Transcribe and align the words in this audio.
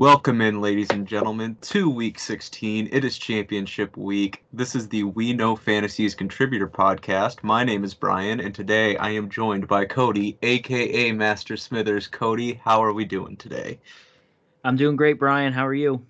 Welcome 0.00 0.40
in, 0.40 0.62
ladies 0.62 0.88
and 0.88 1.06
gentlemen, 1.06 1.58
to 1.60 1.90
week 1.90 2.18
16. 2.18 2.88
It 2.90 3.04
is 3.04 3.18
championship 3.18 3.98
week. 3.98 4.42
This 4.50 4.74
is 4.74 4.88
the 4.88 5.02
We 5.02 5.34
Know 5.34 5.54
Fantasies 5.54 6.14
Contributor 6.14 6.66
Podcast. 6.68 7.42
My 7.42 7.64
name 7.64 7.84
is 7.84 7.92
Brian, 7.92 8.40
and 8.40 8.54
today 8.54 8.96
I 8.96 9.10
am 9.10 9.28
joined 9.28 9.68
by 9.68 9.84
Cody, 9.84 10.38
aka 10.40 11.12
Master 11.12 11.54
Smithers. 11.54 12.06
Cody, 12.06 12.54
how 12.64 12.82
are 12.82 12.94
we 12.94 13.04
doing 13.04 13.36
today? 13.36 13.78
I'm 14.64 14.76
doing 14.76 14.96
great, 14.96 15.18
Brian. 15.18 15.52
How 15.52 15.66
are 15.66 15.74
you? 15.74 16.00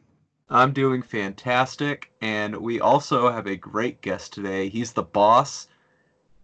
I'm 0.49 0.73
doing 0.73 1.03
fantastic, 1.03 2.13
and 2.21 2.59
we 2.59 2.81
also 2.81 3.29
have 3.29 3.49
a 3.49 3.57
great 3.57 4.03
guest 4.03 4.33
today. 4.33 4.69
He's 4.69 4.93
the 4.93 5.03
boss, 5.03 5.67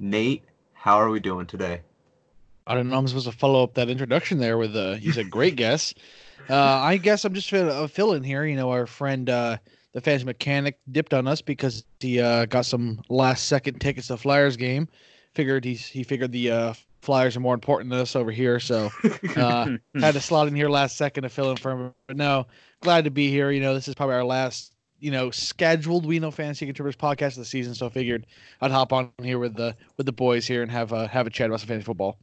Nate. 0.00 0.42
How 0.72 0.96
are 0.96 1.10
we 1.10 1.20
doing 1.20 1.46
today? 1.46 1.82
I 2.66 2.74
don't 2.74 2.88
know. 2.88 2.98
I'm 2.98 3.06
supposed 3.06 3.30
to 3.30 3.38
follow 3.38 3.62
up 3.62 3.74
that 3.74 3.88
introduction 3.88 4.38
there 4.38 4.58
with 4.58 4.74
uh, 4.74 4.94
he's 4.94 5.16
a 5.16 5.22
great 5.22 5.54
guest. 5.64 5.96
Uh, 6.48 6.54
I 6.54 6.96
guess 6.96 7.24
I'm 7.24 7.34
just 7.34 7.50
a 7.52 7.72
uh, 7.72 7.86
fill 7.86 8.12
in 8.12 8.22
here. 8.22 8.44
You 8.44 8.56
know, 8.56 8.70
our 8.70 8.86
friend, 8.86 9.28
uh, 9.28 9.58
the 9.92 10.00
fantasy 10.00 10.24
mechanic, 10.24 10.78
dipped 10.90 11.14
on 11.14 11.26
us 11.26 11.42
because 11.42 11.84
he 12.00 12.20
uh, 12.20 12.46
got 12.46 12.66
some 12.66 13.00
last 13.08 13.46
second 13.46 13.80
tickets 13.80 14.08
to 14.08 14.16
Flyers 14.16 14.56
game. 14.56 14.88
Figured 15.34 15.64
he's 15.64 15.86
he 15.86 16.02
figured 16.02 16.32
the 16.32 16.50
uh, 16.50 16.74
Flyers 17.02 17.36
are 17.36 17.40
more 17.40 17.54
important 17.54 17.90
than 17.90 18.00
us 18.00 18.16
over 18.16 18.30
here, 18.30 18.58
so 18.58 18.90
uh, 19.36 19.76
had 20.00 20.14
to 20.14 20.20
slot 20.20 20.48
in 20.48 20.56
here 20.56 20.68
last 20.68 20.96
second 20.96 21.22
to 21.22 21.28
fill 21.28 21.50
in 21.50 21.56
for 21.56 21.70
him. 21.70 21.94
But 22.08 22.16
no, 22.16 22.46
glad 22.80 23.04
to 23.04 23.10
be 23.10 23.30
here. 23.30 23.50
You 23.50 23.60
know, 23.60 23.74
this 23.74 23.86
is 23.86 23.94
probably 23.94 24.16
our 24.16 24.24
last 24.24 24.72
you 24.98 25.10
know 25.10 25.30
scheduled 25.30 26.06
we 26.06 26.18
know 26.18 26.30
fantasy 26.30 26.66
contributors 26.66 26.96
podcast 26.96 27.32
of 27.32 27.36
the 27.36 27.44
season, 27.44 27.74
so 27.74 27.86
I 27.86 27.90
figured 27.90 28.26
I'd 28.60 28.70
hop 28.70 28.92
on 28.92 29.12
here 29.22 29.38
with 29.38 29.54
the 29.54 29.76
with 29.96 30.06
the 30.06 30.12
boys 30.12 30.46
here 30.46 30.62
and 30.62 30.70
have 30.70 30.92
a 30.92 31.06
have 31.06 31.26
a 31.26 31.30
chat 31.30 31.46
about 31.46 31.60
some 31.60 31.68
fantasy 31.68 31.84
football. 31.84 32.18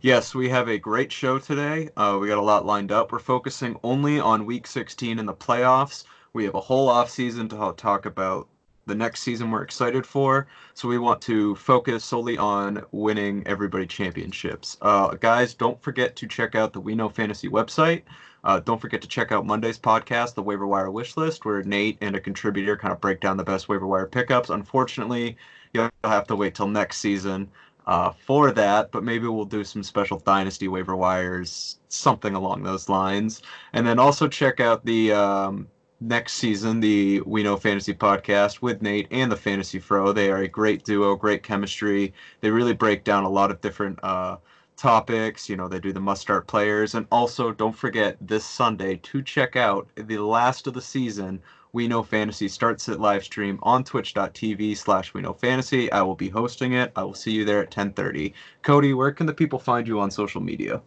Yes, 0.00 0.34
we 0.34 0.48
have 0.48 0.68
a 0.68 0.78
great 0.78 1.12
show 1.12 1.38
today. 1.38 1.88
Uh, 1.96 2.18
we 2.20 2.26
got 2.26 2.38
a 2.38 2.42
lot 2.42 2.66
lined 2.66 2.90
up. 2.90 3.12
We're 3.12 3.20
focusing 3.20 3.78
only 3.84 4.18
on 4.18 4.46
Week 4.46 4.66
16 4.66 5.18
in 5.18 5.26
the 5.26 5.34
playoffs. 5.34 6.04
We 6.32 6.44
have 6.44 6.54
a 6.54 6.60
whole 6.60 6.88
off 6.88 7.08
season 7.08 7.48
to 7.50 7.74
talk 7.76 8.06
about 8.06 8.48
the 8.86 8.94
next 8.94 9.20
season 9.20 9.50
we're 9.50 9.62
excited 9.62 10.04
for. 10.04 10.48
So 10.74 10.88
we 10.88 10.98
want 10.98 11.20
to 11.22 11.54
focus 11.56 12.04
solely 12.04 12.36
on 12.36 12.82
winning 12.90 13.44
everybody 13.46 13.86
championships. 13.86 14.76
Uh, 14.82 15.14
guys, 15.14 15.54
don't 15.54 15.80
forget 15.80 16.16
to 16.16 16.26
check 16.26 16.54
out 16.54 16.72
the 16.72 16.80
We 16.80 16.94
Know 16.94 17.08
Fantasy 17.08 17.48
website. 17.48 18.02
Uh, 18.44 18.58
don't 18.58 18.80
forget 18.80 19.00
to 19.02 19.08
check 19.08 19.30
out 19.30 19.46
Monday's 19.46 19.78
podcast, 19.78 20.34
the 20.34 20.42
Waiver 20.42 20.66
Wire 20.66 20.90
Wish 20.90 21.16
List, 21.16 21.44
where 21.44 21.62
Nate 21.62 21.98
and 22.00 22.16
a 22.16 22.20
contributor 22.20 22.76
kind 22.76 22.92
of 22.92 23.00
break 23.00 23.20
down 23.20 23.36
the 23.36 23.44
best 23.44 23.68
waiver 23.68 23.86
wire 23.86 24.06
pickups. 24.06 24.50
Unfortunately, 24.50 25.36
you'll 25.72 25.90
have 26.02 26.26
to 26.26 26.34
wait 26.34 26.56
till 26.56 26.66
next 26.66 26.98
season 26.98 27.48
uh, 27.86 28.10
for 28.10 28.50
that, 28.52 28.90
but 28.92 29.04
maybe 29.04 29.26
we'll 29.26 29.44
do 29.44 29.64
some 29.64 29.82
special 29.82 30.18
Dynasty 30.18 30.68
waiver 30.68 30.96
wires, 30.96 31.78
something 31.88 32.34
along 32.34 32.62
those 32.62 32.88
lines. 32.88 33.42
And 33.72 33.86
then 33.86 33.98
also 33.98 34.28
check 34.28 34.60
out 34.60 34.84
the 34.84 35.12
um, 35.12 35.68
next 36.00 36.34
season, 36.34 36.80
the 36.80 37.20
We 37.26 37.42
Know 37.42 37.56
Fantasy 37.56 37.94
podcast 37.94 38.62
with 38.62 38.82
Nate 38.82 39.08
and 39.10 39.30
the 39.30 39.36
Fantasy 39.36 39.78
Fro. 39.78 40.12
They 40.12 40.30
are 40.30 40.38
a 40.38 40.48
great 40.48 40.84
duo, 40.84 41.16
great 41.16 41.42
chemistry. 41.42 42.12
They 42.40 42.50
really 42.50 42.74
break 42.74 43.04
down 43.04 43.24
a 43.24 43.30
lot 43.30 43.50
of 43.50 43.60
different 43.60 43.98
uh, 44.02 44.36
topics. 44.76 45.48
You 45.48 45.56
know, 45.56 45.68
they 45.68 45.80
do 45.80 45.92
the 45.92 46.00
must 46.00 46.22
start 46.22 46.46
players. 46.46 46.94
And 46.94 47.06
also, 47.10 47.52
don't 47.52 47.76
forget 47.76 48.16
this 48.20 48.44
Sunday 48.44 48.96
to 48.96 49.22
check 49.22 49.56
out 49.56 49.88
the 49.96 50.18
last 50.18 50.66
of 50.66 50.74
the 50.74 50.82
season 50.82 51.40
we 51.74 51.88
Know 51.88 52.02
Fantasy 52.02 52.48
starts 52.48 52.88
at 52.90 53.00
live 53.00 53.24
stream 53.24 53.58
on 53.62 53.82
twitch.tv 53.82 54.76
slash 54.76 55.14
We 55.14 55.22
Know 55.22 55.32
Fantasy. 55.32 55.90
I 55.90 56.02
will 56.02 56.14
be 56.14 56.28
hosting 56.28 56.74
it. 56.74 56.92
I 56.96 57.02
will 57.02 57.14
see 57.14 57.32
you 57.32 57.46
there 57.46 57.60
at 57.60 57.68
1030. 57.68 58.34
Cody, 58.60 58.92
where 58.92 59.10
can 59.10 59.24
the 59.24 59.32
people 59.32 59.58
find 59.58 59.88
you 59.88 59.98
on 59.98 60.10
social 60.10 60.42
media? 60.42 60.82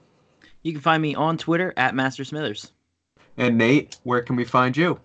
You 0.62 0.74
can 0.74 0.82
find 0.82 1.02
me 1.02 1.16
on 1.16 1.38
Twitter 1.38 1.74
at 1.76 1.96
Master 1.96 2.24
Smithers. 2.24 2.72
And 3.38 3.58
Nate, 3.58 3.98
where 4.04 4.22
can 4.22 4.36
we 4.36 4.46
find 4.46 4.78
you? 4.78 5.00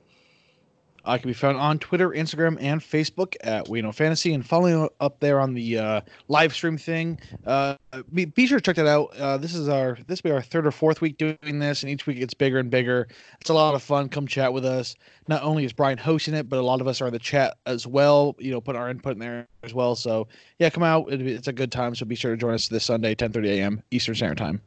I 1.04 1.18
can 1.18 1.28
be 1.28 1.34
found 1.34 1.56
on 1.58 1.78
Twitter, 1.78 2.10
Instagram, 2.10 2.56
and 2.60 2.80
Facebook 2.80 3.36
at 3.42 3.68
We 3.68 3.80
Know 3.82 3.92
Fantasy, 3.92 4.34
and 4.34 4.44
following 4.46 4.88
up 5.00 5.20
there 5.20 5.40
on 5.40 5.54
the 5.54 5.78
uh, 5.78 6.00
live 6.28 6.54
stream 6.54 6.76
thing. 6.76 7.18
Uh, 7.46 7.76
be, 8.12 8.24
be, 8.26 8.46
sure 8.46 8.58
to 8.58 8.62
check 8.62 8.76
that 8.76 8.86
out. 8.86 9.16
Uh, 9.16 9.36
this 9.36 9.54
is 9.54 9.68
our 9.68 9.98
this 10.06 10.22
will 10.22 10.30
be 10.30 10.34
our 10.34 10.42
third 10.42 10.66
or 10.66 10.70
fourth 10.70 11.00
week 11.00 11.18
doing 11.18 11.58
this, 11.58 11.82
and 11.82 11.90
each 11.90 12.06
week 12.06 12.18
it 12.18 12.20
gets 12.20 12.34
bigger 12.34 12.58
and 12.58 12.70
bigger. 12.70 13.08
It's 13.40 13.50
a 13.50 13.54
lot 13.54 13.74
of 13.74 13.82
fun. 13.82 14.08
Come 14.08 14.26
chat 14.26 14.52
with 14.52 14.64
us. 14.64 14.94
Not 15.28 15.42
only 15.42 15.64
is 15.64 15.72
Brian 15.72 15.98
hosting 15.98 16.34
it, 16.34 16.48
but 16.48 16.58
a 16.58 16.62
lot 16.62 16.80
of 16.80 16.88
us 16.88 17.00
are 17.00 17.06
in 17.06 17.12
the 17.12 17.18
chat 17.18 17.56
as 17.66 17.86
well. 17.86 18.36
You 18.38 18.50
know, 18.50 18.60
put 18.60 18.76
our 18.76 18.90
input 18.90 19.12
in 19.14 19.18
there 19.18 19.46
as 19.62 19.74
well. 19.74 19.94
So 19.94 20.28
yeah, 20.58 20.70
come 20.70 20.82
out. 20.82 21.12
It's 21.12 21.48
a 21.48 21.52
good 21.52 21.72
time. 21.72 21.94
So 21.94 22.04
be 22.04 22.14
sure 22.14 22.32
to 22.32 22.36
join 22.36 22.54
us 22.54 22.68
this 22.68 22.84
Sunday, 22.84 23.14
10:30 23.14 23.46
a.m. 23.46 23.82
Eastern 23.90 24.14
Standard 24.14 24.38
Time. 24.38 24.60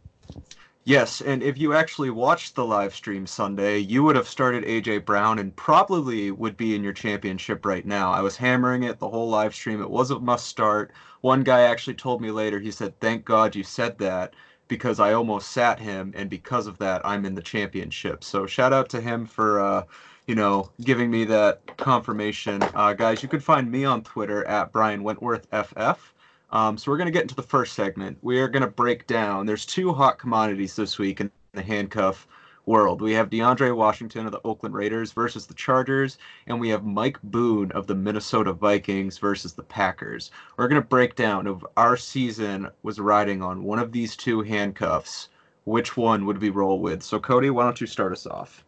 Yes, 0.85 1.21
and 1.21 1.41
if 1.43 1.57
you 1.57 1.73
actually 1.73 2.09
watched 2.09 2.55
the 2.55 2.65
live 2.65 2.93
stream 2.95 3.25
Sunday, 3.27 3.77
you 3.79 4.03
would 4.03 4.15
have 4.17 4.27
started 4.27 4.63
AJ 4.65 5.05
Brown 5.05 5.39
and 5.39 5.55
probably 5.55 6.29
would 6.31 6.57
be 6.57 6.75
in 6.75 6.83
your 6.83 6.91
championship 6.93 7.65
right 7.65 7.85
now. 7.85 8.11
I 8.11 8.21
was 8.21 8.35
hammering 8.37 8.83
it 8.83 8.99
the 8.99 9.09
whole 9.09 9.29
live 9.29 9.55
stream. 9.55 9.81
It 9.81 9.89
was 9.89 10.11
a 10.11 10.19
must 10.19 10.45
start. 10.47 10.91
One 11.21 11.43
guy 11.43 11.61
actually 11.61 11.93
told 11.95 12.21
me 12.21 12.31
later, 12.31 12.59
he 12.59 12.71
said, 12.71 12.99
Thank 12.99 13.23
God 13.23 13.55
you 13.55 13.63
said 13.63 13.97
that 13.99 14.35
because 14.67 14.99
I 14.99 15.13
almost 15.13 15.51
sat 15.51 15.79
him, 15.79 16.13
and 16.15 16.29
because 16.29 16.67
of 16.67 16.77
that, 16.79 17.01
I'm 17.05 17.25
in 17.25 17.35
the 17.35 17.41
championship. 17.41 18.23
So 18.23 18.45
shout 18.45 18.73
out 18.73 18.89
to 18.89 18.99
him 19.01 19.25
for, 19.25 19.59
uh, 19.61 19.83
you 20.27 20.35
know, 20.35 20.71
giving 20.81 21.09
me 21.11 21.23
that 21.25 21.77
confirmation. 21.77 22.61
Uh, 22.73 22.93
guys, 22.93 23.21
you 23.23 23.29
can 23.29 23.39
find 23.39 23.71
me 23.71 23.85
on 23.85 24.03
Twitter 24.03 24.45
at 24.47 24.71
Brian 24.73 25.03
Wentworth 25.03 25.47
FF. 25.51 26.13
Um, 26.53 26.77
so 26.77 26.91
we're 26.91 26.97
going 26.97 27.07
to 27.07 27.11
get 27.11 27.23
into 27.23 27.33
the 27.33 27.41
first 27.41 27.73
segment. 27.73 28.19
We 28.21 28.39
are 28.39 28.47
going 28.47 28.61
to 28.61 28.67
break 28.67 29.07
down. 29.07 29.47
There's 29.47 29.65
two 29.65 29.91
hot 29.91 30.19
commodities 30.19 30.75
this 30.75 30.99
week 30.99 31.19
in 31.19 31.31
the 31.53 31.63
handcuff 31.63 32.27
world. 32.67 33.01
We 33.01 33.11
have 33.13 33.31
DeAndre 33.31 33.75
Washington 33.75 34.27
of 34.27 34.31
the 34.31 34.41
Oakland 34.45 34.75
Raiders 34.75 35.11
versus 35.11 35.47
the 35.47 35.55
Chargers, 35.55 36.19
and 36.45 36.59
we 36.59 36.69
have 36.69 36.85
Mike 36.85 37.17
Boone 37.23 37.71
of 37.71 37.87
the 37.87 37.95
Minnesota 37.95 38.53
Vikings 38.53 39.17
versus 39.17 39.53
the 39.53 39.63
Packers. 39.63 40.29
We're 40.55 40.67
going 40.67 40.79
to 40.79 40.87
break 40.87 41.15
down 41.15 41.47
if 41.47 41.57
our 41.75 41.97
season 41.97 42.69
was 42.83 42.99
riding 42.99 43.41
on 43.41 43.63
one 43.63 43.79
of 43.79 43.91
these 43.91 44.15
two 44.15 44.43
handcuffs, 44.43 45.29
which 45.65 45.97
one 45.97 46.23
would 46.27 46.37
we 46.37 46.51
roll 46.51 46.79
with? 46.79 47.01
So 47.01 47.19
Cody, 47.19 47.49
why 47.49 47.63
don't 47.63 47.81
you 47.81 47.87
start 47.87 48.11
us 48.11 48.27
off? 48.27 48.63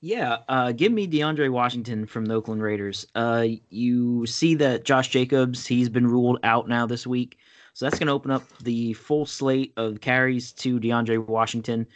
Yeah, 0.00 0.38
uh, 0.48 0.72
give 0.72 0.92
me 0.92 1.08
DeAndre 1.08 1.50
Washington 1.50 2.06
from 2.06 2.26
the 2.26 2.34
Oakland 2.34 2.62
Raiders. 2.62 3.06
Uh, 3.16 3.46
you 3.68 4.26
see 4.26 4.54
that 4.54 4.84
Josh 4.84 5.08
Jacobs, 5.08 5.66
he's 5.66 5.88
been 5.88 6.06
ruled 6.06 6.38
out 6.44 6.68
now 6.68 6.86
this 6.86 7.06
week. 7.06 7.38
So 7.74 7.84
that's 7.84 7.98
going 7.98 8.06
to 8.06 8.12
open 8.12 8.30
up 8.30 8.44
the 8.58 8.92
full 8.92 9.26
slate 9.26 9.72
of 9.76 10.00
carries 10.00 10.52
to 10.52 10.78
DeAndre 10.78 11.26
Washington. 11.26 11.86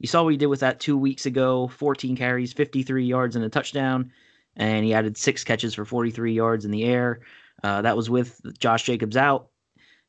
You 0.00 0.08
saw 0.08 0.24
what 0.24 0.30
he 0.30 0.36
did 0.36 0.46
with 0.46 0.60
that 0.60 0.80
two 0.80 0.98
weeks 0.98 1.26
ago 1.26 1.68
14 1.68 2.16
carries, 2.16 2.52
53 2.52 3.04
yards, 3.04 3.36
and 3.36 3.44
a 3.44 3.48
touchdown. 3.48 4.12
And 4.56 4.84
he 4.84 4.94
added 4.94 5.16
six 5.16 5.44
catches 5.44 5.74
for 5.74 5.84
43 5.84 6.32
yards 6.32 6.64
in 6.64 6.70
the 6.72 6.84
air. 6.84 7.20
Uh, 7.62 7.82
that 7.82 7.96
was 7.96 8.10
with 8.10 8.40
Josh 8.58 8.84
Jacobs 8.84 9.16
out. 9.16 9.48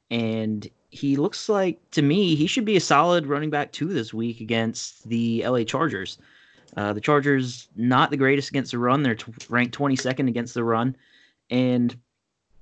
And 0.10 0.68
he 0.90 1.16
looks 1.16 1.48
like, 1.50 1.80
to 1.92 2.02
me, 2.02 2.36
he 2.36 2.48
should 2.48 2.66
be 2.66 2.76
a 2.76 2.82
solid 2.82 3.28
running 3.28 3.50
back 3.50 3.72
two 3.72 3.94
this 3.94 4.14
week 4.14 4.42
against 4.42 5.08
the 5.10 5.44
LA 5.46 5.64
Chargers. 5.64 6.18
Uh, 6.76 6.94
the 6.94 7.02
Chargers 7.02 7.70
not 7.76 8.12
the 8.12 8.18
greatest 8.18 8.50
against 8.50 8.72
the 8.72 8.80
run. 8.80 9.02
They're 9.02 9.16
t- 9.16 9.32
ranked 9.50 9.78
22nd 9.78 10.28
against 10.28 10.54
the 10.54 10.64
run, 10.64 10.96
and 11.50 11.96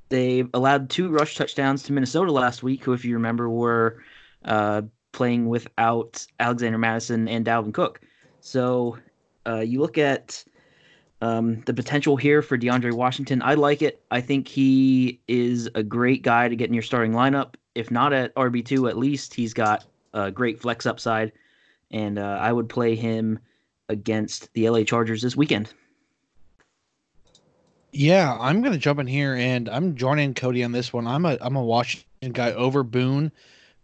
they 0.09 0.45
allowed 0.53 0.89
two 0.89 1.09
rush 1.09 1.35
touchdowns 1.35 1.83
to 1.83 1.93
Minnesota 1.93 2.31
last 2.31 2.61
week, 2.61 2.83
who, 2.83 2.93
if 2.93 3.03
you 3.03 3.15
remember, 3.15 3.49
were 3.49 4.03
uh, 4.45 4.83
playing 5.11 5.47
without 5.47 6.25
Alexander 6.39 6.77
Mattison 6.77 7.27
and 7.27 7.45
Dalvin 7.45 7.73
Cook. 7.73 8.01
So 8.41 8.97
uh, 9.47 9.59
you 9.61 9.79
look 9.79 9.97
at 9.97 10.43
um, 11.21 11.61
the 11.61 11.73
potential 11.73 12.17
here 12.17 12.41
for 12.41 12.57
DeAndre 12.57 12.93
Washington. 12.93 13.41
I 13.41 13.53
like 13.53 13.81
it. 13.81 14.03
I 14.11 14.21
think 14.21 14.47
he 14.47 15.21
is 15.27 15.69
a 15.73 15.81
great 15.81 16.21
guy 16.21 16.49
to 16.49 16.55
get 16.55 16.67
in 16.67 16.73
your 16.73 16.83
starting 16.83 17.13
lineup. 17.13 17.55
If 17.73 17.89
not 17.89 18.13
at 18.13 18.35
RB 18.35 18.65
two, 18.65 18.87
at 18.87 18.97
least 18.97 19.33
he's 19.33 19.53
got 19.53 19.85
a 20.13 20.29
great 20.29 20.59
flex 20.59 20.85
upside, 20.85 21.31
and 21.89 22.19
uh, 22.19 22.37
I 22.39 22.51
would 22.51 22.69
play 22.69 22.95
him 22.95 23.39
against 23.89 24.53
the 24.53 24.69
LA 24.69 24.83
Chargers 24.83 25.21
this 25.21 25.35
weekend. 25.35 25.73
Yeah, 27.91 28.35
I'm 28.39 28.61
gonna 28.61 28.77
jump 28.77 28.99
in 28.99 29.07
here 29.07 29.35
and 29.35 29.69
I'm 29.69 29.95
joining 29.95 30.33
Cody 30.33 30.63
on 30.63 30.71
this 30.71 30.91
one. 30.91 31.05
I'm 31.05 31.25
a 31.25 31.37
I'm 31.41 31.55
a 31.55 31.63
Washington 31.63 32.31
guy 32.31 32.51
over 32.53 32.83
Boone. 32.83 33.31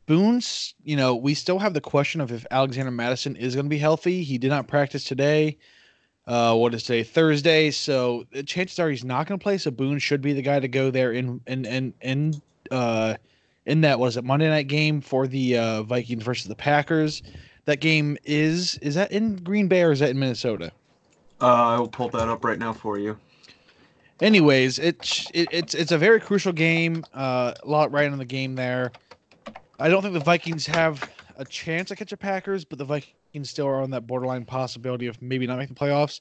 Boone's, 0.08 0.74
you 0.84 0.96
know, 0.96 1.16
we 1.16 1.36
still 1.36 1.60
have 1.60 1.76
the 1.76 1.82
question 1.82 2.20
of 2.20 2.32
if 2.32 2.44
Alexander 2.50 2.90
Mattison 2.90 3.36
is 3.36 3.54
going 3.54 3.68
to 3.68 3.70
be 3.70 3.78
healthy. 3.78 4.24
He 4.24 4.40
did 4.40 4.50
not 4.50 4.68
practice 4.68 5.04
today. 5.04 5.60
Uh, 6.26 6.56
what 6.56 6.74
is 6.74 6.82
today? 6.82 7.04
Thursday. 7.04 7.70
So 7.70 8.26
the 8.32 8.42
chances 8.42 8.80
are 8.80 8.90
he's 8.90 9.04
not 9.04 9.28
going 9.28 9.40
to 9.40 9.44
play. 9.44 9.60
So 9.60 9.70
Boone 9.70 10.00
should 10.00 10.22
be 10.22 10.34
the 10.34 10.42
guy 10.42 10.60
to 10.60 10.68
go 10.68 10.90
there 10.90 11.12
in 11.12 11.42
in 11.46 11.64
in 11.66 11.94
in 12.02 12.42
uh 12.72 13.18
in 13.68 13.82
that 13.82 14.00
was 14.00 14.18
it 14.18 14.24
Monday 14.24 14.50
night 14.50 14.68
game 14.68 15.00
for 15.00 15.28
the 15.28 15.60
uh, 15.60 15.84
Vikings 15.84 16.24
versus 16.24 16.48
the 16.48 16.56
Packers 16.56 17.22
that 17.70 17.80
game 17.80 18.18
is. 18.24 18.78
Is 18.80 18.96
that 18.96 19.12
in 19.12 19.38
Green 19.38 19.68
Bay 19.68 19.84
or 19.84 19.92
is 19.92 20.00
that 20.00 20.10
in 20.10 20.20
Minnesota? 20.20 20.72
Uh, 21.42 21.46
I 21.46 21.80
will 21.80 21.88
pull 21.88 22.10
that 22.10 22.28
up 22.28 22.44
right 22.44 22.60
now 22.60 22.74
for 22.74 22.98
you. 22.98 23.18
Anyways, 24.22 24.80
it's 24.80 25.30
it, 25.34 25.48
it's 25.52 25.74
it's 25.74 25.92
a 25.92 25.98
very 25.98 26.20
crucial 26.20 26.52
game. 26.52 27.06
Uh, 27.14 27.54
a 27.64 27.68
lot 27.68 27.92
right 27.92 28.12
on 28.12 28.18
the 28.18 28.26
game 28.26 28.56
there. 28.56 28.92
I 29.80 29.88
don't 29.88 30.02
think 30.02 30.14
the 30.14 30.20
Vikings 30.20 30.66
have 30.66 31.10
a 31.38 31.46
chance 31.46 31.88
to 31.90 31.96
catch 31.96 32.10
the 32.10 32.18
Packers, 32.18 32.66
but 32.66 32.78
the 32.78 32.86
Vikings 32.86 33.50
still 33.50 33.68
are 33.68 33.82
on 33.82 33.92
that 33.92 34.06
borderline 34.06 34.44
possibility 34.44 35.08
of 35.08 35.22
maybe 35.22 35.48
not 35.48 35.58
making 35.58 35.76
the 35.76 35.80
playoffs. 35.80 36.20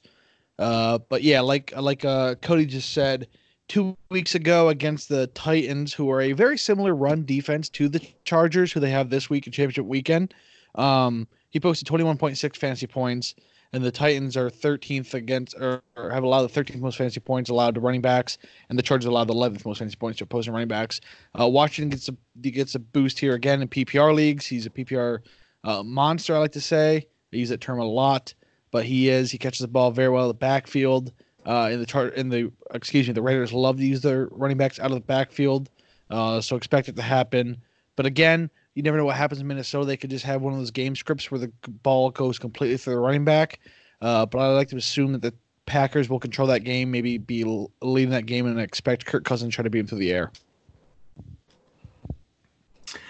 Uh, 0.61 0.99
but 1.09 1.23
yeah, 1.23 1.41
like 1.41 1.73
like 1.77 2.05
uh, 2.05 2.37
Cody 2.37 2.67
just 2.67 2.93
said, 2.93 3.27
two 3.67 3.97
weeks 4.11 4.37
ago 4.37 4.69
against 4.69 5.09
the 5.09 5.27
Titans, 5.29 5.93
who 5.93 6.11
are 6.11 6.21
a 6.21 6.33
very 6.33 6.57
similar 6.57 6.95
run 6.95 7.25
defense 7.25 7.69
to 7.71 7.89
the 7.89 8.01
Chargers, 8.25 8.73
who 8.73 8.79
they 8.79 8.91
have 8.91 9.11
this 9.11 9.29
week 9.29 9.47
in 9.47 9.53
championship 9.53 9.87
weekend. 9.87 10.35
Um, 10.77 11.27
he 11.51 11.61
posted 11.61 11.89
21.6 11.89 12.57
fantasy 12.57 12.87
points, 12.87 13.35
and 13.73 13.85
the 13.85 13.91
Titans 13.91 14.37
are 14.37 14.49
13th 14.49 15.15
against, 15.15 15.55
or, 15.55 15.83
or, 15.97 16.11
have 16.11 16.23
allowed 16.23 16.43
the 16.43 16.61
13th 16.61 16.81
most 16.81 16.97
fantasy 16.97 17.21
points 17.21 17.51
allowed 17.51 17.75
to 17.75 17.81
running 17.81 18.01
backs, 18.01 18.39
and 18.69 18.79
the 18.79 18.83
Chargers 18.83 19.07
allowed 19.07 19.29
the 19.29 19.35
11th 19.35 19.65
most 19.67 19.79
fantasy 19.79 19.97
points 19.97 20.19
to 20.19 20.25
opposing 20.25 20.53
running 20.53 20.69
backs. 20.69 21.01
Uh, 21.39 21.47
Washington 21.47 21.91
gets 21.91 22.09
a 22.09 22.51
gets 22.51 22.75
a 22.75 22.79
boost 22.79 23.19
here 23.19 23.35
again 23.35 23.63
in 23.63 23.69
PPR 23.69 24.15
leagues. 24.15 24.47
He's 24.47 24.67
a 24.67 24.71
PPR 24.71 25.21
uh, 25.65 25.83
monster, 25.83 26.35
I 26.35 26.39
like 26.39 26.53
to 26.53 26.61
say. 26.61 27.07
I 27.33 27.37
use 27.37 27.51
that 27.51 27.61
term 27.61 27.79
a 27.79 27.85
lot, 27.85 28.33
but 28.71 28.85
he 28.85 29.11
is. 29.11 29.31
He 29.31 29.39
catches 29.39 29.61
the 29.61 29.69
ball 29.69 29.91
very 29.91 30.09
well 30.09 30.25
in 30.25 30.29
the 30.29 30.35
backfield. 30.35 31.13
Uh, 31.47 31.71
in 31.73 31.81
the 31.81 31.87
chart, 31.87 32.15
in 32.15 32.29
the 32.29 32.53
excuse 32.75 33.07
me, 33.07 33.15
the 33.15 33.23
Raiders 33.23 33.53
love 33.53 33.79
to 33.79 33.85
use 33.85 34.01
their 34.03 34.29
running 34.33 34.57
backs 34.57 34.79
out 34.79 34.91
of 34.91 34.97
the 34.97 35.01
backfield, 35.01 35.71
uh, 36.11 36.41
so 36.41 36.57
expect 36.57 36.89
it 36.89 36.97
to 36.97 37.03
happen. 37.03 37.57
But 37.97 38.07
again, 38.07 38.51
you 38.79 38.85
never 38.85 38.97
know 38.97 39.05
what 39.05 39.17
happens 39.17 39.41
in 39.41 39.47
Minnesota. 39.49 39.85
They 39.85 39.97
could 39.97 40.09
just 40.09 40.25
have 40.25 40.41
one 40.41 40.53
of 40.53 40.61
those 40.61 40.71
game 40.71 40.95
scripts 40.95 41.33
where 41.33 41.41
the 41.41 41.51
ball 41.83 42.11
goes 42.11 42.39
completely 42.39 42.77
through 42.77 42.95
the 42.95 43.01
running 43.01 43.25
back. 43.25 43.59
Uh, 44.01 44.25
but 44.25 44.39
I 44.39 44.47
like 44.55 44.69
to 44.69 44.77
assume 44.77 45.11
that 45.11 45.21
the 45.21 45.35
Packers 45.67 46.09
will 46.09 46.21
control 46.21 46.47
that 46.47 46.61
game, 46.61 46.89
maybe 46.89 47.19
be 47.19 47.43
leading 47.83 48.11
that 48.11 48.27
game, 48.27 48.47
and 48.47 48.61
expect 48.61 49.05
Kirk 49.05 49.25
Cousins 49.25 49.53
to 49.53 49.57
try 49.57 49.63
to 49.65 49.71
beat 49.71 49.81
him 49.81 49.89
through 49.89 49.99
the 49.99 50.13
air. 50.13 50.31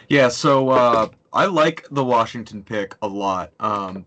Yeah, 0.08 0.28
so 0.28 0.70
uh, 0.70 1.08
I 1.34 1.44
like 1.44 1.86
the 1.90 2.02
Washington 2.02 2.62
pick 2.62 2.94
a 3.02 3.06
lot. 3.06 3.52
Um, 3.60 4.06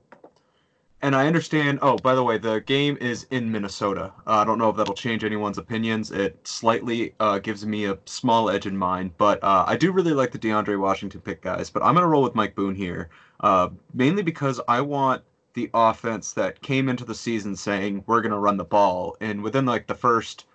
and 1.02 1.16
I 1.16 1.28
understand. 1.28 1.80
Oh, 1.82 1.98
by 1.98 2.16
the 2.16 2.24
way, 2.24 2.38
the 2.38 2.62
game 2.62 2.98
is 3.02 3.26
in 3.32 3.52
Minnesota. 3.52 4.14
Uh, 4.28 4.38
I 4.38 4.44
don't 4.44 4.58
know 4.58 4.70
if 4.70 4.76
that'll 4.76 4.94
change 4.94 5.24
anyone's 5.24 5.58
opinions. 5.58 6.12
It 6.12 6.48
slightly 6.48 7.14
uh, 7.20 7.40
gives 7.40 7.66
me 7.66 7.86
a 7.86 7.98
small 8.06 8.50
edge 8.50 8.66
in 8.66 8.78
mind, 8.78 9.12
but 9.18 9.44
uh, 9.44 9.66
I 9.68 9.78
do 9.78 9.92
really 9.92 10.14
like 10.14 10.32
the 10.32 10.40
DeAndre 10.40 10.80
Washington 10.80 11.22
pick, 11.22 11.42
guys. 11.42 11.70
But 11.70 11.84
I'm 11.84 11.96
gonna 11.96 12.08
roll 12.08 12.24
with 12.24 12.36
Mike 12.36 12.56
Boone 12.56 12.76
here, 12.76 13.10
uh, 13.40 13.70
mainly 13.94 14.24
because 14.24 14.62
I 14.68 14.82
want 14.82 15.24
the 15.54 15.70
offense 15.74 16.34
that 16.34 16.62
came 16.62 16.88
into 16.88 17.04
the 17.04 17.16
season 17.16 17.56
saying 17.56 18.04
we're 18.08 18.22
gonna 18.22 18.40
run 18.40 18.58
the 18.58 18.64
ball, 18.64 19.18
and 19.20 19.42
within 19.42 19.66
like 19.66 19.88
the 19.88 19.96
first 19.96 20.46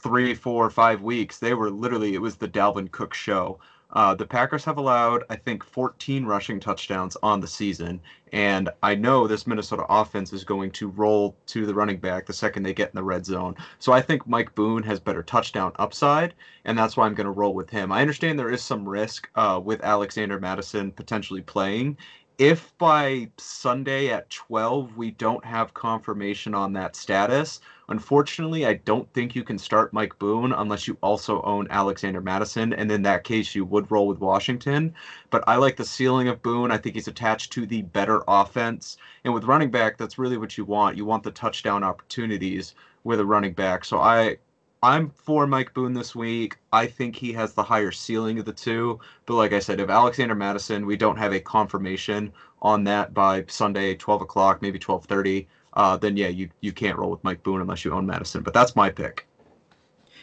three, 0.00 0.34
four, 0.34 0.68
five 0.70 1.02
weeks, 1.02 1.38
they 1.38 1.54
were 1.54 1.70
literally 1.70 2.14
it 2.14 2.20
was 2.20 2.36
the 2.36 2.48
Dalvin 2.48 2.90
Cook 2.90 3.14
show. 3.14 3.58
Uh, 3.96 4.14
the 4.14 4.26
Packers 4.26 4.64
have 4.66 4.76
allowed, 4.76 5.24
I 5.30 5.36
think, 5.36 5.64
14 5.64 6.26
rushing 6.26 6.60
touchdowns 6.60 7.16
on 7.22 7.40
the 7.40 7.48
season, 7.48 8.02
and 8.30 8.68
I 8.82 8.94
know 8.94 9.26
this 9.26 9.46
Minnesota 9.46 9.86
offense 9.88 10.34
is 10.34 10.44
going 10.44 10.70
to 10.72 10.88
roll 10.90 11.34
to 11.46 11.64
the 11.64 11.74
running 11.74 11.98
back 11.98 12.26
the 12.26 12.34
second 12.34 12.62
they 12.62 12.74
get 12.74 12.90
in 12.90 12.96
the 12.96 13.02
red 13.02 13.24
zone. 13.24 13.56
So 13.78 13.94
I 13.94 14.02
think 14.02 14.28
Mike 14.28 14.54
Boone 14.54 14.82
has 14.82 15.00
better 15.00 15.22
touchdown 15.22 15.72
upside, 15.78 16.34
and 16.66 16.76
that's 16.78 16.94
why 16.98 17.06
I'm 17.06 17.14
going 17.14 17.24
to 17.24 17.30
roll 17.30 17.54
with 17.54 17.70
him. 17.70 17.90
I 17.90 18.02
understand 18.02 18.38
there 18.38 18.50
is 18.50 18.62
some 18.62 18.86
risk 18.86 19.30
uh, 19.34 19.62
with 19.64 19.82
Alexander 19.82 20.38
Mattison 20.38 20.92
potentially 20.92 21.40
playing, 21.40 21.96
if 22.38 22.76
by 22.76 23.30
Sunday 23.38 24.10
at 24.10 24.28
12 24.28 24.94
we 24.98 25.12
don't 25.12 25.44
have 25.46 25.72
confirmation 25.72 26.54
on 26.54 26.74
that 26.74 26.96
status, 26.96 27.60
unfortunately, 27.88 28.66
I 28.66 28.74
don't 28.74 29.12
think 29.12 29.34
you 29.34 29.42
can 29.44 29.58
start 29.58 29.92
Mike 29.92 30.18
Boone 30.18 30.52
unless 30.52 30.86
you 30.88 30.96
also 31.02 31.42
own 31.42 31.66
Alexander 31.70 32.20
Mattison, 32.20 32.72
And 32.72 32.90
in 32.90 33.02
that 33.02 33.24
case, 33.24 33.54
you 33.54 33.64
would 33.64 33.90
roll 33.90 34.06
with 34.08 34.20
Washington. 34.20 34.94
But 35.30 35.44
I 35.46 35.56
like 35.56 35.76
the 35.76 35.84
ceiling 35.84 36.28
of 36.28 36.42
Boone. 36.42 36.70
I 36.70 36.78
think 36.78 36.94
he's 36.94 37.08
attached 37.08 37.52
to 37.52 37.66
the 37.66 37.82
better 37.82 38.22
offense. 38.28 38.96
And 39.24 39.34
with 39.34 39.44
running 39.44 39.70
back, 39.70 39.96
that's 39.98 40.18
really 40.18 40.36
what 40.38 40.56
you 40.58 40.64
want. 40.64 40.96
You 40.96 41.04
want 41.04 41.22
the 41.22 41.30
touchdown 41.30 41.84
opportunities 41.84 42.74
with 43.04 43.20
a 43.20 43.26
running 43.26 43.52
back. 43.54 43.84
So 43.84 43.98
I 44.00 44.38
I'm 44.82 45.10
for 45.10 45.46
Mike 45.46 45.74
Boone 45.74 45.94
this 45.94 46.14
week. 46.14 46.58
I 46.72 46.86
think 46.86 47.16
he 47.16 47.32
has 47.32 47.54
the 47.54 47.62
higher 47.62 47.90
ceiling 47.90 48.38
of 48.38 48.44
the 48.44 48.52
two. 48.52 49.00
But 49.26 49.34
like 49.34 49.52
I 49.52 49.58
said, 49.58 49.80
if 49.80 49.88
Alexander 49.90 50.34
Mattison, 50.34 50.86
we 50.86 50.96
don't 50.96 51.16
have 51.18 51.32
a 51.32 51.40
confirmation 51.40 52.32
on 52.62 52.84
that 52.84 53.12
by 53.14 53.44
Sunday, 53.48 53.94
12 53.94 54.22
o'clock, 54.22 54.62
maybe 54.62 54.78
12:30, 54.78 55.46
uh, 55.76 55.96
then 55.96 56.16
yeah, 56.16 56.28
you 56.28 56.48
you 56.60 56.72
can't 56.72 56.98
roll 56.98 57.10
with 57.10 57.22
Mike 57.22 57.42
Boone 57.42 57.60
unless 57.60 57.84
you 57.84 57.92
own 57.92 58.06
Mattison. 58.06 58.42
But 58.42 58.54
that's 58.54 58.74
my 58.74 58.90
pick. 58.90 59.26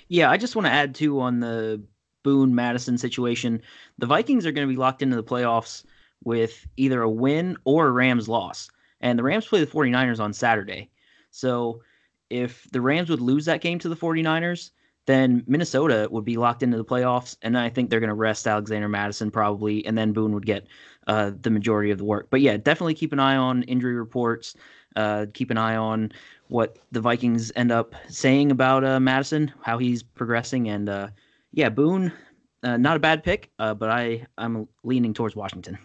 Yeah, 0.09 0.29
I 0.29 0.37
just 0.37 0.55
want 0.55 0.65
to 0.65 0.71
add 0.71 0.95
too 0.95 1.19
on 1.21 1.39
the 1.39 1.81
Boone 2.23 2.53
Mattison 2.53 2.97
situation. 2.97 3.61
The 3.99 4.07
Vikings 4.07 4.45
are 4.45 4.51
going 4.51 4.67
to 4.67 4.73
be 4.73 4.79
locked 4.79 5.01
into 5.01 5.15
the 5.15 5.23
playoffs 5.23 5.83
with 6.23 6.67
either 6.77 7.01
a 7.01 7.09
win 7.09 7.57
or 7.65 7.87
a 7.87 7.91
Rams 7.91 8.27
loss. 8.27 8.69
And 9.01 9.19
the 9.19 9.23
Rams 9.23 9.45
play 9.45 9.59
the 9.59 9.71
49ers 9.71 10.19
on 10.19 10.33
Saturday. 10.33 10.89
So 11.31 11.81
if 12.29 12.67
the 12.71 12.81
Rams 12.81 13.09
would 13.09 13.21
lose 13.21 13.45
that 13.45 13.61
game 13.61 13.79
to 13.79 13.89
the 13.89 13.95
49ers, 13.95 14.71
then 15.05 15.43
Minnesota 15.47 16.07
would 16.09 16.25
be 16.25 16.37
locked 16.37 16.63
into 16.63 16.77
the 16.77 16.85
playoffs. 16.85 17.35
And 17.41 17.57
I 17.57 17.69
think 17.69 17.89
they're 17.89 17.99
going 17.99 18.07
to 18.09 18.13
rest 18.13 18.47
Alexander 18.47 18.87
Mattison 18.87 19.31
probably, 19.31 19.85
and 19.85 19.97
then 19.97 20.13
Boone 20.13 20.33
would 20.33 20.45
get 20.45 20.67
uh, 21.07 21.31
the 21.41 21.49
majority 21.49 21.91
of 21.91 21.97
the 21.97 22.05
work. 22.05 22.27
But 22.29 22.41
yeah, 22.41 22.57
definitely 22.57 22.93
keep 22.93 23.13
an 23.13 23.19
eye 23.19 23.35
on 23.35 23.63
injury 23.63 23.95
reports. 23.95 24.55
Uh, 24.95 25.25
keep 25.33 25.49
an 25.49 25.57
eye 25.57 25.75
on 25.75 26.11
what 26.49 26.77
the 26.91 27.01
Vikings 27.01 27.51
end 27.55 27.71
up 27.71 27.95
saying 28.09 28.51
about 28.51 28.83
uh, 28.83 28.99
Mattison, 28.99 29.51
how 29.61 29.79
he's 29.79 30.03
progressing, 30.03 30.69
and 30.69 30.87
uh, 30.87 31.07
yeah, 31.51 31.69
Boone, 31.69 32.11
uh, 32.61 32.77
not 32.77 32.95
a 32.95 32.99
bad 32.99 33.23
pick, 33.23 33.49
uh, 33.57 33.73
but 33.73 33.89
I 33.89 34.27
I'm 34.37 34.67
leaning 34.83 35.15
towards 35.15 35.35
Washington. 35.35 35.79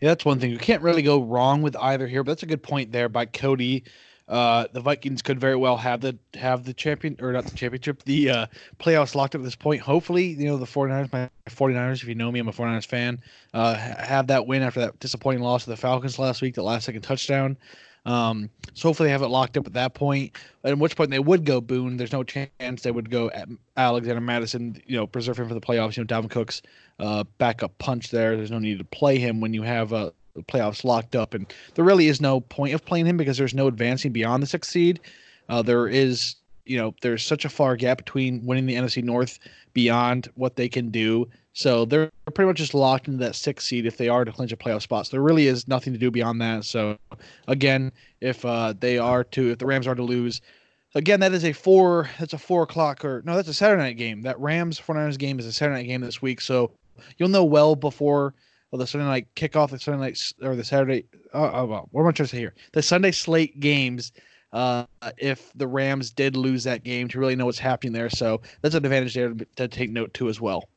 Yeah, 0.00 0.08
that's 0.08 0.24
one 0.24 0.40
thing. 0.40 0.50
You 0.50 0.58
can't 0.58 0.82
really 0.82 1.02
go 1.02 1.22
wrong 1.22 1.62
with 1.62 1.76
either 1.76 2.06
here, 2.06 2.22
but 2.22 2.32
that's 2.32 2.42
a 2.42 2.46
good 2.46 2.62
point 2.62 2.92
there 2.92 3.08
by 3.08 3.24
Cody. 3.24 3.84
Uh, 4.32 4.66
the 4.72 4.80
Vikings 4.80 5.20
could 5.20 5.38
very 5.38 5.56
well 5.56 5.76
have 5.76 6.00
the 6.00 6.16
have 6.32 6.64
the 6.64 6.72
champion 6.72 7.18
or 7.20 7.32
not 7.32 7.44
the 7.44 7.54
championship, 7.54 8.02
the 8.04 8.30
uh, 8.30 8.46
playoffs 8.80 9.14
locked 9.14 9.34
up 9.34 9.40
at 9.40 9.44
this 9.44 9.54
point. 9.54 9.82
Hopefully, 9.82 10.24
you 10.24 10.46
know, 10.46 10.56
the 10.56 10.64
49ers, 10.64 11.12
my 11.12 11.28
49ers, 11.50 11.96
if 11.96 12.04
you 12.04 12.14
know 12.14 12.32
me, 12.32 12.40
I'm 12.40 12.48
a 12.48 12.52
49ers 12.52 12.86
fan, 12.86 13.20
uh, 13.52 13.74
have 13.74 14.28
that 14.28 14.46
win 14.46 14.62
after 14.62 14.80
that 14.80 14.98
disappointing 15.00 15.42
loss 15.42 15.64
to 15.64 15.70
the 15.70 15.76
Falcons 15.76 16.18
last 16.18 16.40
week, 16.40 16.54
the 16.54 16.62
last 16.62 16.86
second 16.86 17.02
touchdown. 17.02 17.58
Um, 18.06 18.48
so 18.72 18.88
hopefully 18.88 19.08
they 19.08 19.12
have 19.12 19.20
it 19.20 19.28
locked 19.28 19.58
up 19.58 19.66
at 19.66 19.74
that 19.74 19.92
point. 19.92 20.34
At 20.64 20.78
which 20.78 20.96
point 20.96 21.10
they 21.10 21.18
would 21.18 21.44
go 21.44 21.60
Boone. 21.60 21.98
There's 21.98 22.12
no 22.12 22.24
chance 22.24 22.80
they 22.82 22.90
would 22.90 23.10
go 23.10 23.30
Alexander 23.76 24.22
Mattison. 24.22 24.80
You 24.86 24.96
know, 24.96 25.06
preserve 25.06 25.40
him 25.40 25.46
for 25.46 25.54
the 25.54 25.60
playoffs. 25.60 25.98
You 25.98 26.04
know, 26.04 26.06
Dalvin 26.06 26.30
Cook's 26.30 26.62
uh, 26.98 27.24
backup 27.36 27.76
punch 27.76 28.10
there. 28.10 28.34
There's 28.38 28.50
no 28.50 28.58
need 28.58 28.78
to 28.78 28.84
play 28.84 29.18
him 29.18 29.42
when 29.42 29.52
you 29.52 29.62
have 29.62 29.90
the 29.90 30.14
playoffs 30.40 30.84
locked 30.84 31.14
up, 31.14 31.34
and 31.34 31.52
there 31.74 31.84
really 31.84 32.08
is 32.08 32.20
no 32.20 32.40
point 32.40 32.74
of 32.74 32.84
playing 32.84 33.06
him 33.06 33.16
because 33.16 33.38
there's 33.38 33.54
no 33.54 33.66
advancing 33.66 34.12
beyond 34.12 34.42
the 34.42 34.46
sixth 34.46 34.70
seed. 34.70 35.00
Uh, 35.48 35.62
there 35.62 35.86
is, 35.86 36.36
you 36.64 36.76
know, 36.78 36.94
there's 37.02 37.24
such 37.24 37.44
a 37.44 37.48
far 37.48 37.76
gap 37.76 37.98
between 37.98 38.44
winning 38.44 38.66
the 38.66 38.74
NFC 38.74 39.02
North 39.02 39.38
beyond 39.72 40.28
what 40.34 40.56
they 40.56 40.68
can 40.68 40.90
do. 40.90 41.28
So 41.54 41.84
they're 41.84 42.10
pretty 42.32 42.46
much 42.46 42.56
just 42.56 42.74
locked 42.74 43.08
into 43.08 43.18
that 43.24 43.34
sixth 43.34 43.66
seed 43.66 43.84
if 43.84 43.98
they 43.98 44.08
are 44.08 44.24
to 44.24 44.32
clinch 44.32 44.52
a 44.52 44.56
playoff 44.56 44.82
spot. 44.82 45.06
So 45.06 45.12
there 45.12 45.22
really 45.22 45.48
is 45.48 45.68
nothing 45.68 45.92
to 45.92 45.98
do 45.98 46.10
beyond 46.10 46.40
that. 46.40 46.64
So 46.64 46.96
again, 47.46 47.92
if 48.20 48.44
uh, 48.44 48.72
they 48.78 48.98
are 48.98 49.24
to, 49.24 49.50
if 49.50 49.58
the 49.58 49.66
Rams 49.66 49.86
are 49.86 49.94
to 49.94 50.02
lose, 50.02 50.40
again 50.94 51.20
that 51.20 51.32
is 51.32 51.44
a 51.44 51.52
four. 51.52 52.08
That's 52.18 52.32
a 52.32 52.38
four 52.38 52.62
o'clock 52.62 53.04
or 53.04 53.22
no, 53.26 53.36
that's 53.36 53.48
a 53.48 53.54
Saturday 53.54 53.82
night 53.82 53.96
game. 53.98 54.22
That 54.22 54.40
Rams 54.40 54.80
49ers 54.80 55.18
game 55.18 55.38
is 55.38 55.46
a 55.46 55.52
Saturday 55.52 55.82
night 55.82 55.88
game 55.88 56.00
this 56.00 56.22
week. 56.22 56.40
So 56.40 56.70
you'll 57.18 57.28
know 57.28 57.44
well 57.44 57.76
before 57.76 58.34
well, 58.72 58.78
the 58.78 58.86
Sunday 58.86 59.06
night 59.06 59.28
kickoff, 59.36 59.70
the 59.70 59.78
Sunday 59.78 60.00
night 60.00 60.32
or 60.42 60.56
the 60.56 60.64
Saturday. 60.64 61.04
Oh, 61.34 61.66
well, 61.66 61.88
what 61.92 62.02
am 62.02 62.08
I 62.08 62.12
trying 62.12 62.26
to 62.26 62.28
say 62.28 62.38
here? 62.38 62.54
The 62.72 62.82
Sunday 62.82 63.12
slate 63.12 63.60
games. 63.60 64.12
Uh, 64.52 64.84
if 65.16 65.50
the 65.54 65.66
Rams 65.66 66.10
did 66.10 66.36
lose 66.36 66.64
that 66.64 66.84
game, 66.84 67.08
to 67.08 67.18
really 67.18 67.36
know 67.36 67.46
what's 67.46 67.58
happening 67.58 67.94
there, 67.94 68.10
so 68.10 68.42
that's 68.60 68.74
an 68.74 68.84
advantage 68.84 69.14
there 69.14 69.32
to, 69.32 69.46
to 69.56 69.66
take 69.66 69.90
note 69.90 70.12
to 70.14 70.28
as 70.28 70.42
well. 70.42 70.68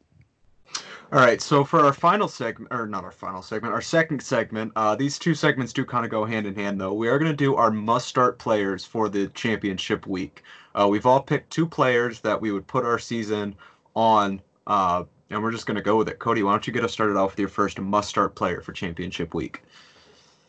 All 1.11 1.19
right, 1.19 1.41
so 1.41 1.65
for 1.65 1.81
our 1.81 1.91
final 1.91 2.29
segment, 2.29 2.73
or 2.73 2.87
not 2.87 3.03
our 3.03 3.11
final 3.11 3.41
segment, 3.41 3.73
our 3.73 3.81
second 3.81 4.21
segment, 4.23 4.71
uh, 4.77 4.95
these 4.95 5.19
two 5.19 5.35
segments 5.35 5.73
do 5.73 5.83
kind 5.83 6.05
of 6.05 6.11
go 6.11 6.23
hand 6.23 6.47
in 6.47 6.55
hand, 6.55 6.79
though. 6.79 6.93
We 6.93 7.09
are 7.09 7.19
going 7.19 7.31
to 7.31 7.35
do 7.35 7.55
our 7.55 7.69
must 7.69 8.07
start 8.07 8.39
players 8.39 8.85
for 8.85 9.09
the 9.09 9.27
championship 9.27 10.07
week. 10.07 10.43
Uh, 10.73 10.87
we've 10.89 11.05
all 11.05 11.21
picked 11.21 11.51
two 11.51 11.67
players 11.67 12.21
that 12.21 12.39
we 12.39 12.51
would 12.51 12.67
put 12.67 12.85
our 12.85 12.97
season 12.97 13.55
on 13.93 14.41
uh, 14.67 15.03
and 15.29 15.41
we're 15.41 15.51
just 15.51 15.65
going 15.65 15.75
to 15.75 15.81
go 15.81 15.97
with 15.97 16.09
it. 16.09 16.19
Cody, 16.19 16.43
why 16.43 16.51
don't 16.51 16.67
you 16.67 16.73
get 16.73 16.83
us 16.83 16.93
started 16.93 17.17
off 17.17 17.31
with 17.31 17.39
your 17.39 17.49
first 17.49 17.79
must 17.79 18.09
start 18.09 18.35
player 18.35 18.61
for 18.61 18.73
championship 18.73 19.33
week? 19.33 19.63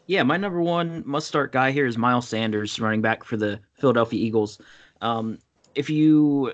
Yeah, 0.07 0.23
my 0.23 0.37
number 0.37 0.63
one 0.63 1.03
must 1.05 1.27
start 1.27 1.53
guy 1.53 1.73
here 1.73 1.87
is 1.87 1.99
Miles 1.99 2.29
Sanders, 2.29 2.79
running 2.79 3.03
back 3.03 3.25
for 3.25 3.37
the 3.37 3.59
Philadelphia 3.75 4.25
Eagles. 4.25 4.61
Um, 5.01 5.39
if 5.75 5.91
you, 5.91 6.53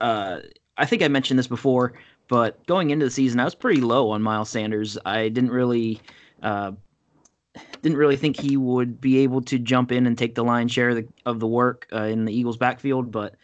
uh, 0.00 0.40
I 0.78 0.86
think 0.86 1.02
I 1.02 1.08
mentioned 1.08 1.38
this 1.38 1.46
before, 1.46 1.92
but 2.28 2.64
going 2.66 2.90
into 2.90 3.04
the 3.04 3.10
season, 3.10 3.38
I 3.40 3.44
was 3.44 3.54
pretty 3.54 3.80
low 3.80 4.10
on 4.10 4.22
Miles 4.22 4.48
Sanders. 4.48 4.96
I 5.04 5.28
didn't 5.28 5.50
really, 5.50 6.00
uh, 6.42 6.72
didn't 7.82 7.98
really 7.98 8.16
think 8.16 8.40
he 8.40 8.56
would 8.56 9.00
be 9.00 9.18
able 9.18 9.42
to 9.42 9.58
jump 9.58 9.92
in 9.92 10.06
and 10.06 10.16
take 10.16 10.34
the 10.34 10.44
lion's 10.44 10.72
share 10.72 10.90
of 10.90 10.96
the, 10.96 11.08
of 11.26 11.40
the 11.40 11.46
work 11.46 11.86
uh, 11.92 12.04
in 12.04 12.24
the 12.24 12.32
Eagles' 12.32 12.56
backfield, 12.56 13.10
but 13.10 13.34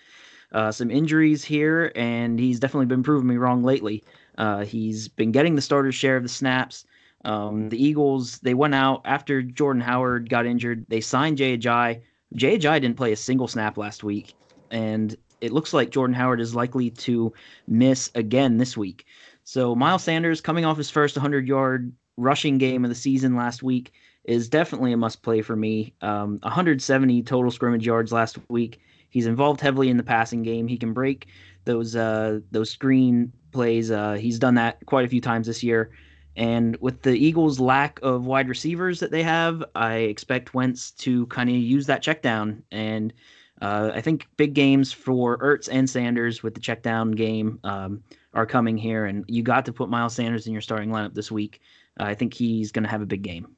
uh, 0.56 0.72
some 0.72 0.90
injuries 0.90 1.44
here, 1.44 1.92
and 1.94 2.38
he's 2.38 2.58
definitely 2.58 2.86
been 2.86 3.02
proving 3.02 3.28
me 3.28 3.36
wrong 3.36 3.62
lately. 3.62 4.02
Uh, 4.38 4.64
he's 4.64 5.06
been 5.06 5.30
getting 5.30 5.54
the 5.54 5.60
starter 5.60 5.92
share 5.92 6.16
of 6.16 6.22
the 6.22 6.30
snaps. 6.30 6.86
Um, 7.26 7.68
the 7.68 7.82
Eagles 7.82 8.38
they 8.38 8.54
went 8.54 8.74
out 8.74 9.02
after 9.04 9.42
Jordan 9.42 9.82
Howard 9.82 10.30
got 10.30 10.46
injured. 10.46 10.86
They 10.88 11.02
signed. 11.02 11.36
Jay 11.36 11.58
Ajayi 11.58 12.80
didn't 12.80 12.96
play 12.96 13.12
a 13.12 13.16
single 13.16 13.48
snap 13.48 13.76
last 13.76 14.02
week, 14.02 14.32
and 14.70 15.14
it 15.42 15.52
looks 15.52 15.74
like 15.74 15.90
Jordan 15.90 16.14
Howard 16.14 16.40
is 16.40 16.54
likely 16.54 16.88
to 16.90 17.34
miss 17.68 18.10
again 18.14 18.56
this 18.56 18.78
week. 18.78 19.04
So 19.44 19.74
Miles 19.74 20.04
Sanders 20.04 20.40
coming 20.40 20.64
off 20.64 20.78
his 20.78 20.88
first 20.88 21.16
100 21.16 21.46
yard 21.46 21.92
rushing 22.16 22.56
game 22.56 22.82
of 22.82 22.88
the 22.88 22.94
season 22.94 23.36
last 23.36 23.62
week 23.62 23.92
is 24.24 24.48
definitely 24.48 24.92
a 24.92 24.96
must 24.96 25.22
play 25.22 25.42
for 25.42 25.54
me. 25.54 25.92
Um, 26.00 26.38
170 26.42 27.22
total 27.24 27.50
scrimmage 27.50 27.86
yards 27.86 28.10
last 28.10 28.38
week. 28.48 28.80
He's 29.16 29.26
involved 29.26 29.62
heavily 29.62 29.88
in 29.88 29.96
the 29.96 30.02
passing 30.02 30.42
game. 30.42 30.68
He 30.68 30.76
can 30.76 30.92
break 30.92 31.28
those 31.64 31.96
uh, 31.96 32.40
those 32.50 32.68
screen 32.68 33.32
plays. 33.50 33.90
Uh, 33.90 34.12
he's 34.12 34.38
done 34.38 34.56
that 34.56 34.84
quite 34.84 35.06
a 35.06 35.08
few 35.08 35.22
times 35.22 35.46
this 35.46 35.62
year. 35.62 35.90
And 36.36 36.76
with 36.82 37.00
the 37.00 37.16
Eagles' 37.16 37.58
lack 37.58 37.98
of 38.02 38.26
wide 38.26 38.46
receivers 38.46 39.00
that 39.00 39.10
they 39.10 39.22
have, 39.22 39.64
I 39.74 39.94
expect 39.94 40.52
Wentz 40.52 40.90
to 40.90 41.24
kind 41.28 41.48
of 41.48 41.56
use 41.56 41.86
that 41.86 42.02
check 42.02 42.20
down. 42.20 42.62
And 42.70 43.10
uh, 43.62 43.92
I 43.94 44.02
think 44.02 44.28
big 44.36 44.52
games 44.52 44.92
for 44.92 45.38
Ertz 45.38 45.70
and 45.72 45.88
Sanders 45.88 46.42
with 46.42 46.52
the 46.52 46.60
check 46.60 46.82
down 46.82 47.12
game 47.12 47.58
um, 47.64 48.02
are 48.34 48.44
coming 48.44 48.76
here. 48.76 49.06
And 49.06 49.24
you 49.28 49.42
got 49.42 49.64
to 49.64 49.72
put 49.72 49.88
Miles 49.88 50.14
Sanders 50.14 50.46
in 50.46 50.52
your 50.52 50.60
starting 50.60 50.90
lineup 50.90 51.14
this 51.14 51.32
week. 51.32 51.62
Uh, 51.98 52.04
I 52.04 52.14
think 52.14 52.34
he's 52.34 52.70
going 52.70 52.84
to 52.84 52.90
have 52.90 53.00
a 53.00 53.06
big 53.06 53.22
game. 53.22 53.56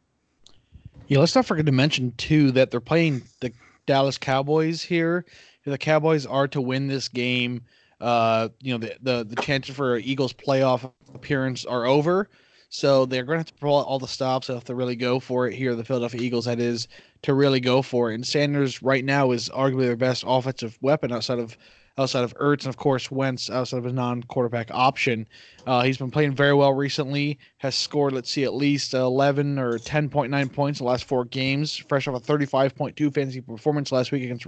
Yeah, 1.09 1.19
let's 1.19 1.35
not 1.35 1.47
forget 1.47 1.67
to 1.67 1.73
mention, 1.73 2.13
too, 2.13 2.53
that 2.53 2.71
they're 2.71 2.79
playing 2.79 3.23
the 3.41 3.53
Dallas 3.87 4.19
Cowboys 4.19 4.83
here. 4.83 5.25
If 5.65 5.73
the 5.73 5.79
Cowboys 5.79 6.27
are 6.27 6.49
to 6.49 6.61
win 6.61 6.87
this 6.87 7.09
game, 7.09 7.63
uh, 8.01 8.49
you 8.61 8.73
know, 8.73 8.79
the, 8.79 8.97
the, 9.03 9.25
the 9.25 9.43
chances 9.43 9.75
for 9.75 9.99
Eagles 9.99 10.33
playoff 10.33 10.91
appearance 11.15 11.65
are 11.65 11.85
over. 11.85 12.29
So 12.71 13.07
they're 13.07 13.25
going 13.25 13.37
to 13.37 13.41
have 13.41 13.47
to 13.47 13.55
pull 13.55 13.79
out 13.79 13.87
all 13.87 13.99
the 13.99 14.09
stops. 14.09 14.47
They 14.47 14.55
have 14.55 14.65
to 14.65 14.75
really 14.75 14.97
go 14.97 15.21
for 15.21 15.49
it 15.49 15.55
here. 15.55 15.75
The 15.75 15.85
Philadelphia 15.85 16.21
Eagles, 16.21 16.45
that 16.45 16.61
is, 16.61 16.87
to 17.23 17.35
really 17.35 17.61
go 17.61 17.83
for 17.83 18.11
it. 18.11 18.15
And 18.15 18.27
Sanders 18.27 18.83
right 18.83 19.05
now 19.05 19.31
is 19.31 19.49
arguably 19.49 19.87
their 19.87 19.97
best 19.97 20.25
offensive 20.27 20.79
weapon 20.81 21.13
outside 21.13 21.39
of 21.39 21.57
outside 21.97 22.23
of 22.23 22.33
Ertz 22.37 22.61
and 22.61 22.69
of 22.69 22.77
course 22.77 23.11
Wentz 23.11 23.51
outside 23.51 23.79
of 23.79 23.85
his 23.85 23.93
non-quarterback 23.93 24.71
option. 24.71 25.27
Uh, 25.67 25.83
he's 25.83 25.99
been 25.99 26.13
playing 26.13 26.33
very 26.33 26.55
well 26.55 26.73
recently. 26.73 27.39
Has 27.57 27.75
scored, 27.75 28.13
let's 28.13 28.31
see, 28.31 28.45
at 28.45 28.55
least 28.55 28.95
11 28.95 29.59
or 29.59 29.79
10.9 29.79 30.53
points 30.53 30.79
in 30.79 30.85
the 30.85 30.91
last 30.91 31.05
four 31.05 31.25
games. 31.25 31.77
Fresh 31.77 32.07
off 32.07 32.15
a 32.15 32.21
35.2 32.21 33.13
fantasy 33.13 33.41
performance 33.41 33.91
last 33.91 34.13
week 34.13 34.23
against 34.23 34.47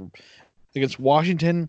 against 0.74 0.98
Washington. 0.98 1.68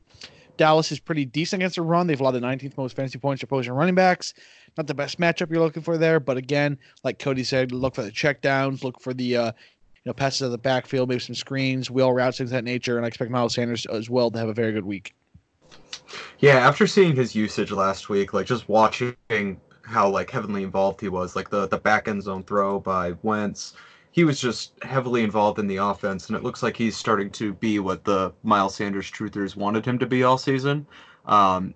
Dallas 0.58 0.92
is 0.92 1.00
pretty 1.00 1.26
decent 1.26 1.62
against 1.62 1.78
the 1.78 1.82
run. 1.82 2.08
They've 2.08 2.20
allowed 2.20 2.32
the 2.32 2.40
19th 2.40 2.78
most 2.78 2.96
fantasy 2.96 3.18
points 3.18 3.40
to 3.40 3.46
opposing 3.46 3.74
running 3.74 3.96
backs. 3.96 4.34
Not 4.78 4.88
the 4.88 4.94
best 4.94 5.20
matchup 5.20 5.50
you're 5.50 5.60
looking 5.60 5.84
for 5.84 5.98
there, 5.98 6.20
but 6.20 6.38
again, 6.38 6.78
like 7.04 7.20
Cody 7.20 7.44
said, 7.44 7.72
look 7.72 7.96
for 7.96 8.04
the 8.04 8.12
checkdowns, 8.12 8.84
look 8.84 9.02
for 9.02 9.14
the 9.14 9.38
uh, 9.38 9.46
you 9.48 10.10
know 10.10 10.14
passes 10.14 10.42
of 10.42 10.52
the 10.52 10.58
backfield, 10.58 11.10
maybe 11.10 11.20
some 11.20 11.36
screens, 11.36 11.90
wheel 11.90 12.14
routes, 12.14 12.38
things 12.38 12.52
of 12.52 12.56
that 12.56 12.64
nature. 12.64 12.98
And 12.98 13.06
I 13.06 13.08
expect 13.08 13.32
Miles 13.32 13.54
Sanders 13.54 13.86
as 13.88 14.10
well 14.10 14.32
to 14.32 14.40
have 14.40 14.50
a 14.50 14.54
very 14.54 14.72
good 14.72 14.86
week. 14.86 15.14
Yeah, 16.40 16.56
after 16.56 16.88
seeing 16.88 17.16
his 17.16 17.36
usage 17.36 17.72
last 17.72 18.10
week, 18.10 18.34
like 18.34 18.46
just 18.46 18.68
watching 18.70 19.16
how 19.84 20.10
like 20.10 20.30
heavily 20.30 20.64
involved 20.64 21.02
he 21.02 21.10
was, 21.10 21.36
like 21.36 21.50
the 21.50 21.68
the 21.68 21.78
back 21.78 22.08
end 22.08 22.24
zone 22.24 22.44
throw 22.44 22.80
by 22.80 23.14
Wentz, 23.24 23.74
he 24.12 24.24
was 24.24 24.40
just 24.40 24.74
heavily 24.84 25.24
involved 25.24 25.58
in 25.58 25.68
the 25.68 25.78
offense, 25.78 26.28
and 26.28 26.36
it 26.36 26.44
looks 26.44 26.62
like 26.62 26.76
he's 26.76 26.98
starting 26.98 27.30
to 27.32 27.54
be 27.54 27.80
what 27.80 28.04
the 28.04 28.34
Miles 28.44 28.76
Sanders 28.76 29.10
truthers 29.10 29.56
wanted 29.56 29.86
him 29.86 29.98
to 30.00 30.06
be 30.06 30.24
all 30.24 30.38
season. 30.38 30.86
Um, 31.26 31.74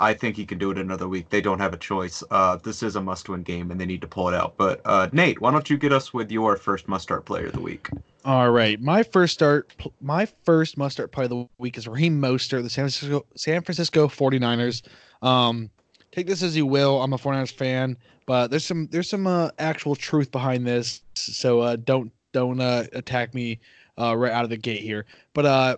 I 0.00 0.12
think 0.12 0.36
he 0.36 0.44
can 0.44 0.58
do 0.58 0.72
it 0.72 0.78
another 0.78 1.08
week. 1.08 1.28
They 1.30 1.40
don't 1.40 1.60
have 1.60 1.72
a 1.72 1.76
choice. 1.76 2.24
Uh, 2.30 2.56
this 2.56 2.82
is 2.82 2.96
a 2.96 3.00
must-win 3.00 3.42
game, 3.42 3.70
and 3.70 3.80
they 3.80 3.86
need 3.86 4.00
to 4.00 4.08
pull 4.08 4.28
it 4.28 4.34
out. 4.34 4.54
But 4.56 4.80
uh, 4.84 5.08
Nate, 5.12 5.40
why 5.40 5.52
don't 5.52 5.70
you 5.70 5.78
get 5.78 5.92
us 5.92 6.12
with 6.12 6.32
your 6.32 6.56
first 6.56 6.88
must-start 6.88 7.24
player 7.24 7.46
of 7.46 7.52
the 7.52 7.60
week? 7.60 7.88
All 8.24 8.50
right, 8.50 8.80
my 8.80 9.02
first 9.02 9.34
start, 9.34 9.72
my 10.00 10.26
first 10.44 10.76
must-start 10.76 11.12
player 11.12 11.24
of 11.24 11.30
the 11.30 11.48
week 11.58 11.78
is 11.78 11.86
Raheem 11.86 12.20
Mostert, 12.20 12.62
the 12.62 12.70
San 12.70 12.84
Francisco 12.84 13.24
San 13.36 13.62
Francisco 13.62 14.08
49ers. 14.08 14.82
Um, 15.22 15.70
take 16.12 16.26
this 16.26 16.42
as 16.42 16.56
you 16.56 16.66
will. 16.66 17.02
I'm 17.02 17.12
a 17.12 17.18
49ers 17.18 17.52
fan, 17.52 17.96
but 18.26 18.48
there's 18.48 18.64
some 18.64 18.86
there's 18.90 19.08
some 19.08 19.26
uh, 19.26 19.50
actual 19.58 19.96
truth 19.96 20.30
behind 20.30 20.66
this. 20.66 21.02
So 21.14 21.60
uh, 21.60 21.76
don't 21.76 22.12
don't 22.32 22.60
uh, 22.60 22.84
attack 22.92 23.34
me 23.34 23.58
uh, 23.98 24.16
right 24.16 24.32
out 24.32 24.44
of 24.44 24.50
the 24.50 24.56
gate 24.56 24.82
here. 24.82 25.06
But 25.34 25.46
uh, 25.46 25.76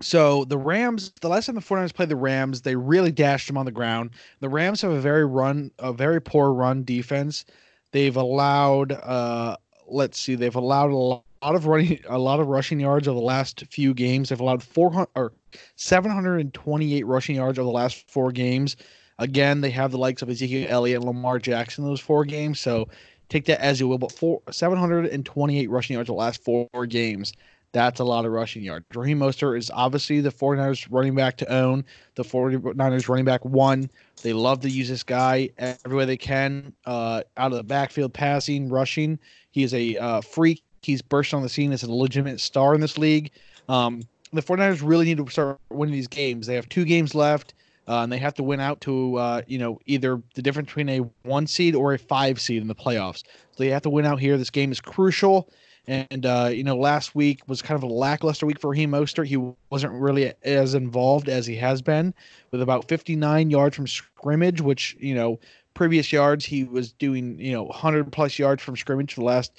so 0.00 0.44
the 0.44 0.58
Rams, 0.58 1.12
the 1.20 1.28
last 1.28 1.46
time 1.46 1.56
the 1.56 1.60
49ers 1.60 1.94
played 1.94 2.08
the 2.08 2.16
Rams, 2.16 2.62
they 2.62 2.76
really 2.76 3.10
dashed 3.10 3.48
them 3.48 3.56
on 3.56 3.66
the 3.66 3.72
ground. 3.72 4.10
The 4.40 4.48
Rams 4.48 4.80
have 4.82 4.92
a 4.92 5.00
very 5.00 5.26
run, 5.26 5.72
a 5.78 5.92
very 5.92 6.20
poor 6.20 6.52
run 6.52 6.84
defense. 6.84 7.44
They've 7.90 8.16
allowed, 8.16 8.92
uh, 8.92 9.56
let's 9.88 10.20
see, 10.20 10.34
they've 10.34 10.54
allowed 10.54 10.90
a 10.90 10.96
lot 10.96 11.24
of 11.42 11.66
running, 11.66 12.00
a 12.08 12.18
lot 12.18 12.38
of 12.38 12.46
rushing 12.46 12.78
yards 12.78 13.08
over 13.08 13.18
the 13.18 13.24
last 13.24 13.64
few 13.70 13.92
games. 13.92 14.28
They've 14.28 14.40
allowed 14.40 14.62
400 14.62 15.08
or 15.16 15.32
728 15.76 17.06
rushing 17.06 17.36
yards 17.36 17.58
over 17.58 17.66
the 17.66 17.72
last 17.72 18.08
four 18.08 18.30
games. 18.30 18.76
Again, 19.18 19.60
they 19.60 19.70
have 19.70 19.90
the 19.90 19.98
likes 19.98 20.22
of 20.22 20.30
Ezekiel 20.30 20.66
Elliott 20.68 20.98
and 20.98 21.04
Lamar 21.04 21.38
Jackson 21.38 21.84
those 21.84 22.00
four 22.00 22.24
games. 22.24 22.60
So 22.60 22.88
take 23.28 23.46
that 23.46 23.60
as 23.60 23.80
you 23.80 23.88
will. 23.88 23.98
But 23.98 24.12
four, 24.12 24.40
728 24.50 25.70
rushing 25.70 25.94
yards 25.94 26.06
the 26.06 26.14
last 26.14 26.42
four 26.42 26.68
games. 26.86 27.32
That's 27.72 28.00
a 28.00 28.04
lot 28.04 28.24
of 28.24 28.32
rushing 28.32 28.62
yards. 28.62 28.86
Raheem 28.94 29.18
Mostert 29.18 29.58
is 29.58 29.70
obviously 29.74 30.20
the 30.20 30.30
49ers 30.30 30.86
running 30.90 31.14
back 31.14 31.36
to 31.38 31.52
own. 31.52 31.84
The 32.14 32.22
49ers 32.22 33.08
running 33.08 33.26
back 33.26 33.44
one. 33.44 33.90
They 34.22 34.32
love 34.32 34.60
to 34.60 34.70
use 34.70 34.88
this 34.88 35.02
guy 35.02 35.50
every 35.58 35.96
way 35.96 36.06
they 36.06 36.16
can, 36.16 36.72
uh, 36.86 37.22
out 37.36 37.52
of 37.52 37.58
the 37.58 37.64
backfield, 37.64 38.14
passing, 38.14 38.70
rushing. 38.70 39.18
He 39.50 39.64
is 39.64 39.74
a 39.74 39.96
uh, 39.98 40.20
freak. 40.22 40.62
He's 40.82 41.02
burst 41.02 41.34
on 41.34 41.42
the 41.42 41.48
scene 41.48 41.72
as 41.72 41.82
a 41.82 41.92
legitimate 41.92 42.40
star 42.40 42.74
in 42.74 42.80
this 42.80 42.96
league. 42.96 43.32
Um, 43.68 44.02
the 44.32 44.42
49ers 44.42 44.80
really 44.82 45.04
need 45.04 45.18
to 45.18 45.28
start 45.30 45.58
winning 45.70 45.94
these 45.94 46.08
games. 46.08 46.46
They 46.46 46.54
have 46.54 46.68
two 46.68 46.84
games 46.84 47.14
left, 47.14 47.54
uh, 47.88 48.02
and 48.02 48.12
they 48.12 48.18
have 48.18 48.34
to 48.34 48.42
win 48.42 48.60
out 48.60 48.80
to, 48.82 49.16
uh, 49.16 49.42
you 49.46 49.58
know, 49.58 49.78
either 49.86 50.22
the 50.34 50.42
difference 50.42 50.66
between 50.66 50.88
a 50.88 50.98
one 51.22 51.46
seed 51.46 51.74
or 51.74 51.94
a 51.94 51.98
five 51.98 52.40
seed 52.40 52.60
in 52.60 52.68
the 52.68 52.74
playoffs. 52.74 53.24
So 53.52 53.64
they 53.64 53.70
have 53.70 53.82
to 53.82 53.90
win 53.90 54.04
out 54.04 54.20
here. 54.20 54.36
This 54.36 54.50
game 54.50 54.70
is 54.70 54.80
crucial. 54.80 55.48
And 55.86 56.26
uh, 56.26 56.50
you 56.52 56.64
know, 56.64 56.76
last 56.76 57.14
week 57.14 57.40
was 57.46 57.62
kind 57.62 57.82
of 57.82 57.82
a 57.82 57.92
lackluster 57.92 58.44
week 58.44 58.60
for 58.60 58.70
Raheem 58.70 58.90
Mostert. 58.90 59.26
He 59.26 59.38
wasn't 59.70 59.94
really 59.94 60.34
as 60.42 60.74
involved 60.74 61.30
as 61.30 61.46
he 61.46 61.56
has 61.56 61.80
been, 61.80 62.12
with 62.50 62.60
about 62.60 62.86
59 62.88 63.48
yards 63.48 63.74
from 63.74 63.86
scrimmage, 63.86 64.60
which 64.60 64.94
you 65.00 65.14
know, 65.14 65.40
previous 65.72 66.12
yards 66.12 66.44
he 66.44 66.64
was 66.64 66.92
doing 66.92 67.38
you 67.40 67.52
know 67.52 67.62
100 67.62 68.12
plus 68.12 68.38
yards 68.38 68.62
from 68.62 68.76
scrimmage 68.76 69.14
for 69.14 69.20
the 69.22 69.26
last 69.26 69.52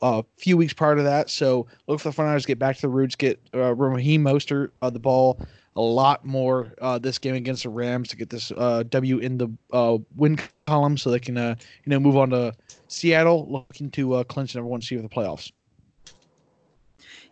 uh, 0.00 0.22
few 0.38 0.56
weeks 0.56 0.72
prior 0.72 0.96
to 0.96 1.02
that. 1.02 1.28
So 1.28 1.66
look 1.86 2.00
for 2.00 2.08
the 2.08 2.14
front 2.14 2.40
to 2.40 2.46
get 2.46 2.58
back 2.58 2.76
to 2.76 2.82
the 2.82 2.88
roots, 2.88 3.14
get 3.14 3.38
uh, 3.52 3.74
Raheem 3.74 4.24
Mostert 4.24 4.70
uh, 4.80 4.88
the 4.88 4.98
ball 4.98 5.38
a 5.76 5.80
lot 5.80 6.24
more 6.24 6.72
uh, 6.80 6.98
this 6.98 7.18
game 7.18 7.34
against 7.34 7.64
the 7.64 7.68
Rams 7.68 8.08
to 8.08 8.16
get 8.16 8.30
this 8.30 8.52
uh, 8.56 8.84
W 8.88 9.18
in 9.18 9.38
the 9.38 9.48
uh, 9.72 9.98
win 10.16 10.38
column, 10.66 10.96
so 10.96 11.10
they 11.10 11.18
can 11.18 11.36
uh, 11.36 11.54
you 11.84 11.90
know 11.90 12.00
move 12.00 12.16
on 12.16 12.30
to 12.30 12.54
Seattle, 12.88 13.46
looking 13.50 13.90
to 13.92 14.14
uh, 14.14 14.24
clinch 14.24 14.54
number 14.54 14.68
one 14.68 14.80
seed 14.80 14.98
of 14.98 15.02
the 15.02 15.08
playoffs. 15.08 15.50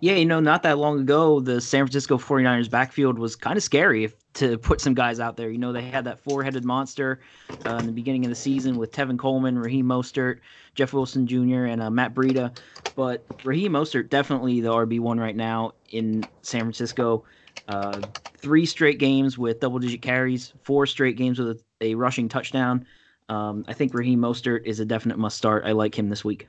Yeah, 0.03 0.15
you 0.15 0.27
know, 0.27 0.41
not 0.41 0.65
that 0.65 0.79
long 0.79 0.99
ago, 0.99 1.39
the 1.39 1.61
San 1.61 1.85
Francisco 1.85 2.19
49ers 2.19 2.69
backfield 2.69 3.21
was 3.21 3.37
kind 3.37 3.57
of 3.57 3.63
scary 3.63 4.03
if, 4.03 4.15
to 4.33 4.59
put 4.59 4.81
some 4.81 4.95
guys 4.95 5.21
out 5.21 5.37
there. 5.37 5.49
You 5.49 5.59
know, 5.59 5.73
they 5.73 5.83
had 5.83 6.03
that 6.07 6.19
four 6.19 6.43
headed 6.43 6.65
monster 6.65 7.21
uh, 7.67 7.77
in 7.77 7.87
the 7.87 7.93
beginning 7.93 8.25
of 8.25 8.29
the 8.29 8.35
season 8.35 8.79
with 8.79 8.91
Tevin 8.91 9.17
Coleman, 9.17 9.57
Raheem 9.57 9.87
Mostert, 9.87 10.41
Jeff 10.75 10.93
Wilson 10.93 11.25
Jr., 11.25 11.67
and 11.67 11.81
uh, 11.81 11.89
Matt 11.89 12.15
Breida. 12.15 12.53
But 12.97 13.25
Raheem 13.45 13.75
Mostert, 13.75 14.09
definitely 14.09 14.61
the 14.61 14.71
RB1 14.71 15.21
right 15.21 15.37
now 15.37 15.75
in 15.91 16.25
San 16.43 16.63
Francisco. 16.63 17.23
Uh, 17.69 18.01
three 18.37 18.67
straight 18.67 18.99
games 18.99 19.39
with 19.39 19.61
double 19.61 19.79
digit 19.79 20.03
carries, 20.03 20.53
four 20.63 20.87
straight 20.87 21.17
games 21.17 21.39
with 21.39 21.63
a, 21.81 21.87
a 21.87 21.95
rushing 21.95 22.29
touchdown. 22.29 22.85
Um, 23.29 23.65
I 23.69 23.73
think 23.73 23.95
Raheem 23.95 24.21
Mostert 24.21 24.65
is 24.65 24.81
a 24.81 24.85
definite 24.85 25.19
must 25.19 25.37
start. 25.37 25.65
I 25.65 25.73
like 25.73 25.97
him 25.97 26.09
this 26.09 26.25
week. 26.25 26.49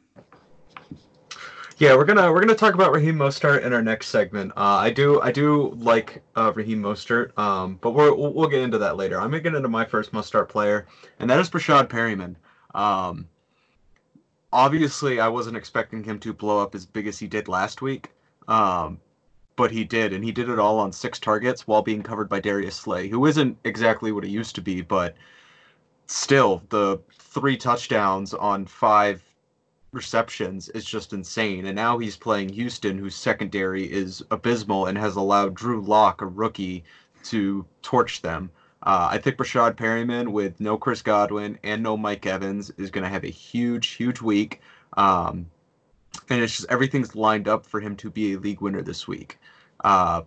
Yeah, 1.78 1.96
we're 1.96 2.06
gonna 2.06 2.32
we're 2.32 2.40
gonna 2.40 2.56
talk 2.56 2.76
about 2.76 2.94
Raheem 2.94 3.16
Mostert 3.16 3.64
in 3.64 3.74
our 3.74 3.82
next 3.82 4.08
segment. 4.08 4.52
Uh, 4.52 4.78
I 4.80 4.90
do 4.90 5.20
I 5.22 5.32
do 5.32 5.72
like 5.80 6.22
uh, 6.36 6.52
Raheem 6.54 6.82
Mostert, 6.82 7.38
um, 7.38 7.80
but 7.82 7.92
we're, 7.92 8.14
we'll, 8.14 8.32
we'll 8.34 8.48
get 8.48 8.62
into 8.62 8.78
that 8.78 8.96
later. 8.96 9.20
I'm 9.20 9.32
gonna 9.32 9.42
get 9.42 9.56
into 9.56 9.70
my 9.70 9.84
first 9.84 10.14
must 10.14 10.28
start 10.28 10.50
player, 10.50 10.86
and 11.20 11.30
that 11.30 11.40
is 11.40 11.50
Breshad 11.50 11.88
Perriman. 11.88 12.36
Um, 12.76 13.28
obviously, 14.52 15.20
I 15.20 15.28
wasn't 15.28 15.58
expecting 15.58 16.04
him 16.04 16.20
to 16.20 16.32
blow 16.32 16.62
up 16.62 16.76
as 16.76 16.86
big 16.86 17.08
as 17.08 17.18
he 17.18 17.28
did 17.28 17.48
last 17.48 17.82
week, 17.82 18.12
um, 18.48 19.00
but 19.56 19.72
he 19.72 19.84
did, 19.84 20.14
and 20.14 20.24
he 20.24 20.32
did 20.32 20.50
it 20.50 20.60
all 20.60 20.80
on 20.80 20.92
six 20.92 21.20
targets 21.20 21.68
while 21.68 21.82
being 21.82 22.02
covered 22.02 22.30
by 22.30 22.40
Darius 22.40 22.76
Slay, 22.76 23.08
who 23.08 23.26
isn't 23.26 23.58
exactly 23.64 24.12
what 24.12 24.24
he 24.24 24.30
used 24.30 24.56
to 24.56 24.62
be, 24.62 24.82
but 24.82 25.16
still 26.08 26.62
the 26.70 27.00
three 27.14 27.58
touchdowns 27.58 28.34
on 28.34 28.66
five 28.66 29.22
receptions 29.92 30.70
is 30.70 30.86
just 30.86 31.14
insane. 31.14 31.68
And 31.68 31.76
now 31.76 31.98
he's 31.98 32.18
playing 32.18 32.50
Houston, 32.50 32.98
whose 32.98 33.16
secondary 33.16 33.86
is 33.86 34.24
abysmal 34.32 34.88
and 34.88 34.98
has 34.98 35.16
allowed 35.16 35.54
Drew 35.54 35.82
Lock, 35.82 36.22
a 36.22 36.26
rookie, 36.26 36.84
to 37.26 37.66
torch 37.82 38.22
them. 38.22 38.50
Uh, 38.82 39.08
I 39.12 39.18
think 39.18 39.38
Breshad 39.38 39.76
Perriman, 39.76 40.30
with 40.30 40.60
no 40.60 40.78
Chris 40.78 41.02
Godwin 41.02 41.58
and 41.64 41.82
no 41.82 41.96
Mike 41.96 42.26
Evans 42.26 42.70
is 42.78 42.92
going 42.92 43.04
to 43.04 43.10
have 43.10 43.24
a 43.24 43.30
huge, 43.30 43.88
huge 43.90 44.20
week. 44.20 44.60
Um, 44.98 45.46
and 46.30 46.42
it's 46.42 46.58
just 46.58 46.70
everything's 46.70 47.16
lined 47.16 47.48
up 47.48 47.66
for 47.66 47.80
him 47.80 47.96
to 47.98 48.10
be 48.10 48.34
a 48.34 48.40
league 48.40 48.62
winner 48.62 48.82
this 48.82 49.08
week. 49.08 49.38
Uh, 49.84 50.22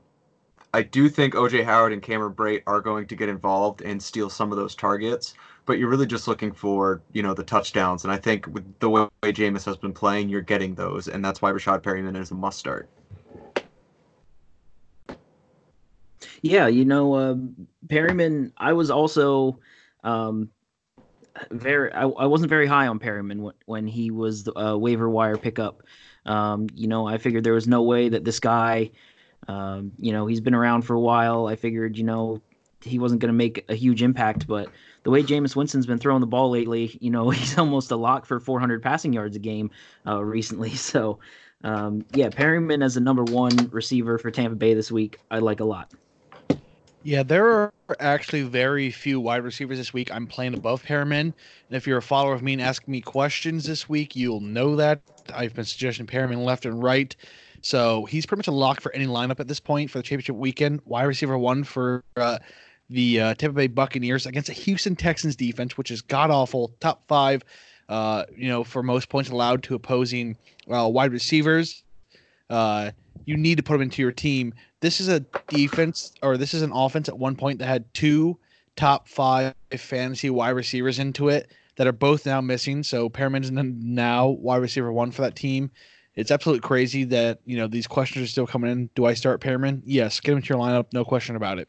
I 0.74 0.82
do 0.82 1.08
think 1.08 1.34
OJ 1.34 1.64
Howard 1.64 1.92
and 1.92 2.02
Cameron 2.02 2.34
Brate 2.34 2.62
are 2.66 2.80
going 2.80 3.06
to 3.06 3.16
get 3.16 3.28
involved 3.30 3.80
and 3.80 4.02
steal 4.02 4.28
some 4.28 4.52
of 4.52 4.58
those 4.58 4.74
targets, 4.74 5.32
but 5.64 5.78
you're 5.78 5.88
really 5.88 6.06
just 6.06 6.28
looking 6.28 6.52
for 6.52 7.00
you 7.12 7.22
know 7.22 7.32
the 7.32 7.44
touchdowns. 7.44 8.04
And 8.04 8.12
I 8.12 8.18
think 8.18 8.46
with 8.48 8.78
the 8.80 8.90
way 8.90 9.08
Jameis 9.22 9.64
has 9.64 9.76
been 9.76 9.94
playing, 9.94 10.28
you're 10.28 10.42
getting 10.42 10.74
those, 10.74 11.08
and 11.08 11.24
that's 11.24 11.40
why 11.40 11.50
Rashad 11.50 11.80
Perriman 11.82 12.20
is 12.20 12.30
a 12.30 12.34
must 12.34 12.58
start. 12.58 12.90
Yeah, 16.42 16.66
you 16.66 16.84
know, 16.84 17.14
uh, 17.14 17.36
Perriman. 17.86 18.52
I 18.56 18.72
was 18.74 18.90
also 18.90 19.58
um, 20.04 20.50
very. 21.50 21.92
I, 21.92 22.02
I 22.02 22.26
wasn't 22.26 22.50
very 22.50 22.66
high 22.66 22.86
on 22.86 22.98
Perriman 22.98 23.40
when, 23.40 23.54
when 23.64 23.86
he 23.86 24.10
was 24.10 24.44
the 24.44 24.58
uh, 24.58 24.76
waiver 24.76 25.08
wire 25.08 25.36
pickup. 25.36 25.82
Um, 26.26 26.66
you 26.74 26.88
know, 26.88 27.06
I 27.06 27.18
figured 27.18 27.44
there 27.44 27.54
was 27.54 27.68
no 27.68 27.82
way 27.82 28.08
that 28.10 28.24
this 28.24 28.40
guy. 28.40 28.90
Um, 29.48 29.92
you 29.98 30.12
know, 30.12 30.26
he's 30.26 30.40
been 30.40 30.54
around 30.54 30.82
for 30.82 30.94
a 30.94 31.00
while. 31.00 31.46
I 31.46 31.56
figured, 31.56 31.96
you 31.96 32.04
know, 32.04 32.42
he 32.82 32.98
wasn't 32.98 33.20
going 33.20 33.32
to 33.32 33.36
make 33.36 33.64
a 33.68 33.74
huge 33.74 34.02
impact, 34.02 34.46
but 34.46 34.68
the 35.02 35.10
way 35.10 35.22
Jameis 35.22 35.56
Winston's 35.56 35.86
been 35.86 35.98
throwing 35.98 36.20
the 36.20 36.26
ball 36.26 36.50
lately, 36.50 36.96
you 37.00 37.10
know, 37.10 37.30
he's 37.30 37.58
almost 37.58 37.90
a 37.90 37.96
lock 37.96 38.26
for 38.26 38.40
400 38.40 38.82
passing 38.82 39.12
yards 39.12 39.36
a 39.36 39.40
game 39.40 39.70
uh, 40.06 40.22
recently. 40.22 40.70
So, 40.76 41.18
um, 41.64 42.04
yeah, 42.12 42.28
Perriman 42.28 42.84
as 42.84 42.94
the 42.94 43.00
number 43.00 43.24
one 43.24 43.68
receiver 43.70 44.18
for 44.18 44.30
Tampa 44.30 44.56
Bay 44.56 44.74
this 44.74 44.92
week, 44.92 45.18
I 45.30 45.38
like 45.38 45.60
a 45.60 45.64
lot. 45.64 45.90
Yeah, 47.02 47.22
there 47.22 47.46
are 47.46 47.72
actually 48.00 48.42
very 48.42 48.90
few 48.90 49.20
wide 49.20 49.44
receivers 49.44 49.78
this 49.78 49.92
week 49.92 50.12
I'm 50.12 50.26
playing 50.26 50.54
above 50.54 50.82
Perriman. 50.82 51.20
And 51.20 51.34
if 51.70 51.86
you're 51.86 51.98
a 51.98 52.02
follower 52.02 52.34
of 52.34 52.42
me 52.42 52.52
and 52.52 52.62
asking 52.62 52.92
me 52.92 53.00
questions 53.00 53.64
this 53.64 53.88
week, 53.88 54.16
you'll 54.16 54.40
know 54.40 54.76
that. 54.76 55.00
I've 55.32 55.54
been 55.54 55.64
suggesting 55.64 56.06
Perriman 56.06 56.44
left 56.44 56.66
and 56.66 56.82
right. 56.82 57.14
So 57.66 58.04
he's 58.04 58.26
pretty 58.26 58.38
much 58.38 58.46
a 58.46 58.52
lock 58.52 58.80
for 58.80 58.94
any 58.94 59.08
lineup 59.08 59.40
at 59.40 59.48
this 59.48 59.58
point 59.58 59.90
for 59.90 59.98
the 59.98 60.04
championship 60.04 60.36
weekend. 60.36 60.82
Wide 60.84 61.02
receiver 61.02 61.36
one 61.36 61.64
for 61.64 62.04
uh, 62.14 62.38
the 62.90 63.20
uh, 63.20 63.34
Tampa 63.34 63.56
Bay 63.56 63.66
Buccaneers 63.66 64.24
against 64.24 64.48
a 64.48 64.52
Houston 64.52 64.94
Texans 64.94 65.34
defense, 65.34 65.76
which 65.76 65.90
is 65.90 66.00
god 66.00 66.30
awful, 66.30 66.76
top 66.78 67.02
five, 67.08 67.42
uh, 67.88 68.22
you 68.36 68.46
know, 68.46 68.62
for 68.62 68.84
most 68.84 69.08
points 69.08 69.30
allowed 69.30 69.64
to 69.64 69.74
opposing 69.74 70.36
uh, 70.70 70.88
wide 70.88 71.10
receivers. 71.10 71.82
Uh, 72.50 72.92
you 73.24 73.36
need 73.36 73.56
to 73.56 73.64
put 73.64 73.72
them 73.72 73.82
into 73.82 74.00
your 74.00 74.12
team. 74.12 74.54
This 74.78 75.00
is 75.00 75.08
a 75.08 75.18
defense, 75.48 76.12
or 76.22 76.36
this 76.36 76.54
is 76.54 76.62
an 76.62 76.70
offense 76.70 77.08
at 77.08 77.18
one 77.18 77.34
point 77.34 77.58
that 77.58 77.66
had 77.66 77.92
two 77.94 78.38
top 78.76 79.08
five 79.08 79.54
fantasy 79.76 80.30
wide 80.30 80.50
receivers 80.50 81.00
into 81.00 81.30
it 81.30 81.50
that 81.78 81.88
are 81.88 81.92
both 81.92 82.26
now 82.26 82.40
missing. 82.40 82.84
So 82.84 83.08
Perriman's 83.08 83.50
now 83.50 84.28
wide 84.28 84.62
receiver 84.62 84.92
one 84.92 85.10
for 85.10 85.22
that 85.22 85.34
team. 85.34 85.72
It's 86.16 86.30
absolutely 86.30 86.66
crazy 86.66 87.04
that 87.04 87.40
you 87.44 87.56
know 87.56 87.66
these 87.66 87.86
questions 87.86 88.24
are 88.24 88.30
still 88.30 88.46
coming 88.46 88.70
in. 88.70 88.90
Do 88.94 89.04
I 89.04 89.14
start 89.14 89.40
Perriman? 89.40 89.82
Yes, 89.84 90.18
get 90.18 90.32
him 90.32 90.42
to 90.42 90.48
your 90.48 90.58
lineup, 90.58 90.86
no 90.92 91.04
question 91.04 91.36
about 91.36 91.58
it. 91.58 91.68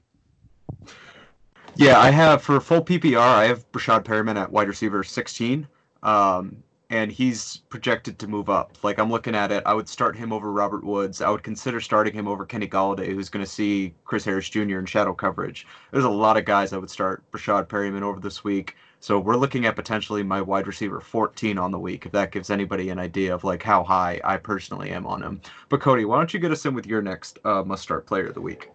Yeah, 1.76 2.00
I 2.00 2.10
have 2.10 2.42
for 2.42 2.60
full 2.60 2.84
PPR. 2.84 3.20
I 3.20 3.46
have 3.46 3.72
Breshad 3.72 4.04
Perriman 4.04 4.36
at 4.36 4.52
wide 4.52 4.68
receiver 4.68 5.04
16. 5.04 5.68
Um, 6.02 6.64
and 6.90 7.12
he's 7.12 7.58
projected 7.70 8.18
to 8.20 8.28
move 8.28 8.50
up. 8.50 8.78
Like 8.84 8.98
I'm 8.98 9.12
looking 9.12 9.36
at 9.36 9.52
it, 9.52 9.64
I 9.66 9.74
would 9.74 9.90
start 9.90 10.16
him 10.16 10.32
over 10.32 10.52
Robert 10.52 10.84
Woods. 10.84 11.22
I 11.22 11.30
would 11.30 11.44
consider 11.44 11.82
starting 11.82 12.14
him 12.14 12.28
over 12.28 12.46
Kenny 12.46 12.68
Golladay, 12.68 13.14
who's 13.14 13.30
going 13.30 13.44
to 13.44 13.52
see 13.52 13.94
Chris 14.06 14.24
Harris 14.24 14.50
Jr. 14.50 14.80
in 14.80 14.86
shadow 14.86 15.14
coverage. 15.14 15.68
There's 15.92 16.06
a 16.06 16.10
lot 16.10 16.38
of 16.38 16.46
guys 16.46 16.74
I 16.74 16.78
would 16.78 16.90
start 16.90 17.30
Breshad 17.32 17.68
Perriman 17.68 18.04
over 18.04 18.20
this 18.20 18.44
week. 18.44 18.76
So 19.00 19.20
we're 19.20 19.36
looking 19.36 19.66
at 19.66 19.76
potentially 19.76 20.24
my 20.24 20.42
wide 20.42 20.68
receiver 20.68 21.00
14 21.00 21.58
on 21.58 21.72
the 21.72 21.80
week, 21.80 22.06
if 22.06 22.12
that 22.14 22.32
gives 22.32 22.50
anybody 22.50 22.90
an 22.90 23.00
idea 23.00 23.34
of 23.34 23.44
like 23.44 23.62
how 23.62 23.84
high 23.84 24.20
I 24.24 24.38
personally 24.38 24.90
am 24.90 25.06
on 25.06 25.22
him. 25.22 25.42
But 25.70 25.82
Cody, 25.82 26.06
why 26.06 26.18
don't 26.18 26.34
you 26.34 26.40
get 26.40 26.52
us 26.52 26.66
in 26.66 26.74
with 26.74 26.88
your 26.88 27.02
next 27.02 27.40
uh, 27.46 27.64
must 27.64 27.84
start 27.84 28.08
player 28.08 28.28
of 28.28 28.34
the 28.34 28.42
week? 28.42 28.72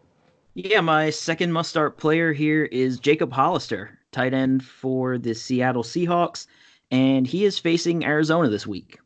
Yeah, 0.55 0.81
my 0.81 1.11
second 1.11 1.53
must 1.53 1.71
start 1.71 1.97
player 1.97 2.33
here 2.33 2.65
is 2.67 3.01
Jacob 3.01 3.33
Hollister, 3.33 3.99
tight 4.13 4.33
end 4.33 4.65
for 4.65 5.19
the 5.19 5.35
Seattle 5.35 5.83
Seahawks 5.83 6.47
and 6.93 7.27
he 7.27 7.45
is 7.45 7.59
facing 7.59 8.05
Arizona 8.05 8.49
this 8.49 8.67
week. 8.67 8.99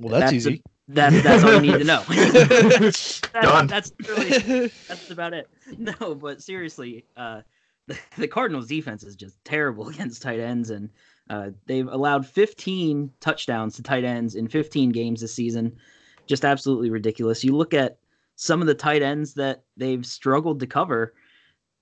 Well, 0.00 0.10
that's, 0.10 0.32
that's 0.32 0.34
easy. 0.34 0.62
A, 0.88 0.92
that, 0.92 1.22
that's 1.22 1.44
all 1.44 1.54
you 1.54 1.60
need 1.72 1.78
to 1.78 1.84
know. 1.84 2.02
that, 2.08 3.30
Done. 3.32 3.66
That's 3.68 3.92
really 4.06 4.70
that's 4.88 5.10
about 5.10 5.32
it. 5.32 5.48
No, 5.78 6.14
but 6.14 6.42
seriously, 6.42 7.06
uh, 7.16 7.40
the, 8.16 8.28
Cardinals' 8.28 8.66
defense 8.66 9.02
is 9.04 9.16
just 9.16 9.42
terrible 9.44 9.88
against 9.90 10.22
tight 10.22 10.40
ends, 10.40 10.70
and 10.70 10.88
uh, 11.30 11.50
they've 11.66 11.88
allowed 11.88 12.26
15 12.26 13.10
touchdowns 13.20 13.76
to 13.76 13.82
tight 13.82 14.04
ends 14.04 14.34
in 14.34 14.48
15 14.48 14.90
games 14.90 15.20
this 15.20 15.34
season. 15.34 15.76
Just 16.26 16.44
absolutely 16.44 16.90
ridiculous. 16.90 17.44
You 17.44 17.54
look 17.56 17.74
at 17.74 17.98
some 18.36 18.60
of 18.60 18.66
the 18.66 18.74
tight 18.74 19.02
ends 19.02 19.34
that 19.34 19.64
they've 19.76 20.04
struggled 20.04 20.60
to 20.60 20.66
cover. 20.66 21.14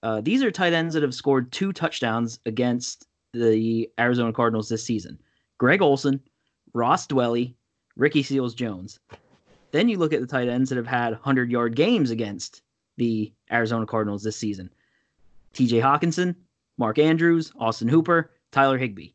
Uh, 0.03 0.21
these 0.21 0.43
are 0.43 0.51
tight 0.51 0.73
ends 0.73 0.95
that 0.95 1.03
have 1.03 1.15
scored 1.15 1.53
two 1.53 1.73
touchdowns 1.73 2.41
against 2.45 3.07
the 3.33 3.88
Arizona 3.99 4.33
Cardinals 4.33 4.69
this 4.69 4.85
season. 4.85 5.19
Greg 5.59 5.81
Olsen, 5.81 6.21
Ross 6.75 7.07
Dwelley, 7.07 7.55
Ricky 7.97 8.23
Seals 8.23 8.55
Jones. 8.55 8.99
Then 9.71 9.88
you 9.88 9.97
look 9.97 10.12
at 10.12 10.21
the 10.21 10.27
tight 10.27 10.49
ends 10.49 10.69
that 10.71 10.77
have 10.77 10.87
had 10.87 11.12
100 11.12 11.51
yard 11.51 11.77
games 11.77 12.11
against 12.11 12.62
the 12.97 13.33
Arizona 13.51 13.87
Cardinals 13.87 14.25
this 14.25 14.37
season 14.37 14.71
TJ 15.55 15.83
Hockenson, 15.83 16.35
Mark 16.79 16.99
Andrews, 16.99 17.53
Austin 17.59 17.88
Hooper, 17.88 18.31
Tyler 18.51 18.79
Higbee. 18.79 19.11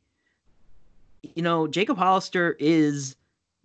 You 1.35 1.41
know, 1.41 1.67
Jacob 1.67 1.97
Hollister 1.97 2.55
is 2.59 3.15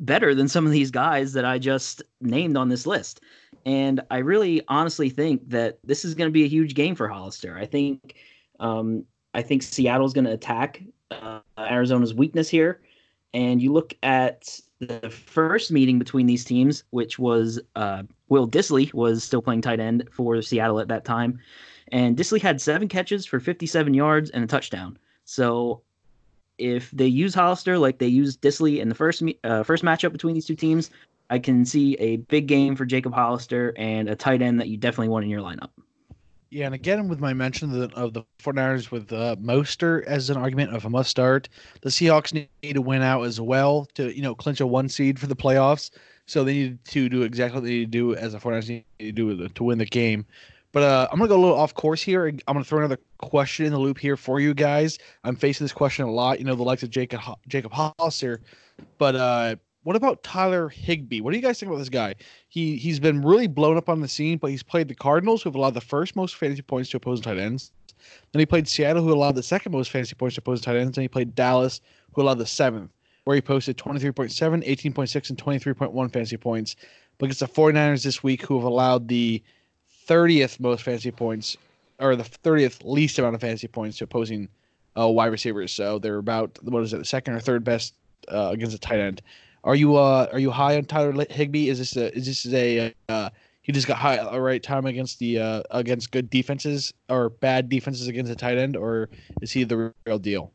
better 0.00 0.34
than 0.34 0.48
some 0.48 0.66
of 0.66 0.72
these 0.72 0.90
guys 0.90 1.32
that 1.32 1.44
I 1.44 1.58
just 1.58 2.02
named 2.20 2.56
on 2.56 2.68
this 2.68 2.86
list. 2.86 3.20
And 3.64 4.00
I 4.10 4.18
really 4.18 4.62
honestly 4.68 5.08
think 5.10 5.48
that 5.48 5.78
this 5.84 6.04
is 6.04 6.14
going 6.14 6.28
to 6.28 6.32
be 6.32 6.44
a 6.44 6.48
huge 6.48 6.74
game 6.74 6.94
for 6.94 7.06
Hollister. 7.06 7.56
I 7.56 7.66
think 7.66 8.16
um, 8.58 9.04
I 9.34 9.42
think 9.42 9.62
Seattle's 9.62 10.12
going 10.12 10.24
to 10.24 10.32
attack 10.32 10.82
uh, 11.10 11.40
Arizona's 11.58 12.14
weakness 12.14 12.48
here. 12.48 12.80
And 13.34 13.62
you 13.62 13.72
look 13.72 13.94
at 14.02 14.60
the 14.80 15.08
first 15.08 15.70
meeting 15.70 15.98
between 15.98 16.26
these 16.26 16.44
teams, 16.44 16.84
which 16.90 17.18
was 17.18 17.60
uh, 17.76 18.02
Will 18.28 18.48
Dissly 18.48 18.92
was 18.92 19.22
still 19.24 19.40
playing 19.40 19.62
tight 19.62 19.80
end 19.80 20.08
for 20.12 20.42
Seattle 20.42 20.80
at 20.80 20.88
that 20.88 21.04
time, 21.04 21.38
and 21.92 22.16
Dissly 22.16 22.40
had 22.40 22.60
seven 22.60 22.88
catches 22.88 23.26
for 23.26 23.38
57 23.38 23.94
yards 23.94 24.30
and 24.30 24.42
a 24.42 24.46
touchdown. 24.46 24.98
So 25.24 25.82
if 26.58 26.90
they 26.90 27.06
use 27.06 27.34
Hollister 27.34 27.78
like 27.78 27.98
they 27.98 28.08
used 28.08 28.40
Dissly 28.40 28.80
in 28.80 28.88
the 28.88 28.94
first 28.94 29.22
uh, 29.44 29.62
first 29.62 29.84
matchup 29.84 30.12
between 30.12 30.34
these 30.34 30.46
two 30.46 30.56
teams, 30.56 30.90
I 31.30 31.38
can 31.38 31.64
see 31.64 31.94
a 31.94 32.16
big 32.16 32.46
game 32.46 32.74
for 32.74 32.84
Jacob 32.84 33.12
Hollister 33.12 33.74
and 33.76 34.08
a 34.08 34.16
tight 34.16 34.42
end 34.42 34.58
that 34.60 34.68
you 34.68 34.76
definitely 34.76 35.08
want 35.08 35.24
in 35.24 35.30
your 35.30 35.42
lineup. 35.42 35.70
Yeah, 36.50 36.66
and 36.66 36.74
again 36.74 37.08
with 37.08 37.20
my 37.20 37.32
mention 37.32 37.70
of 37.70 37.90
the, 37.90 37.96
of 37.96 38.12
the 38.12 38.24
49ers 38.42 38.90
with 38.90 39.10
uh, 39.12 39.36
Mostert 39.36 40.04
as 40.04 40.28
an 40.28 40.36
argument 40.36 40.74
of 40.74 40.84
a 40.84 40.90
must 40.90 41.10
start, 41.10 41.48
the 41.80 41.88
Seahawks 41.88 42.34
need 42.34 42.48
to 42.74 42.82
win 42.82 43.00
out 43.02 43.22
as 43.22 43.40
well 43.40 43.86
to 43.94 44.14
you 44.14 44.22
know 44.22 44.34
clinch 44.34 44.60
a 44.60 44.66
one 44.66 44.88
seed 44.88 45.18
for 45.18 45.26
the 45.26 45.36
playoffs. 45.36 45.90
So 46.26 46.44
they 46.44 46.52
need 46.52 46.84
to 46.86 47.08
do 47.08 47.22
exactly 47.22 47.60
what 47.60 47.64
they 47.64 47.70
need 47.70 47.92
to 47.92 47.98
do 47.98 48.14
as 48.14 48.32
the 48.32 48.38
49ers 48.38 48.68
need 48.68 48.84
to 49.00 49.12
do 49.12 49.48
to 49.48 49.64
win 49.64 49.78
the 49.78 49.86
game. 49.86 50.24
But 50.72 50.82
uh, 50.82 51.08
I'm 51.12 51.18
gonna 51.18 51.28
go 51.28 51.36
a 51.36 51.42
little 51.42 51.56
off 51.56 51.74
course 51.74 52.02
here. 52.02 52.26
I'm 52.26 52.38
gonna 52.46 52.64
throw 52.64 52.78
another 52.78 52.98
question 53.18 53.66
in 53.66 53.72
the 53.72 53.78
loop 53.78 53.98
here 53.98 54.16
for 54.16 54.40
you 54.40 54.54
guys. 54.54 54.98
I'm 55.22 55.36
facing 55.36 55.64
this 55.64 55.72
question 55.72 56.06
a 56.06 56.10
lot. 56.10 56.38
You 56.38 56.46
know, 56.46 56.54
the 56.54 56.62
likes 56.62 56.82
of 56.82 56.90
Jacob 56.90 57.20
Jacob 57.46 57.72
Hollister, 57.72 58.40
but 58.98 59.14
uh, 59.14 59.56
what 59.84 59.96
about 59.96 60.22
Tyler 60.22 60.68
Higbee? 60.68 61.20
What 61.20 61.32
do 61.32 61.36
you 61.36 61.42
guys 61.42 61.60
think 61.60 61.68
about 61.70 61.78
this 61.78 61.90
guy? 61.90 62.14
He 62.48 62.76
he's 62.76 63.00
been 63.00 63.20
really 63.20 63.48
blown 63.48 63.76
up 63.76 63.88
on 63.88 64.00
the 64.00 64.08
scene, 64.08 64.38
but 64.38 64.50
he's 64.50 64.62
played 64.62 64.88
the 64.88 64.94
Cardinals, 64.94 65.42
who 65.42 65.50
have 65.50 65.56
allowed 65.56 65.74
the 65.74 65.80
first 65.80 66.16
most 66.16 66.36
fantasy 66.36 66.62
points 66.62 66.90
to 66.90 66.96
opposing 66.96 67.24
tight 67.24 67.38
ends. 67.38 67.72
Then 68.32 68.40
he 68.40 68.46
played 68.46 68.66
Seattle, 68.66 69.02
who 69.02 69.12
allowed 69.12 69.34
the 69.34 69.42
second 69.42 69.72
most 69.72 69.90
fantasy 69.90 70.14
points 70.14 70.36
to 70.36 70.40
opposing 70.40 70.64
tight 70.64 70.76
ends. 70.76 70.96
And 70.96 71.02
he 71.02 71.08
played 71.08 71.34
Dallas, 71.34 71.80
who 72.12 72.22
allowed 72.22 72.38
the 72.38 72.46
seventh, 72.46 72.90
where 73.24 73.36
he 73.36 73.42
posted 73.42 73.76
23.7, 73.76 74.66
18.6, 74.66 75.30
and 75.30 75.38
23.1 75.38 76.12
fantasy 76.12 76.36
points. 76.36 76.76
But 77.18 77.26
against 77.26 77.40
the 77.40 77.46
49ers 77.46 78.02
this 78.02 78.22
week, 78.22 78.42
who 78.42 78.56
have 78.56 78.64
allowed 78.64 79.08
the 79.08 79.42
30th 80.08 80.60
most 80.60 80.82
fantasy 80.82 81.10
points, 81.10 81.56
or 81.98 82.16
the 82.16 82.24
30th 82.24 82.80
least 82.84 83.18
amount 83.18 83.34
of 83.34 83.40
fantasy 83.40 83.68
points 83.68 83.98
to 83.98 84.04
opposing 84.04 84.48
uh, 84.98 85.08
wide 85.08 85.26
receivers. 85.26 85.72
So 85.72 85.98
they're 85.98 86.18
about, 86.18 86.58
what 86.62 86.82
is 86.82 86.92
it, 86.92 86.98
the 86.98 87.04
second 87.04 87.34
or 87.34 87.40
third 87.40 87.64
best 87.64 87.94
uh, 88.28 88.50
against 88.52 88.74
a 88.74 88.78
tight 88.78 89.00
end. 89.00 89.22
Are 89.64 89.76
you 89.76 89.96
uh 89.96 90.28
are 90.32 90.40
you 90.40 90.50
high 90.50 90.76
on 90.76 90.84
Tyler 90.86 91.24
Higbee? 91.30 91.68
Is 91.68 91.78
this 91.78 91.96
a 91.96 92.12
is 92.16 92.26
this 92.26 92.52
a 92.52 92.92
uh, 93.08 93.30
he 93.62 93.70
just 93.70 93.86
got 93.86 93.96
high 93.96 94.16
at 94.16 94.30
the 94.30 94.40
right 94.40 94.62
time 94.62 94.86
against 94.86 95.20
the 95.20 95.38
uh, 95.38 95.62
against 95.70 96.10
good 96.10 96.28
defenses 96.30 96.92
or 97.08 97.30
bad 97.30 97.68
defenses 97.68 98.08
against 98.08 98.28
the 98.28 98.34
tight 98.34 98.58
end, 98.58 98.76
or 98.76 99.08
is 99.40 99.52
he 99.52 99.62
the 99.62 99.94
real 100.04 100.18
deal? 100.18 100.52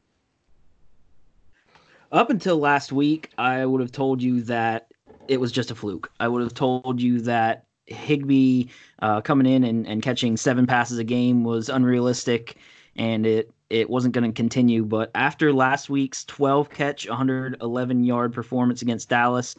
Up 2.11 2.29
until 2.29 2.57
last 2.57 2.91
week, 2.91 3.31
I 3.37 3.65
would 3.65 3.81
have 3.81 3.91
told 3.91 4.21
you 4.21 4.41
that 4.43 4.91
it 5.27 5.39
was 5.39 5.51
just 5.51 5.71
a 5.71 5.75
fluke. 5.75 6.11
I 6.19 6.27
would 6.27 6.41
have 6.41 6.53
told 6.53 7.01
you 7.01 7.21
that 7.21 7.65
Higbee 7.87 8.65
uh, 9.01 9.21
coming 9.21 9.51
in 9.51 9.63
and, 9.63 9.87
and 9.87 10.01
catching 10.01 10.37
seven 10.37 10.67
passes 10.67 10.99
a 10.99 11.03
game 11.03 11.43
was 11.43 11.69
unrealistic, 11.69 12.57
and 12.95 13.25
it 13.25 13.51
it 13.69 13.89
wasn't 13.89 14.13
going 14.13 14.29
to 14.29 14.35
continue. 14.35 14.83
But 14.83 15.11
after 15.15 15.51
last 15.51 15.89
week's 15.89 16.23
12 16.25 16.69
catch, 16.69 17.07
111 17.07 18.03
yard 18.03 18.33
performance 18.33 18.81
against 18.81 19.09
Dallas, 19.09 19.55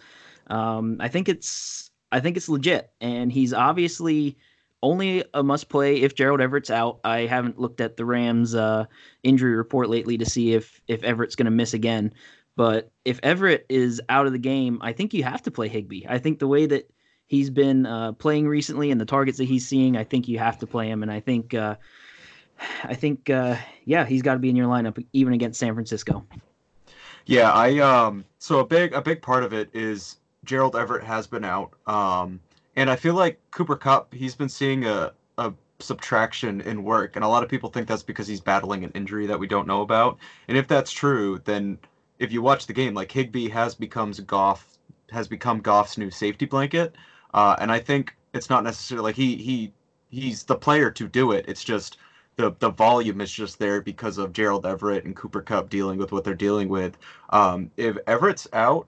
um, 0.49 0.97
I 1.01 1.09
think 1.09 1.29
it's 1.29 1.91
I 2.13 2.21
think 2.21 2.37
it's 2.37 2.49
legit, 2.49 2.91
and 3.01 3.31
he's 3.31 3.53
obviously 3.53 4.37
only 4.83 5.25
a 5.35 5.43
must 5.43 5.69
play 5.69 5.97
if 6.03 6.15
Gerald 6.15 6.41
Everett's 6.41 6.71
out. 6.71 7.01
I 7.05 7.21
haven't 7.21 7.59
looked 7.59 7.81
at 7.81 7.97
the 7.97 8.05
Rams' 8.05 8.55
uh, 8.55 8.87
injury 9.23 9.57
report 9.57 9.89
lately 9.89 10.19
to 10.19 10.27
see 10.27 10.55
if 10.55 10.81
if 10.89 11.03
Everett's 11.03 11.37
going 11.37 11.47
to 11.47 11.51
miss 11.51 11.75
again. 11.75 12.13
But 12.57 12.91
if 13.05 13.21
Everett 13.23 13.67
is 13.69 14.01
out 14.09 14.27
of 14.27 14.33
the 14.33 14.39
game, 14.39 14.79
I 14.83 14.93
think 14.93 15.15
you 15.15 15.23
have 15.23 15.43
to 15.43 15.51
play 15.51 15.69
Higbee. 15.69 16.07
I 16.09 16.19
think 16.19 16.39
the 16.39 16.49
way 16.49 16.67
that 16.67 16.91
he's 17.29 17.51
been 17.51 17.87
uh, 17.87 18.13
playing 18.13 18.49
recently 18.49 18.91
and 18.91 19.01
the 19.01 19.05
targets 19.05 19.39
that 19.39 19.45
he's 19.45 19.67
seeing, 19.67 19.97
I 19.97 20.03
think 20.03 20.27
you 20.27 20.39
have 20.39 20.59
to 20.59 20.67
play 20.67 20.89
him. 20.91 21.03
And 21.03 21.13
I 21.13 21.21
think, 21.21 21.55
uh, 21.55 21.77
I 22.85 22.95
think, 22.95 23.31
uh, 23.31 23.57
yeah, 23.85 24.05
he's 24.05 24.23
got 24.23 24.33
to 24.33 24.41
be 24.41 24.51
in 24.51 24.57
your 24.57 24.67
lineup 24.67 25.03
even 25.13 25.33
against 25.33 25.61
San 25.61 25.75
Francisco. 25.75 26.27
Yeah, 27.27 27.53
I 27.53 27.79
um. 27.81 28.25
So 28.39 28.61
a 28.61 28.65
big 28.67 28.95
a 28.95 29.03
big 29.03 29.21
part 29.21 29.45
of 29.45 29.53
it 29.53 29.69
is 29.75 30.17
Gerald 30.47 30.75
Everett 30.75 31.05
has 31.05 31.27
been 31.27 31.45
out. 31.45 31.75
Um, 31.87 32.41
and 32.75 32.89
I 32.91 32.97
feel 32.97 33.15
like 33.15 33.39
Cooper 33.51 33.77
Kupp 33.77 34.15
he's 34.15 34.35
been 34.35 34.49
seeing 34.49 34.87
a, 34.87 35.13
a 35.37 35.53
subtraction 35.79 36.63
in 36.63 36.83
work, 36.83 37.17
and 37.17 37.25
a 37.25 37.29
lot 37.29 37.43
of 37.43 37.51
people 37.51 37.69
think 37.69 37.87
that's 37.87 38.03
because 38.03 38.27
he's 38.27 38.41
battling 38.41 38.83
an 38.83 38.91
injury 38.95 39.27
that 39.27 39.39
we 39.39 39.47
don't 39.47 39.67
know 39.67 39.83
about. 39.83 40.17
And 40.49 40.57
if 40.57 40.67
that's 40.67 40.91
true, 40.91 41.39
then 41.45 41.79
if 42.19 42.33
you 42.33 42.41
watch 42.41 42.67
the 42.67 42.73
game, 42.73 42.95
like 42.95 43.13
Higbee 43.13 43.51
has 43.51 43.75
becomes 43.75 44.21
Goff 44.21 44.79
has 45.11 45.29
become 45.29 45.61
Goff's 45.61 45.99
new 45.99 46.11
safety 46.11 46.47
blanket, 46.47 46.97
uh, 47.35 47.57
and 47.59 47.71
I 47.71 47.79
think 47.79 48.15
it's 48.35 48.51
not 48.51 48.65
necessarily 48.65 49.05
like 49.05 49.17
he 49.17 49.37
he 49.37 49.73
he's 50.11 50.45
the 50.45 50.57
player 50.57 50.91
to 50.93 51.09
do 51.09 51.33
it. 51.33 51.45
It's 51.49 51.65
just 51.65 51.99
the 52.37 52.55
the 52.59 52.71
volume 52.71 53.21
is 53.21 53.33
just 53.33 53.59
there 53.59 53.83
because 53.83 54.19
of 54.19 54.33
Gerald 54.33 54.65
Everett 54.65 55.05
and 55.05 55.15
Cooper 55.15 55.43
Kupp 55.43 55.69
dealing 55.69 55.99
with 55.99 56.13
what 56.13 56.25
they're 56.25 56.35
dealing 56.35 56.69
with. 56.69 56.97
Um, 57.31 57.71
if 57.77 57.97
Everett's 58.07 58.49
out, 58.53 58.87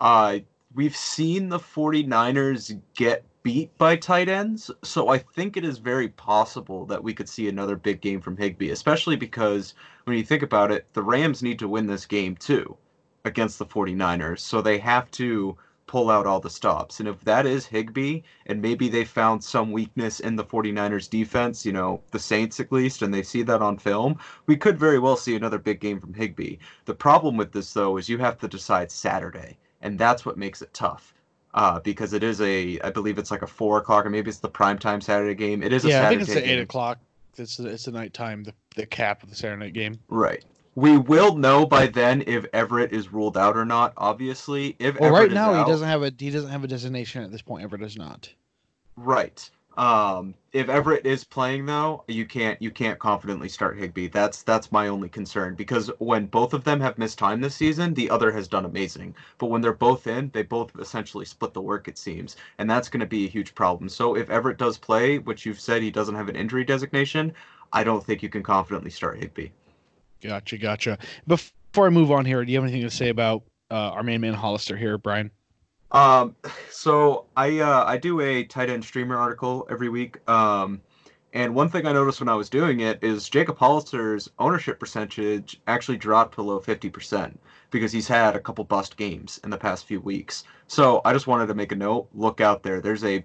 uh, 0.00 0.38
we've 0.74 0.96
seen 0.96 1.48
the 1.48 1.58
49ers 1.58 2.80
get 2.94 3.24
beat 3.42 3.76
by 3.78 3.94
tight 3.94 4.28
ends, 4.28 4.70
so 4.82 5.08
I 5.08 5.18
think 5.18 5.56
it 5.56 5.64
is 5.64 5.78
very 5.78 6.08
possible 6.08 6.84
that 6.86 7.04
we 7.04 7.14
could 7.14 7.28
see 7.28 7.48
another 7.48 7.76
big 7.76 8.00
game 8.00 8.20
from 8.20 8.36
Higbee, 8.36 8.70
especially 8.70 9.14
because 9.14 9.74
when 10.04 10.16
you 10.16 10.24
think 10.24 10.42
about 10.42 10.72
it, 10.72 10.86
the 10.94 11.02
Rams 11.02 11.42
need 11.42 11.58
to 11.60 11.68
win 11.68 11.86
this 11.86 12.06
game 12.06 12.34
too 12.34 12.76
against 13.24 13.58
the 13.58 13.66
49ers, 13.66 14.40
so 14.40 14.60
they 14.60 14.78
have 14.78 15.10
to 15.12 15.56
pull 15.86 16.10
out 16.10 16.26
all 16.26 16.40
the 16.40 16.50
stops. 16.50 17.00
And 17.00 17.08
if 17.08 17.20
that 17.24 17.46
is 17.46 17.66
Higbee, 17.66 18.22
and 18.46 18.60
maybe 18.60 18.88
they 18.88 19.04
found 19.04 19.42
some 19.42 19.72
weakness 19.72 20.20
in 20.20 20.36
the 20.36 20.44
49ers 20.44 21.08
defense, 21.08 21.64
you 21.64 21.72
know, 21.72 22.02
the 22.10 22.18
Saints 22.18 22.60
at 22.60 22.72
least, 22.72 23.02
and 23.02 23.14
they 23.14 23.22
see 23.22 23.42
that 23.42 23.62
on 23.62 23.78
film, 23.78 24.18
we 24.46 24.56
could 24.56 24.78
very 24.78 24.98
well 24.98 25.16
see 25.16 25.36
another 25.36 25.58
big 25.58 25.80
game 25.80 26.00
from 26.00 26.14
Higbee. 26.14 26.56
The 26.84 26.94
problem 26.94 27.36
with 27.36 27.52
this, 27.52 27.72
though, 27.72 27.96
is 27.96 28.08
you 28.08 28.18
have 28.18 28.38
to 28.38 28.48
decide 28.48 28.90
Saturday, 28.90 29.56
and 29.80 29.98
that's 29.98 30.26
what 30.26 30.36
makes 30.36 30.62
it 30.62 30.74
tough. 30.74 31.14
Uh, 31.54 31.80
because 31.80 32.12
it 32.12 32.22
is 32.22 32.40
a, 32.42 32.78
I 32.80 32.90
believe 32.90 33.16
it's 33.16 33.30
like 33.30 33.42
a 33.42 33.46
four 33.46 33.78
o'clock, 33.78 34.04
or 34.04 34.10
maybe 34.10 34.28
it's 34.28 34.40
the 34.40 34.48
primetime 34.48 35.02
Saturday 35.02 35.34
game. 35.34 35.62
It 35.62 35.72
is 35.72 35.86
a 35.86 35.88
yeah, 35.88 36.02
Saturday 36.02 36.22
I 36.22 36.24
think 36.26 36.38
it's 36.38 36.46
eight 36.48 36.58
o'clock. 36.60 36.98
It's 37.38 37.56
the, 37.56 37.68
it's 37.68 37.84
the 37.84 37.92
nighttime, 37.92 38.44
the, 38.44 38.52
the 38.74 38.86
cap 38.86 39.22
of 39.22 39.30
the 39.30 39.36
Saturday 39.36 39.66
night 39.66 39.72
game. 39.72 39.98
Right. 40.08 40.44
We 40.76 40.98
will 40.98 41.36
know 41.36 41.64
by 41.64 41.86
then 41.86 42.22
if 42.26 42.44
Everett 42.52 42.92
is 42.92 43.10
ruled 43.10 43.38
out 43.38 43.56
or 43.56 43.64
not. 43.64 43.94
Obviously, 43.96 44.76
if 44.78 45.00
Well, 45.00 45.08
Everett 45.08 45.30
right 45.30 45.34
now 45.34 45.54
out- 45.54 45.66
he 45.66 45.72
doesn't 45.72 45.88
have 45.88 46.02
a 46.02 46.12
he 46.16 46.30
doesn't 46.30 46.50
have 46.50 46.64
a 46.64 46.68
designation 46.68 47.24
at 47.24 47.32
this 47.32 47.40
point. 47.40 47.64
Everett 47.64 47.80
does 47.80 47.96
not. 47.96 48.28
Right. 48.94 49.50
Um, 49.78 50.34
if 50.52 50.68
Everett 50.68 51.06
is 51.06 51.24
playing 51.24 51.64
though, 51.64 52.04
you 52.08 52.26
can't 52.26 52.60
you 52.60 52.70
can't 52.70 52.98
confidently 52.98 53.48
start 53.48 53.78
Higbee. 53.78 54.08
That's 54.08 54.42
that's 54.42 54.70
my 54.70 54.88
only 54.88 55.08
concern 55.08 55.54
because 55.54 55.90
when 55.98 56.26
both 56.26 56.52
of 56.52 56.64
them 56.64 56.80
have 56.80 56.98
missed 56.98 57.18
time 57.18 57.40
this 57.40 57.54
season, 57.54 57.94
the 57.94 58.10
other 58.10 58.30
has 58.32 58.46
done 58.46 58.66
amazing. 58.66 59.14
But 59.38 59.46
when 59.46 59.62
they're 59.62 59.72
both 59.72 60.06
in, 60.06 60.30
they 60.34 60.42
both 60.42 60.78
essentially 60.78 61.24
split 61.24 61.54
the 61.54 61.62
work 61.62 61.88
it 61.88 61.96
seems, 61.96 62.36
and 62.58 62.68
that's 62.68 62.90
going 62.90 63.00
to 63.00 63.06
be 63.06 63.24
a 63.24 63.30
huge 63.30 63.54
problem. 63.54 63.88
So 63.88 64.14
if 64.14 64.28
Everett 64.28 64.58
does 64.58 64.76
play, 64.76 65.18
which 65.20 65.46
you've 65.46 65.60
said 65.60 65.80
he 65.80 65.90
doesn't 65.90 66.14
have 66.16 66.28
an 66.28 66.36
injury 66.36 66.64
designation, 66.64 67.32
I 67.72 67.82
don't 67.82 68.04
think 68.04 68.22
you 68.22 68.28
can 68.28 68.42
confidently 68.42 68.90
start 68.90 69.18
Higbee. 69.18 69.48
Gotcha, 70.22 70.58
gotcha. 70.58 70.98
Before 71.26 71.86
I 71.86 71.90
move 71.90 72.10
on 72.10 72.24
here, 72.24 72.44
do 72.44 72.50
you 72.50 72.58
have 72.58 72.64
anything 72.64 72.88
to 72.88 72.94
say 72.94 73.08
about 73.08 73.42
uh, 73.70 73.74
our 73.74 74.02
main 74.02 74.20
man 74.20 74.34
Hollister 74.34 74.76
here, 74.76 74.98
Brian? 74.98 75.30
Um, 75.92 76.34
so 76.70 77.26
I 77.36 77.60
uh, 77.60 77.84
I 77.86 77.96
do 77.96 78.20
a 78.20 78.44
tight 78.44 78.70
end 78.70 78.84
streamer 78.84 79.16
article 79.16 79.66
every 79.70 79.88
week. 79.88 80.18
Um, 80.28 80.80
and 81.32 81.54
one 81.54 81.68
thing 81.68 81.86
I 81.86 81.92
noticed 81.92 82.20
when 82.20 82.30
I 82.30 82.34
was 82.34 82.48
doing 82.48 82.80
it 82.80 82.98
is 83.02 83.28
Jacob 83.28 83.58
Hollister's 83.58 84.30
ownership 84.38 84.80
percentage 84.80 85.60
actually 85.66 85.98
dropped 85.98 86.34
below 86.34 86.60
50% 86.60 87.36
because 87.70 87.92
he's 87.92 88.08
had 88.08 88.34
a 88.34 88.40
couple 88.40 88.64
bust 88.64 88.96
games 88.96 89.38
in 89.44 89.50
the 89.50 89.58
past 89.58 89.86
few 89.86 90.00
weeks. 90.00 90.44
So 90.66 91.02
I 91.04 91.12
just 91.12 91.26
wanted 91.26 91.48
to 91.48 91.54
make 91.54 91.72
a 91.72 91.76
note. 91.76 92.08
Look 92.14 92.40
out 92.40 92.62
there. 92.62 92.80
There's 92.80 93.04
a 93.04 93.22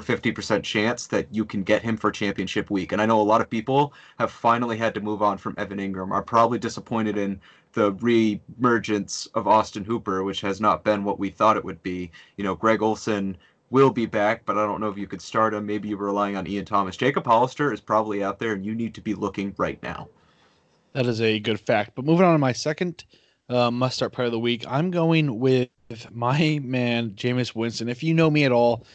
50% 0.00 0.62
chance 0.62 1.06
that 1.08 1.26
you 1.30 1.44
can 1.44 1.62
get 1.62 1.82
him 1.82 1.96
for 1.96 2.10
championship 2.10 2.70
week. 2.70 2.92
And 2.92 3.00
I 3.00 3.06
know 3.06 3.20
a 3.20 3.22
lot 3.22 3.40
of 3.40 3.50
people 3.50 3.92
have 4.18 4.30
finally 4.30 4.76
had 4.76 4.94
to 4.94 5.00
move 5.00 5.22
on 5.22 5.38
from 5.38 5.54
Evan 5.58 5.78
Engram. 5.78 6.10
Are 6.10 6.22
probably 6.22 6.58
disappointed 6.58 7.16
in 7.16 7.40
the 7.72 7.92
re-emergence 7.92 9.26
of 9.34 9.48
Austin 9.48 9.84
Hooper, 9.84 10.22
which 10.22 10.40
has 10.40 10.60
not 10.60 10.84
been 10.84 11.04
what 11.04 11.18
we 11.18 11.30
thought 11.30 11.56
it 11.56 11.64
would 11.64 11.82
be. 11.82 12.10
You 12.36 12.44
know, 12.44 12.54
Greg 12.54 12.82
Olsen 12.82 13.36
will 13.70 13.90
be 13.90 14.06
back, 14.06 14.44
but 14.44 14.56
I 14.56 14.66
don't 14.66 14.80
know 14.80 14.88
if 14.88 14.96
you 14.96 15.06
could 15.06 15.22
start 15.22 15.54
him. 15.54 15.66
Maybe 15.66 15.88
you're 15.88 15.98
relying 15.98 16.36
on 16.36 16.46
Ian 16.46 16.64
Thomas. 16.64 16.96
Jacob 16.96 17.26
Hollister 17.26 17.72
is 17.72 17.80
probably 17.80 18.22
out 18.22 18.38
there, 18.38 18.52
and 18.52 18.64
you 18.64 18.74
need 18.74 18.94
to 18.94 19.00
be 19.00 19.14
looking 19.14 19.54
right 19.58 19.82
now. 19.82 20.08
That 20.92 21.06
is 21.06 21.20
a 21.20 21.40
good 21.40 21.60
fact. 21.60 21.92
But 21.96 22.04
moving 22.04 22.24
on 22.24 22.34
to 22.34 22.38
my 22.38 22.52
second 22.52 23.04
uh, 23.48 23.70
must 23.70 23.96
start 23.96 24.12
part 24.12 24.26
of 24.26 24.32
the 24.32 24.38
week, 24.38 24.64
I'm 24.68 24.90
going 24.90 25.38
with 25.38 25.68
my 26.10 26.60
man, 26.62 27.10
Jameis 27.10 27.54
Winston. 27.54 27.88
If 27.88 28.02
you 28.02 28.14
know 28.14 28.30
me 28.30 28.44
at 28.44 28.52
all, 28.52 28.86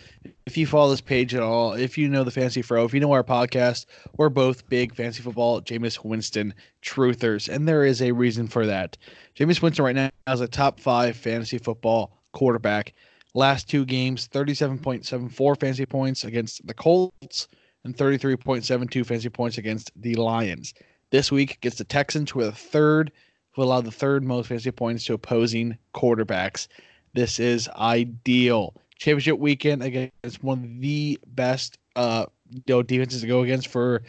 if 0.45 0.57
you 0.57 0.65
follow 0.67 0.89
this 0.89 1.01
page 1.01 1.33
at 1.33 1.41
all, 1.41 1.73
if 1.73 1.97
you 1.97 2.09
know 2.09 2.23
the 2.23 2.31
Fantasy 2.31 2.61
Fro, 2.61 2.85
if 2.85 2.93
you 2.93 2.99
know 2.99 3.11
our 3.11 3.23
podcast, 3.23 3.85
we're 4.17 4.29
both 4.29 4.67
big 4.69 4.95
fancy 4.95 5.21
football 5.21 5.61
Jameis 5.61 6.03
Winston 6.03 6.53
truthers. 6.81 7.47
And 7.47 7.67
there 7.67 7.85
is 7.85 8.01
a 8.01 8.11
reason 8.11 8.47
for 8.47 8.65
that. 8.65 8.97
Jameis 9.35 9.61
Winston 9.61 9.85
right 9.85 9.95
now 9.95 10.09
is 10.31 10.41
a 10.41 10.47
top 10.47 10.79
five 10.79 11.15
fantasy 11.15 11.57
football 11.57 12.11
quarterback. 12.31 12.93
Last 13.33 13.69
two 13.69 13.85
games, 13.85 14.27
37.74 14.27 15.59
fantasy 15.59 15.85
points 15.85 16.23
against 16.23 16.65
the 16.65 16.73
Colts 16.73 17.47
and 17.83 17.95
33.72 17.95 19.05
fantasy 19.05 19.29
points 19.29 19.57
against 19.57 19.91
the 19.95 20.15
Lions. 20.15 20.73
This 21.11 21.31
week 21.31 21.59
gets 21.61 21.77
the 21.77 21.83
Texans 21.83 22.35
with 22.35 22.47
a 22.47 22.51
third, 22.51 23.11
who 23.51 23.63
allow 23.63 23.81
the 23.81 23.91
third 23.91 24.23
most 24.23 24.47
fantasy 24.47 24.71
points 24.71 25.05
to 25.05 25.13
opposing 25.13 25.77
quarterbacks. 25.93 26.67
This 27.13 27.39
is 27.39 27.69
ideal. 27.69 28.73
Championship 28.97 29.39
weekend 29.39 29.83
against 29.83 30.43
one 30.43 30.63
of 30.63 30.81
the 30.81 31.19
best 31.27 31.77
uh 31.95 32.25
you 32.51 32.61
know, 32.67 32.83
defenses 32.83 33.21
to 33.21 33.27
go 33.27 33.41
against 33.41 33.67
for 33.67 34.03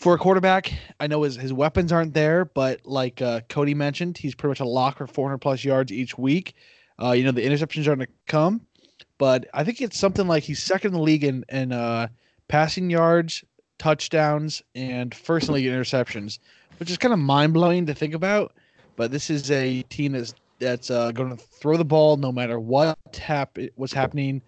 for 0.00 0.14
a 0.14 0.18
quarterback. 0.18 0.72
I 0.98 1.06
know 1.06 1.22
his, 1.22 1.36
his 1.36 1.52
weapons 1.52 1.92
aren't 1.92 2.14
there, 2.14 2.46
but 2.46 2.80
like 2.86 3.20
uh, 3.20 3.42
Cody 3.48 3.74
mentioned, 3.74 4.16
he's 4.16 4.34
pretty 4.34 4.50
much 4.50 4.60
a 4.60 4.64
lock 4.64 4.96
for 4.96 5.06
400 5.06 5.38
plus 5.38 5.62
yards 5.62 5.92
each 5.92 6.16
week. 6.16 6.54
Uh, 7.00 7.12
you 7.12 7.24
know 7.24 7.30
the 7.30 7.44
interceptions 7.44 7.86
are 7.86 7.96
going 7.96 8.00
to 8.00 8.08
come, 8.26 8.60
but 9.18 9.46
I 9.54 9.64
think 9.64 9.80
it's 9.80 9.98
something 9.98 10.26
like 10.26 10.42
he's 10.42 10.62
second 10.62 10.88
in 10.88 10.94
the 10.94 11.02
league 11.02 11.24
in, 11.24 11.44
in 11.48 11.72
uh, 11.72 12.08
passing 12.48 12.90
yards, 12.90 13.44
touchdowns, 13.78 14.62
and 14.74 15.14
first 15.14 15.48
in 15.48 15.54
league 15.54 15.66
interceptions, 15.66 16.38
which 16.78 16.90
is 16.90 16.98
kind 16.98 17.14
of 17.14 17.20
mind 17.20 17.54
blowing 17.54 17.86
to 17.86 17.94
think 17.94 18.14
about. 18.14 18.52
But 18.96 19.10
this 19.10 19.30
is 19.30 19.50
a 19.50 19.82
team 19.84 20.12
that's 20.12 20.34
that's 20.60 20.90
uh, 20.90 21.10
going 21.10 21.36
to 21.36 21.42
throw 21.42 21.76
the 21.76 21.84
ball 21.84 22.16
no 22.16 22.30
matter 22.30 22.60
what 22.60 22.96
hap- 23.20 23.58
what's 23.74 23.92
happening, 23.92 24.40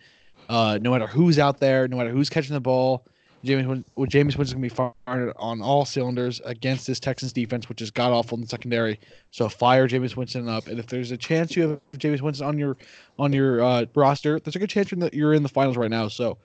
uh, 0.49 0.79
no 0.81 0.93
matter 0.93 1.07
who's 1.07 1.39
out 1.39 1.59
there, 1.59 1.89
no 1.89 1.97
matter 1.97 2.11
who's 2.11 2.31
catching 2.31 2.55
the 2.55 2.61
ball. 2.61 3.05
Jameis, 3.45 3.67
well, 3.97 4.07
Jameis 4.07 4.37
Winston's 4.37 4.53
going 4.53 4.63
to 4.63 4.69
be 4.69 4.93
fired 5.05 5.33
on 5.37 5.61
all 5.61 5.85
cylinders 5.85 6.41
against 6.45 6.87
this 6.87 7.01
Texans 7.01 7.33
defense, 7.33 7.69
which 7.69 7.83
is 7.83 7.91
god 7.91 8.13
awful 8.13 8.37
in 8.37 8.43
the 8.43 8.47
secondary. 8.47 9.01
So 9.33 9.49
fire 9.49 9.89
Jameis 9.89 10.15
Winston 10.15 10.49
up, 10.49 10.69
and 10.69 10.79
if 10.79 10.87
there's 10.87 11.11
a 11.11 11.17
chance 11.17 11.57
you 11.57 11.69
have 11.69 11.81
Jameis 11.99 12.21
Winston 12.21 12.47
on 12.47 12.57
your 12.57 12.77
on 13.19 13.33
your 13.33 13.65
uh, 13.65 13.87
roster, 13.97 14.39
there's 14.39 14.55
a 14.55 14.61
good 14.61 14.71
chance 14.71 14.93
you're 14.93 14.97
in, 14.97 15.01
the, 15.01 15.11
you're 15.13 15.35
in 15.35 15.43
the 15.43 15.49
finals 15.49 15.77
right 15.77 15.91
now. 15.91 16.07
So 16.07 16.39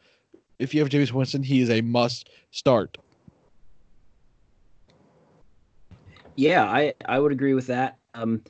if 0.57 0.73
you 0.73 0.79
have 0.81 0.89
Jameis 0.89 1.11
Winston, 1.11 1.43
he 1.43 1.61
is 1.61 1.69
a 1.69 1.81
must 1.81 2.29
start. 2.49 2.97
Yeah, 6.35 6.63
I, 6.63 6.93
I 7.05 7.19
would 7.19 7.31
agree 7.31 7.53
with 7.53 7.67
that. 7.67 7.97
Um, 8.13 8.43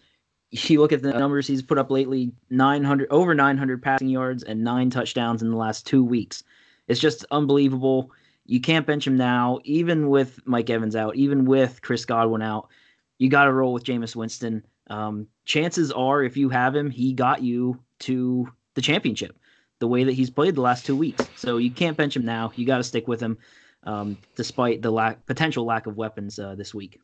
you 0.52 0.80
look 0.80 0.94
at 0.94 1.02
the 1.02 1.12
numbers 1.12 1.48
he's 1.48 1.62
put 1.62 1.78
up 1.78 1.92
lately 1.92 2.32
900 2.50 3.08
over 3.12 3.36
900 3.36 3.82
passing 3.82 4.10
yards 4.10 4.44
and 4.44 4.64
nine 4.64 4.90
touchdowns 4.90 5.42
in 5.42 5.50
the 5.50 5.58
last 5.58 5.86
two 5.86 6.04
weeks 6.04 6.44
it's 6.88 7.00
just 7.00 7.26
unbelievable 7.32 8.12
you 8.46 8.62
can't 8.62 8.88
bench 8.88 9.06
him 9.06 9.18
now 9.18 9.60
even 9.64 10.10
with 10.10 10.40
mike 10.46 10.70
evans 10.70 10.96
out 10.96 11.16
even 11.16 11.46
with 11.46 11.82
chris 11.82 12.06
godwin 12.06 12.42
out 12.42 12.70
you 13.18 13.30
got 13.30 13.46
to 13.46 13.54
roll 13.54 13.74
with 13.74 13.84
Jameis 13.84 14.16
winston 14.16 14.64
um, 14.90 15.28
chances 15.46 15.92
are 15.92 16.24
if 16.24 16.38
you 16.38 16.50
have 16.50 16.76
him 16.76 16.90
he 16.90 17.14
got 17.14 17.42
you 17.42 17.80
to 18.00 18.48
the 18.76 18.82
championship 18.82 19.38
the 19.80 19.88
way 19.88 20.04
that 20.04 20.14
he's 20.14 20.30
played 20.30 20.56
the 20.56 20.62
last 20.62 20.86
two 20.86 20.96
weeks. 20.96 21.28
So 21.36 21.58
you 21.58 21.72
can't 21.72 21.98
bench 21.98 22.16
him 22.16 22.26
now. 22.26 22.52
You 22.56 22.66
got 22.66 22.78
to 22.78 22.84
stick 22.84 23.08
with 23.08 23.20
him, 23.20 23.38
um, 23.84 24.18
despite 24.36 24.82
the 24.82 24.92
lack 24.92 25.26
potential 25.26 25.66
lack 25.66 25.86
of 25.88 25.98
weapons 25.98 26.40
uh, 26.40 26.56
this 26.56 26.74
week. 26.74 27.00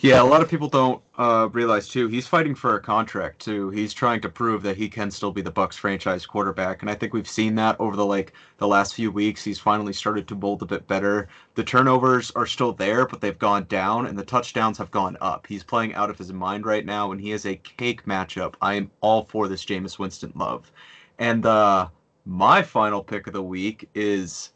Yeah, 0.00 0.20
a 0.20 0.24
lot 0.24 0.42
of 0.42 0.48
people 0.48 0.68
don't 0.68 1.00
uh, 1.16 1.48
realize 1.52 1.88
too. 1.88 2.08
He's 2.08 2.26
fighting 2.26 2.54
for 2.54 2.74
a 2.74 2.80
contract 2.80 3.38
too. 3.40 3.70
He's 3.70 3.94
trying 3.94 4.20
to 4.22 4.28
prove 4.28 4.62
that 4.62 4.76
he 4.76 4.88
can 4.88 5.10
still 5.10 5.30
be 5.30 5.42
the 5.42 5.52
Bucs 5.52 5.74
franchise 5.74 6.26
quarterback, 6.26 6.82
and 6.82 6.90
I 6.90 6.94
think 6.94 7.14
we've 7.14 7.28
seen 7.28 7.54
that 7.54 7.76
over 7.78 7.94
the 7.94 8.04
like 8.04 8.32
the 8.58 8.66
last 8.66 8.94
few 8.94 9.12
weeks. 9.12 9.44
He's 9.44 9.60
finally 9.60 9.92
started 9.92 10.26
to 10.28 10.34
mold 10.34 10.62
a 10.62 10.66
bit 10.66 10.86
better. 10.88 11.28
The 11.54 11.62
turnovers 11.62 12.32
are 12.32 12.46
still 12.46 12.72
there, 12.72 13.06
but 13.06 13.20
they've 13.20 13.38
gone 13.38 13.64
down, 13.66 14.06
and 14.06 14.18
the 14.18 14.24
touchdowns 14.24 14.78
have 14.78 14.90
gone 14.90 15.16
up. 15.20 15.46
He's 15.46 15.62
playing 15.62 15.94
out 15.94 16.10
of 16.10 16.18
his 16.18 16.32
mind 16.32 16.66
right 16.66 16.84
now, 16.84 17.12
and 17.12 17.20
he 17.20 17.30
has 17.30 17.46
a 17.46 17.56
cake 17.56 18.04
matchup. 18.04 18.54
I 18.60 18.74
am 18.74 18.90
all 19.00 19.24
for 19.26 19.46
this 19.46 19.64
Jameis 19.64 19.98
Winston 19.98 20.32
love, 20.34 20.72
and 21.20 21.46
uh, 21.46 21.88
my 22.26 22.62
final 22.62 23.02
pick 23.02 23.28
of 23.28 23.32
the 23.32 23.42
week 23.42 23.88
is. 23.94 24.50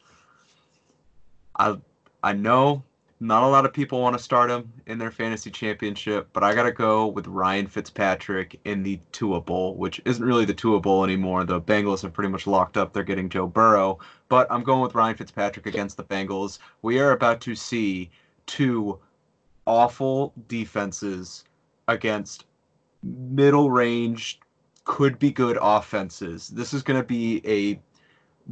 I 1.58 1.76
I 2.22 2.32
know 2.32 2.82
not 3.18 3.42
a 3.42 3.46
lot 3.46 3.64
of 3.64 3.72
people 3.72 4.00
want 4.02 4.16
to 4.16 4.22
start 4.22 4.50
him 4.50 4.70
in 4.86 4.98
their 4.98 5.10
fantasy 5.10 5.50
championship, 5.50 6.28
but 6.32 6.44
I 6.44 6.54
got 6.54 6.64
to 6.64 6.72
go 6.72 7.06
with 7.06 7.26
Ryan 7.26 7.66
Fitzpatrick 7.66 8.60
in 8.64 8.82
the 8.82 9.00
Tua 9.12 9.40
Bowl, 9.40 9.74
which 9.76 10.02
isn't 10.04 10.24
really 10.24 10.44
the 10.44 10.52
Tua 10.52 10.80
Bowl 10.80 11.02
anymore. 11.02 11.44
The 11.44 11.60
Bengals 11.60 12.02
have 12.02 12.12
pretty 12.12 12.28
much 12.28 12.46
locked 12.46 12.76
up. 12.76 12.92
They're 12.92 13.02
getting 13.02 13.30
Joe 13.30 13.46
Burrow, 13.46 13.98
but 14.28 14.46
I'm 14.50 14.62
going 14.62 14.82
with 14.82 14.94
Ryan 14.94 15.16
Fitzpatrick 15.16 15.66
against 15.66 15.96
the 15.96 16.04
Bengals. 16.04 16.58
We 16.82 17.00
are 17.00 17.12
about 17.12 17.40
to 17.42 17.54
see 17.54 18.10
two 18.44 18.98
awful 19.66 20.34
defenses 20.46 21.44
against 21.88 22.44
middle 23.02 23.70
range, 23.70 24.40
could 24.84 25.18
be 25.18 25.30
good 25.30 25.58
offenses. 25.60 26.48
This 26.48 26.74
is 26.74 26.82
going 26.82 27.00
to 27.00 27.06
be 27.06 27.40
a 27.46 27.80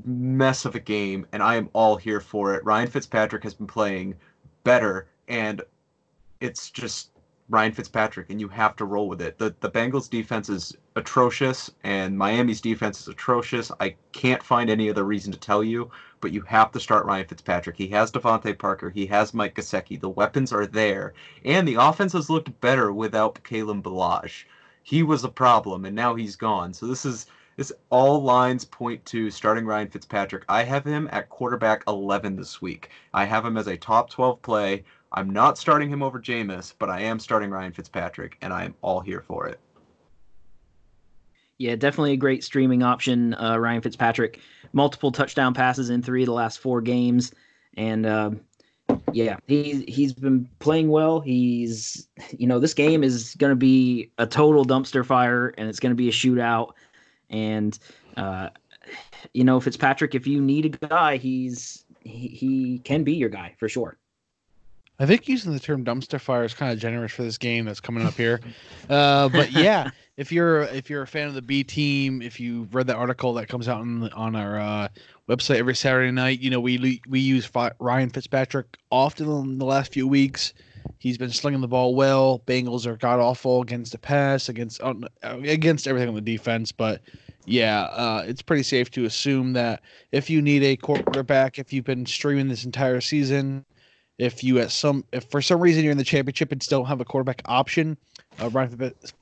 mess 0.04 0.64
of 0.64 0.74
a 0.74 0.80
game, 0.80 1.26
and 1.32 1.42
I 1.42 1.56
am 1.56 1.68
all 1.72 1.96
here 1.96 2.20
for 2.20 2.54
it. 2.54 2.64
Ryan 2.64 2.88
Fitzpatrick 2.88 3.44
has 3.44 3.54
been 3.54 3.66
playing 3.66 4.14
better, 4.64 5.06
and 5.28 5.62
it's 6.40 6.70
just 6.70 7.10
Ryan 7.50 7.72
Fitzpatrick, 7.72 8.30
and 8.30 8.40
you 8.40 8.48
have 8.48 8.74
to 8.76 8.86
roll 8.86 9.08
with 9.08 9.20
it. 9.20 9.38
The 9.38 9.54
the 9.60 9.70
Bengals 9.70 10.08
defense 10.08 10.48
is 10.48 10.74
atrocious, 10.96 11.70
and 11.84 12.16
Miami's 12.16 12.60
defense 12.60 13.00
is 13.00 13.08
atrocious. 13.08 13.70
I 13.80 13.96
can't 14.12 14.42
find 14.42 14.70
any 14.70 14.88
other 14.88 15.04
reason 15.04 15.30
to 15.32 15.38
tell 15.38 15.62
you, 15.62 15.90
but 16.20 16.32
you 16.32 16.40
have 16.42 16.72
to 16.72 16.80
start 16.80 17.04
Ryan 17.04 17.26
Fitzpatrick. 17.26 17.76
He 17.76 17.88
has 17.88 18.10
DeVante 18.10 18.58
Parker, 18.58 18.90
he 18.90 19.06
has 19.06 19.34
Mike 19.34 19.54
Gesicki. 19.54 20.00
The 20.00 20.08
weapons 20.08 20.52
are 20.52 20.66
there, 20.66 21.12
and 21.44 21.68
the 21.68 21.74
offense 21.74 22.14
has 22.14 22.30
looked 22.30 22.60
better 22.62 22.92
without 22.92 23.44
Kalen 23.44 23.82
Ballage. 23.82 24.46
He 24.82 25.02
was 25.02 25.22
a 25.24 25.28
problem, 25.28 25.84
and 25.84 25.94
now 25.94 26.14
he's 26.14 26.36
gone. 26.36 26.72
So 26.72 26.86
this 26.86 27.04
is 27.04 27.26
this 27.56 27.72
all 27.90 28.22
lines 28.22 28.64
point 28.64 29.04
to 29.06 29.30
starting 29.30 29.66
Ryan 29.66 29.88
Fitzpatrick. 29.88 30.44
I 30.48 30.62
have 30.62 30.84
him 30.84 31.08
at 31.12 31.28
quarterback 31.28 31.84
11 31.86 32.36
this 32.36 32.60
week. 32.60 32.90
I 33.12 33.24
have 33.24 33.44
him 33.44 33.56
as 33.56 33.66
a 33.66 33.76
top 33.76 34.10
12 34.10 34.42
play. 34.42 34.84
I'm 35.12 35.30
not 35.30 35.58
starting 35.58 35.88
him 35.88 36.02
over 36.02 36.20
Jameis, 36.20 36.74
but 36.78 36.90
I 36.90 37.00
am 37.00 37.18
starting 37.20 37.50
Ryan 37.50 37.72
Fitzpatrick, 37.72 38.36
and 38.42 38.52
I 38.52 38.64
am 38.64 38.74
all 38.82 39.00
here 39.00 39.20
for 39.20 39.46
it. 39.46 39.60
Yeah, 41.58 41.76
definitely 41.76 42.12
a 42.12 42.16
great 42.16 42.42
streaming 42.42 42.82
option. 42.82 43.34
Uh, 43.34 43.56
Ryan 43.58 43.80
Fitzpatrick, 43.80 44.40
multiple 44.72 45.12
touchdown 45.12 45.54
passes 45.54 45.88
in 45.90 46.02
three 46.02 46.22
of 46.22 46.26
the 46.26 46.32
last 46.32 46.58
four 46.58 46.80
games, 46.80 47.32
and 47.76 48.06
uh, 48.06 48.32
yeah, 49.12 49.36
he 49.46 49.84
he's 49.86 50.12
been 50.12 50.48
playing 50.58 50.88
well. 50.88 51.20
He's 51.20 52.08
you 52.36 52.48
know 52.48 52.58
this 52.58 52.74
game 52.74 53.04
is 53.04 53.36
going 53.36 53.52
to 53.52 53.56
be 53.56 54.10
a 54.18 54.26
total 54.26 54.64
dumpster 54.64 55.06
fire, 55.06 55.54
and 55.56 55.68
it's 55.68 55.78
going 55.78 55.92
to 55.92 55.96
be 55.96 56.08
a 56.08 56.12
shootout. 56.12 56.72
And 57.34 57.78
uh, 58.16 58.50
you 59.32 59.44
know, 59.44 59.60
Fitzpatrick, 59.60 60.14
if 60.14 60.26
you 60.26 60.40
need 60.40 60.66
a 60.66 60.86
guy, 60.86 61.16
he's 61.16 61.84
he, 62.00 62.28
he 62.28 62.78
can 62.84 63.04
be 63.04 63.14
your 63.14 63.30
guy 63.30 63.54
for 63.58 63.68
sure. 63.68 63.98
I 65.00 65.06
think 65.06 65.26
using 65.26 65.52
the 65.52 65.58
term 65.58 65.84
dumpster 65.84 66.20
fire 66.20 66.44
is 66.44 66.54
kind 66.54 66.72
of 66.72 66.78
generous 66.78 67.10
for 67.10 67.24
this 67.24 67.36
game 67.36 67.64
that's 67.64 67.80
coming 67.80 68.06
up 68.06 68.14
here. 68.14 68.40
Uh, 68.88 69.28
but 69.28 69.50
yeah, 69.52 69.90
if 70.16 70.30
you're 70.30 70.62
if 70.62 70.88
you're 70.88 71.02
a 71.02 71.06
fan 71.06 71.26
of 71.26 71.34
the 71.34 71.42
B 71.42 71.64
team, 71.64 72.22
if 72.22 72.38
you 72.38 72.68
read 72.70 72.86
that 72.86 72.96
article 72.96 73.34
that 73.34 73.48
comes 73.48 73.68
out 73.68 73.80
on 73.80 74.08
on 74.12 74.36
our 74.36 74.58
uh, 74.58 74.88
website 75.28 75.56
every 75.56 75.74
Saturday 75.74 76.12
night, 76.12 76.38
you 76.38 76.48
know 76.50 76.60
we 76.60 77.00
we 77.08 77.18
use 77.18 77.50
Ryan 77.80 78.10
Fitzpatrick 78.10 78.78
often 78.90 79.28
in 79.28 79.58
the 79.58 79.66
last 79.66 79.92
few 79.92 80.06
weeks. 80.06 80.54
He's 80.98 81.18
been 81.18 81.30
slinging 81.30 81.60
the 81.60 81.68
ball 81.68 81.94
well. 81.94 82.42
Bengals 82.46 82.86
are 82.86 82.96
god 82.96 83.18
awful 83.18 83.62
against 83.62 83.92
the 83.92 83.98
pass, 83.98 84.48
against 84.48 84.80
uh, 84.80 84.94
against 85.22 85.88
everything 85.88 86.08
on 86.08 86.14
the 86.14 86.20
defense. 86.20 86.70
But 86.70 87.00
yeah, 87.46 87.82
uh, 87.82 88.24
it's 88.26 88.42
pretty 88.42 88.62
safe 88.62 88.90
to 88.92 89.04
assume 89.04 89.52
that 89.54 89.82
if 90.12 90.30
you 90.30 90.40
need 90.40 90.62
a 90.62 90.76
quarterback, 90.76 91.58
if 91.58 91.72
you've 91.72 91.84
been 91.84 92.06
streaming 92.06 92.48
this 92.48 92.64
entire 92.64 93.00
season, 93.00 93.64
if 94.18 94.44
you 94.44 94.58
at 94.58 94.70
some 94.70 95.04
if 95.12 95.24
for 95.24 95.42
some 95.42 95.60
reason 95.60 95.82
you're 95.82 95.92
in 95.92 95.98
the 95.98 96.04
championship 96.04 96.52
and 96.52 96.62
still 96.62 96.84
have 96.84 97.00
a 97.00 97.04
quarterback 97.04 97.42
option, 97.46 97.96
uh, 98.40 98.48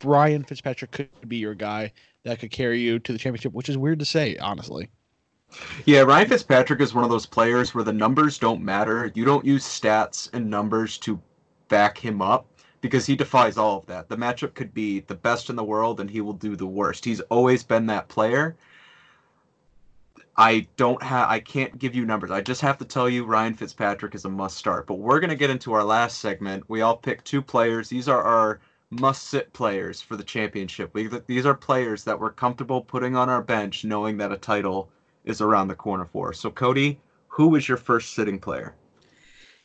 Ryan 0.04 0.44
Fitzpatrick 0.44 0.90
could 0.90 1.08
be 1.26 1.38
your 1.38 1.54
guy 1.54 1.92
that 2.24 2.38
could 2.38 2.50
carry 2.50 2.80
you 2.80 2.98
to 3.00 3.12
the 3.12 3.18
championship, 3.18 3.52
which 3.52 3.68
is 3.68 3.76
weird 3.76 3.98
to 3.98 4.04
say, 4.04 4.36
honestly. 4.36 4.88
Yeah, 5.84 6.00
Ryan 6.00 6.28
Fitzpatrick 6.28 6.80
is 6.80 6.94
one 6.94 7.04
of 7.04 7.10
those 7.10 7.26
players 7.26 7.74
where 7.74 7.84
the 7.84 7.92
numbers 7.92 8.38
don't 8.38 8.62
matter. 8.62 9.10
You 9.14 9.24
don't 9.24 9.44
use 9.44 9.64
stats 9.64 10.32
and 10.32 10.48
numbers 10.48 10.96
to 10.98 11.20
back 11.68 11.98
him 11.98 12.22
up 12.22 12.46
because 12.82 13.06
he 13.06 13.16
defies 13.16 13.56
all 13.56 13.78
of 13.78 13.86
that. 13.86 14.10
The 14.10 14.16
matchup 14.16 14.52
could 14.52 14.74
be 14.74 15.00
the 15.00 15.14
best 15.14 15.48
in 15.48 15.56
the 15.56 15.64
world 15.64 16.00
and 16.00 16.10
he 16.10 16.20
will 16.20 16.34
do 16.34 16.56
the 16.56 16.66
worst. 16.66 17.06
He's 17.06 17.20
always 17.20 17.62
been 17.62 17.86
that 17.86 18.08
player. 18.08 18.56
I 20.36 20.66
don't 20.76 21.02
have 21.02 21.30
I 21.30 21.40
can't 21.40 21.78
give 21.78 21.94
you 21.94 22.04
numbers. 22.04 22.30
I 22.30 22.40
just 22.40 22.60
have 22.60 22.78
to 22.78 22.84
tell 22.84 23.08
you 23.08 23.24
Ryan 23.24 23.54
Fitzpatrick 23.54 24.14
is 24.14 24.24
a 24.24 24.28
must 24.28 24.56
start. 24.56 24.86
But 24.86 24.98
we're 24.98 25.20
going 25.20 25.30
to 25.30 25.36
get 25.36 25.50
into 25.50 25.72
our 25.72 25.84
last 25.84 26.20
segment. 26.20 26.64
We 26.68 26.80
all 26.80 26.96
pick 26.96 27.22
two 27.24 27.40
players. 27.40 27.88
These 27.88 28.08
are 28.08 28.22
our 28.22 28.60
must 28.90 29.28
sit 29.28 29.52
players 29.52 30.02
for 30.02 30.16
the 30.16 30.24
championship. 30.24 30.90
We, 30.92 31.08
these 31.26 31.46
are 31.46 31.54
players 31.54 32.04
that 32.04 32.18
we're 32.18 32.32
comfortable 32.32 32.82
putting 32.82 33.14
on 33.14 33.28
our 33.28 33.42
bench 33.42 33.84
knowing 33.84 34.16
that 34.18 34.32
a 34.32 34.36
title 34.36 34.90
is 35.24 35.40
around 35.40 35.68
the 35.68 35.74
corner 35.74 36.04
for. 36.04 36.32
So 36.32 36.50
Cody, 36.50 36.98
who 37.28 37.54
is 37.54 37.68
your 37.68 37.78
first 37.78 38.14
sitting 38.14 38.38
player? 38.38 38.74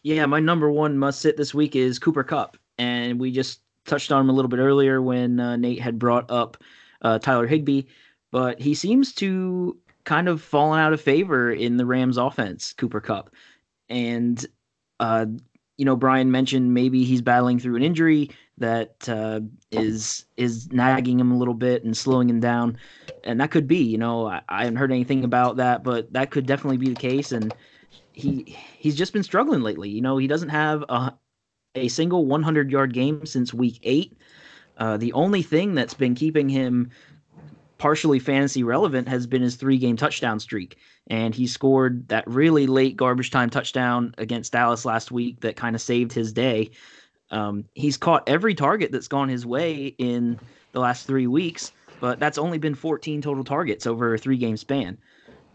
Yeah, 0.04 0.26
my 0.28 0.40
number 0.40 0.70
one 0.70 0.98
must 0.98 1.20
sit 1.20 1.36
this 1.36 1.54
week 1.54 1.76
is 1.76 2.00
Cooper 2.00 2.24
Kupp, 2.24 2.58
and 2.78 3.20
we 3.20 3.32
just 3.32 3.62
touched 3.86 4.12
on 4.12 4.22
him 4.22 4.30
a 4.30 4.34
little 4.34 4.50
bit 4.50 4.60
earlier 4.60 5.02
when 5.02 5.40
uh, 5.40 5.56
Nate 5.56 5.82
had 5.82 5.98
brought 5.98 6.30
up 6.30 6.58
uh, 7.02 7.20
Tyler 7.20 7.48
Higbee, 7.48 7.84
but 8.32 8.60
he 8.60 8.74
seems 8.74 9.14
to 9.14 9.78
kind 10.04 10.28
of 10.28 10.42
fallen 10.42 10.80
out 10.80 10.94
of 10.94 11.02
favor 11.02 11.52
in 11.52 11.78
the 11.78 11.86
Rams 11.86 12.18
offense, 12.18 12.74
Cooper 12.74 13.02
Kupp. 13.02 13.30
And 13.90 14.46
uh, 15.00 15.26
you 15.78 15.86
know, 15.86 15.96
Brian 15.96 16.32
mentioned 16.32 16.74
maybe 16.74 17.04
he's 17.04 17.22
battling 17.22 17.60
through 17.60 17.76
an 17.76 17.84
injury 17.84 18.32
that 18.58 19.08
uh, 19.08 19.42
is 19.72 20.26
is 20.36 20.72
nagging 20.72 21.20
him 21.20 21.32
a 21.32 21.38
little 21.38 21.54
bit 21.54 21.84
and 21.84 21.96
slowing 21.96 22.30
him 22.30 22.40
down, 22.40 22.78
and 23.24 23.40
that 23.40 23.52
could 23.52 23.68
be. 23.68 23.84
You 23.84 24.00
know, 24.00 24.28
I, 24.28 24.42
I 24.50 24.64
haven't 24.64 24.78
heard 24.78 24.92
anything 24.92 25.24
about 25.24 25.58
that, 25.58 25.84
but 25.84 26.12
that 26.14 26.32
could 26.32 26.48
definitely 26.48 26.78
be 26.78 26.90
the 26.90 26.96
case. 27.00 27.32
And 27.32 27.54
he 28.12 28.58
he's 28.78 28.96
just 28.96 29.14
been 29.14 29.24
struggling 29.24 29.62
lately. 29.62 29.90
You 29.90 30.02
know, 30.02 30.18
he 30.18 30.26
doesn't 30.28 30.50
have 30.50 30.84
a 30.90 31.14
a 31.78 31.88
single 31.88 32.26
100 32.26 32.72
yard 32.72 32.94
game 32.94 33.26
since 33.26 33.54
week 33.54 33.80
eight. 33.84 34.18
Uh, 34.78 34.98
the 34.98 35.14
only 35.14 35.42
thing 35.42 35.76
that's 35.76 35.94
been 35.94 36.16
keeping 36.16 36.50
him 36.50 36.92
partially 37.78 38.20
fantasy 38.20 38.64
relevant 38.64 39.08
has 39.08 39.28
been 39.28 39.42
his 39.42 39.56
three 39.56 39.78
game 39.78 39.96
touchdown 39.96 40.40
streak. 40.40 40.78
And 41.08 41.34
he 41.34 41.48
scored 41.48 42.08
that 42.10 42.28
really 42.28 42.68
late 42.68 42.98
garbage 42.98 43.32
time 43.32 43.50
touchdown 43.50 44.14
against 44.18 44.52
Dallas 44.52 44.86
last 44.86 45.12
week 45.12 45.40
that 45.42 45.56
kind 45.56 45.76
of 45.76 45.82
saved 45.82 46.12
his 46.12 46.34
day. 46.34 46.72
Um, 47.32 47.66
he's 47.76 47.98
caught 47.98 48.28
every 48.28 48.56
target 48.56 48.92
that's 48.92 49.08
gone 49.08 49.30
his 49.30 49.46
way 49.46 49.96
in 49.98 50.40
the 50.72 50.80
last 50.80 51.08
three 51.08 51.28
weeks, 51.28 51.72
but 52.00 52.20
that's 52.20 52.38
only 52.38 52.58
been 52.58 52.76
14 52.76 53.22
total 53.22 53.44
targets 53.44 53.86
over 53.86 54.14
a 54.14 54.18
three 54.18 54.38
game 54.38 54.58
span. 54.58 54.98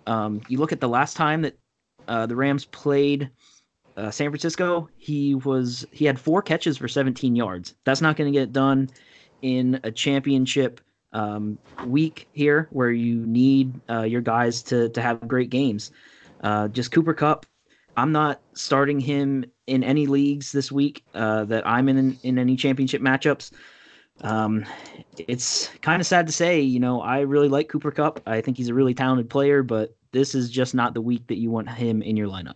Um, 0.07 0.43
you 0.49 0.59
look 0.59 0.73
at 0.73 0.81
the 0.81 0.89
last 0.89 1.17
time 1.17 1.43
that 1.43 1.59
uh, 2.09 2.27
the 2.27 2.37
Rams 2.37 2.65
played 2.65 3.31
uh, 3.97 4.11
San 4.11 4.31
Francisco, 4.31 4.89
he 4.97 5.35
was 5.35 5.87
he 5.93 6.05
had 6.05 6.19
four 6.19 6.43
catches 6.43 6.77
for 6.77 6.89
17 6.89 7.37
yards. 7.37 7.75
That's 7.85 8.01
not 8.01 8.17
going 8.17 8.33
to 8.33 8.39
get 8.39 8.53
done 8.53 8.91
in 9.43 9.81
a 9.83 9.91
championship 9.91 10.81
um, 11.13 11.59
week 11.87 12.29
here, 12.33 12.69
where 12.71 12.91
you 12.91 13.27
need 13.27 13.81
uh, 13.91 14.03
your 14.03 14.21
guys 14.21 14.63
to 14.65 14.89
to 14.91 15.03
have 15.03 15.27
great 15.29 15.51
games. 15.51 15.91
Uh, 16.43 16.69
just 16.69 16.93
Cooper 16.93 17.15
Kupp. 17.15 17.47
I'm 17.97 18.13
not 18.13 18.41
starting 18.55 19.01
him 19.01 19.45
in 19.67 19.85
any 19.85 20.07
leagues 20.07 20.53
this 20.53 20.73
week 20.73 21.05
uh, 21.15 21.45
that 21.45 21.67
I'm 21.67 21.89
in 21.89 22.19
in 22.23 22.39
any 22.39 22.57
championship 22.57 23.03
matchups. 23.03 23.53
Um, 24.23 24.65
it's 25.19 25.69
kind 25.81 26.01
of 26.01 26.07
sad 26.07 26.27
to 26.27 26.33
say, 26.33 26.61
you 26.61 26.79
know, 26.79 27.01
I 27.01 27.21
really 27.21 27.49
like 27.49 27.69
Cooper 27.69 27.91
Kupp. 27.91 28.21
I 28.27 28.41
think 28.41 28.57
he's 28.57 28.69
a 28.69 28.75
really 28.75 28.95
talented 28.95 29.29
player, 29.29 29.63
but 29.63 29.97
this 30.13 30.35
is 30.35 30.51
just 30.51 30.75
not 30.75 30.95
the 30.95 31.01
week 31.01 31.27
that 31.27 31.39
you 31.39 31.51
want 31.51 31.69
him 31.69 32.03
in 32.03 32.17
your 32.17 32.29
lineup. 32.29 32.55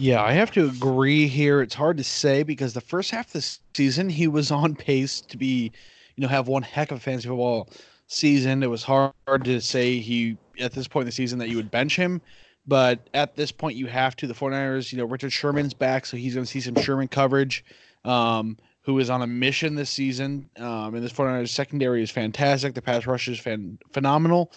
Yeah, 0.00 0.22
I 0.22 0.30
have 0.30 0.52
to 0.52 0.66
agree 0.66 1.26
here. 1.26 1.60
It's 1.60 1.74
hard 1.74 1.96
to 1.96 2.04
say 2.04 2.44
because 2.44 2.72
the 2.72 2.80
first 2.80 3.10
half 3.10 3.26
of 3.26 3.32
the 3.32 3.58
season 3.74 4.08
he 4.08 4.28
was 4.28 4.52
on 4.52 4.74
pace 4.76 5.20
to 5.22 5.36
be, 5.36 5.72
you 6.14 6.22
know, 6.22 6.28
have 6.28 6.46
one 6.46 6.62
heck 6.62 6.92
of 6.92 6.98
a 6.98 7.00
fantasy 7.00 7.26
football 7.26 7.68
season. 8.06 8.62
It 8.62 8.70
was 8.70 8.84
hard 8.84 9.12
to 9.26 9.60
say 9.60 9.98
he 9.98 10.38
at 10.60 10.72
this 10.72 10.86
point 10.86 11.02
in 11.02 11.06
the 11.06 11.12
season 11.12 11.40
that 11.40 11.48
you 11.48 11.56
would 11.56 11.72
bench 11.72 11.96
him. 11.96 12.22
But 12.64 13.08
at 13.12 13.34
this 13.34 13.50
point, 13.50 13.76
you 13.76 13.88
have 13.88 14.14
to. 14.16 14.28
The 14.28 14.34
49ers, 14.34 14.92
you 14.92 14.98
know, 14.98 15.04
Richard 15.04 15.32
Sherman's 15.32 15.74
back, 15.74 16.06
so 16.06 16.16
he's 16.16 16.34
going 16.34 16.46
to 16.46 16.50
see 16.50 16.60
some 16.60 16.76
Sherman 16.76 17.08
coverage, 17.08 17.64
um, 18.04 18.56
who 18.82 19.00
is 19.00 19.10
on 19.10 19.22
a 19.22 19.26
mission 19.26 19.74
this 19.74 19.90
season. 19.90 20.48
Um, 20.58 20.94
and 20.94 21.02
this 21.02 21.12
49ers 21.12 21.48
secondary 21.48 22.04
is 22.04 22.10
fantastic. 22.12 22.74
The 22.74 22.82
pass 22.82 23.04
rush 23.04 23.26
is 23.26 23.40
fan- 23.40 23.80
phenomenal. 23.92 24.52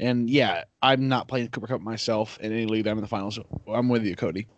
And 0.00 0.28
yeah, 0.28 0.64
I'm 0.82 1.06
not 1.06 1.28
playing 1.28 1.48
Cooper 1.50 1.68
Kupp 1.68 1.80
myself 1.80 2.40
in 2.40 2.50
any 2.50 2.66
league. 2.66 2.88
I'm 2.88 2.98
in 2.98 3.02
the 3.02 3.08
finals. 3.08 3.38
I'm 3.68 3.88
with 3.88 4.02
you, 4.02 4.16
Cody. 4.16 4.48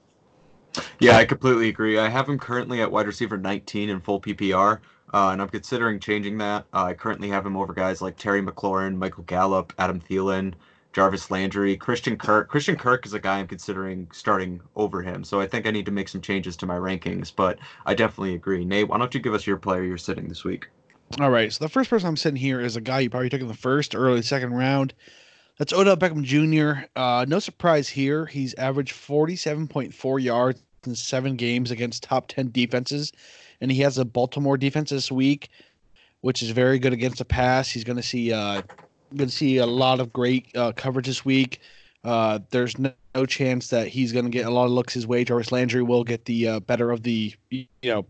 Yeah, 1.00 1.16
I 1.16 1.24
completely 1.24 1.68
agree. 1.68 1.98
I 1.98 2.08
have 2.08 2.28
him 2.28 2.38
currently 2.38 2.80
at 2.82 2.90
wide 2.90 3.06
receiver 3.06 3.36
19 3.36 3.88
in 3.88 4.00
full 4.00 4.20
PPR, 4.20 4.80
uh, 5.14 5.28
and 5.30 5.42
I'm 5.42 5.48
considering 5.48 6.00
changing 6.00 6.38
that. 6.38 6.66
Uh, 6.72 6.84
I 6.84 6.94
currently 6.94 7.28
have 7.28 7.44
him 7.44 7.56
over 7.56 7.72
guys 7.72 8.02
like 8.02 8.16
Terry 8.16 8.42
McLaurin, 8.42 8.96
Michael 8.96 9.24
Gallup, 9.24 9.72
Adam 9.78 10.00
Thielen, 10.00 10.54
Jarvis 10.92 11.30
Landry, 11.30 11.76
Christian 11.76 12.16
Kirk. 12.16 12.48
Christian 12.48 12.74
Kirk 12.76 13.04
is 13.04 13.12
a 13.12 13.20
guy 13.20 13.38
I'm 13.38 13.46
considering 13.46 14.08
starting 14.12 14.60
over 14.76 15.02
him, 15.02 15.24
so 15.24 15.40
I 15.40 15.46
think 15.46 15.66
I 15.66 15.70
need 15.70 15.84
to 15.84 15.92
make 15.92 16.08
some 16.08 16.22
changes 16.22 16.56
to 16.56 16.66
my 16.66 16.76
rankings. 16.76 17.30
But 17.34 17.58
I 17.84 17.94
definitely 17.94 18.34
agree. 18.34 18.64
Nate, 18.64 18.88
why 18.88 18.96
don't 18.96 19.12
you 19.12 19.20
give 19.20 19.34
us 19.34 19.46
your 19.46 19.58
player 19.58 19.84
you're 19.84 19.98
sitting 19.98 20.28
this 20.28 20.42
week? 20.42 20.68
All 21.20 21.30
right, 21.30 21.52
so 21.52 21.64
the 21.64 21.68
first 21.68 21.90
person 21.90 22.08
I'm 22.08 22.16
sitting 22.16 22.40
here 22.40 22.60
is 22.60 22.76
a 22.76 22.80
guy 22.80 23.00
you 23.00 23.10
probably 23.10 23.28
took 23.28 23.42
in 23.42 23.46
the 23.46 23.54
first, 23.54 23.94
early 23.94 24.22
second 24.22 24.54
round. 24.54 24.94
That's 25.58 25.72
Odell 25.72 25.96
Beckham 25.96 26.22
Jr. 26.22 26.86
Uh, 26.96 27.24
no 27.28 27.38
surprise 27.38 27.88
here. 27.88 28.26
He's 28.26 28.54
averaged 28.54 28.94
47.4 28.94 30.22
yards 30.22 30.62
in 30.86 30.94
seven 30.94 31.36
games 31.36 31.70
against 31.70 32.02
top 32.02 32.28
10 32.28 32.50
defenses, 32.50 33.12
and 33.60 33.70
he 33.70 33.80
has 33.80 33.98
a 33.98 34.04
Baltimore 34.04 34.56
defense 34.56 34.90
this 34.90 35.10
week, 35.10 35.48
which 36.20 36.42
is 36.42 36.50
very 36.50 36.78
good 36.78 36.92
against 36.92 37.18
the 37.18 37.24
pass. 37.24 37.68
He's 37.68 37.84
going 37.84 37.96
to 37.96 38.02
see 38.02 38.32
uh, 38.32 38.62
going 39.14 39.28
to 39.28 39.34
see 39.34 39.58
a 39.58 39.66
lot 39.66 40.00
of 40.00 40.12
great 40.12 40.54
uh, 40.56 40.72
coverage 40.72 41.06
this 41.06 41.24
week. 41.24 41.60
Uh, 42.04 42.38
there's 42.50 42.78
no, 42.78 42.92
no, 43.14 43.26
chance 43.26 43.68
that 43.68 43.88
he's 43.88 44.12
going 44.12 44.24
to 44.24 44.30
get 44.30 44.46
a 44.46 44.50
lot 44.50 44.66
of 44.66 44.70
looks 44.70 44.94
his 44.94 45.06
way. 45.06 45.24
Jarvis 45.24 45.50
Landry 45.50 45.82
will 45.82 46.04
get 46.04 46.24
the 46.24 46.48
uh, 46.48 46.60
better 46.60 46.92
of 46.92 47.02
the 47.02 47.34
you 47.50 47.66
know 47.82 48.06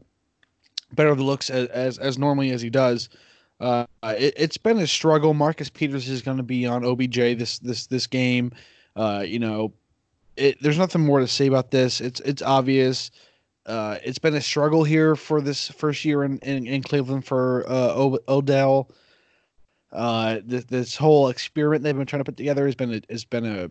better 0.92 1.08
of 1.08 1.18
the 1.18 1.24
looks 1.24 1.48
as 1.50 1.68
as, 1.68 1.98
as 1.98 2.18
normally 2.18 2.50
as 2.50 2.60
he 2.60 2.70
does. 2.70 3.08
Uh, 3.58 3.86
it, 4.02 4.36
has 4.38 4.58
been 4.58 4.78
a 4.78 4.86
struggle. 4.86 5.32
Marcus 5.32 5.70
Peters 5.70 6.08
is 6.08 6.20
going 6.20 6.36
to 6.36 6.42
be 6.42 6.66
on 6.66 6.84
OBJ 6.84 7.16
this 7.38 7.58
this 7.60 7.86
this 7.86 8.06
game. 8.06 8.52
Uh, 8.96 9.24
you 9.26 9.38
know, 9.38 9.72
it, 10.36 10.62
there's 10.62 10.78
nothing 10.78 11.04
more 11.04 11.20
to 11.20 11.28
say 11.28 11.46
about 11.46 11.70
this. 11.70 12.00
It's 12.00 12.20
it's 12.20 12.42
obvious. 12.42 13.10
Uh, 13.66 13.98
it's 14.04 14.18
been 14.18 14.34
a 14.34 14.40
struggle 14.40 14.84
here 14.84 15.16
for 15.16 15.40
this 15.40 15.68
first 15.70 16.04
year 16.04 16.22
in, 16.22 16.38
in, 16.38 16.68
in 16.68 16.82
Cleveland 16.82 17.24
for 17.24 17.64
uh, 17.68 18.16
Odell. 18.28 18.88
Uh, 19.90 20.38
this, 20.44 20.64
this 20.66 20.96
whole 20.96 21.28
experiment 21.28 21.82
they've 21.82 21.96
been 21.96 22.06
trying 22.06 22.20
to 22.20 22.24
put 22.24 22.36
together 22.36 22.64
has 22.66 22.76
been 22.76 22.94
a, 22.94 23.00
has 23.10 23.24
been 23.24 23.44
a 23.44 23.70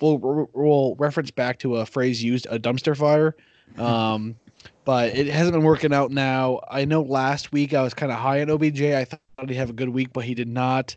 we'll, 0.00 0.48
we'll 0.52 0.94
reference 0.96 1.30
back 1.30 1.58
to 1.60 1.76
a 1.76 1.86
phrase 1.86 2.22
used 2.22 2.46
a 2.50 2.58
dumpster 2.58 2.96
fire. 2.96 3.34
Um, 3.78 4.36
but 4.84 5.16
it 5.16 5.28
hasn't 5.28 5.54
been 5.54 5.62
working 5.62 5.94
out 5.94 6.10
now. 6.10 6.60
I 6.70 6.84
know 6.84 7.00
last 7.00 7.52
week 7.52 7.72
I 7.72 7.82
was 7.82 7.94
kind 7.94 8.12
of 8.12 8.18
high 8.18 8.42
on 8.42 8.50
OBJ. 8.50 8.82
I 8.82 9.06
thought 9.06 9.20
he'd 9.48 9.54
have 9.54 9.70
a 9.70 9.72
good 9.72 9.88
week, 9.88 10.12
but 10.12 10.24
he 10.24 10.34
did 10.34 10.46
not. 10.48 10.94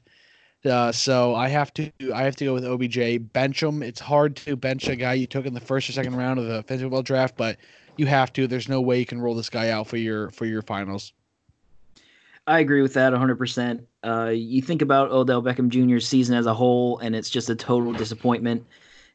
Uh, 0.66 0.92
so 0.92 1.36
I 1.36 1.48
have 1.50 1.74
to 1.76 1.92
I 2.14 2.24
have 2.24 2.36
to 2.38 2.46
go 2.46 2.54
with 2.54 2.66
OBJ. 2.66 3.32
Bench 3.34 3.62
him. 3.62 3.84
It's 3.84 4.00
hard 4.00 4.36
to 4.38 4.56
bench 4.56 4.88
a 4.88 4.96
guy 4.96 5.14
you 5.14 5.28
took 5.28 5.46
in 5.46 5.54
the 5.54 5.60
first 5.60 5.90
or 5.90 5.94
second 5.94 6.16
round 6.16 6.40
of 6.40 6.46
the 6.46 6.64
fantasy 6.64 6.84
football 6.84 7.04
draft, 7.04 7.38
but 7.38 7.58
you 7.98 8.06
have 8.08 8.34
to. 8.34 8.48
There's 8.48 8.70
no 8.70 8.82
way 8.82 9.00
you 9.00 9.06
can 9.06 9.22
roll 9.22 9.36
this 9.36 9.50
guy 9.50 9.70
out 9.70 9.88
for 9.88 9.98
your 9.98 10.30
for 10.32 10.46
your 10.46 10.62
finals. 10.62 11.14
I 12.48 12.60
agree 12.60 12.84
with 12.84 12.94
that 12.94 13.12
100%. 13.12 13.84
Uh, 14.04 14.30
you 14.30 14.62
think 14.62 14.84
about 14.84 15.10
Odell 15.10 15.42
Beckham 15.42 15.68
Jr.'s 15.68 16.08
season 16.08 16.36
as 16.36 16.46
a 16.46 16.54
whole, 16.54 17.00
and 17.00 17.16
it's 17.16 17.32
just 17.32 17.50
a 17.50 17.56
total 17.56 17.92
disappointment. 17.92 18.64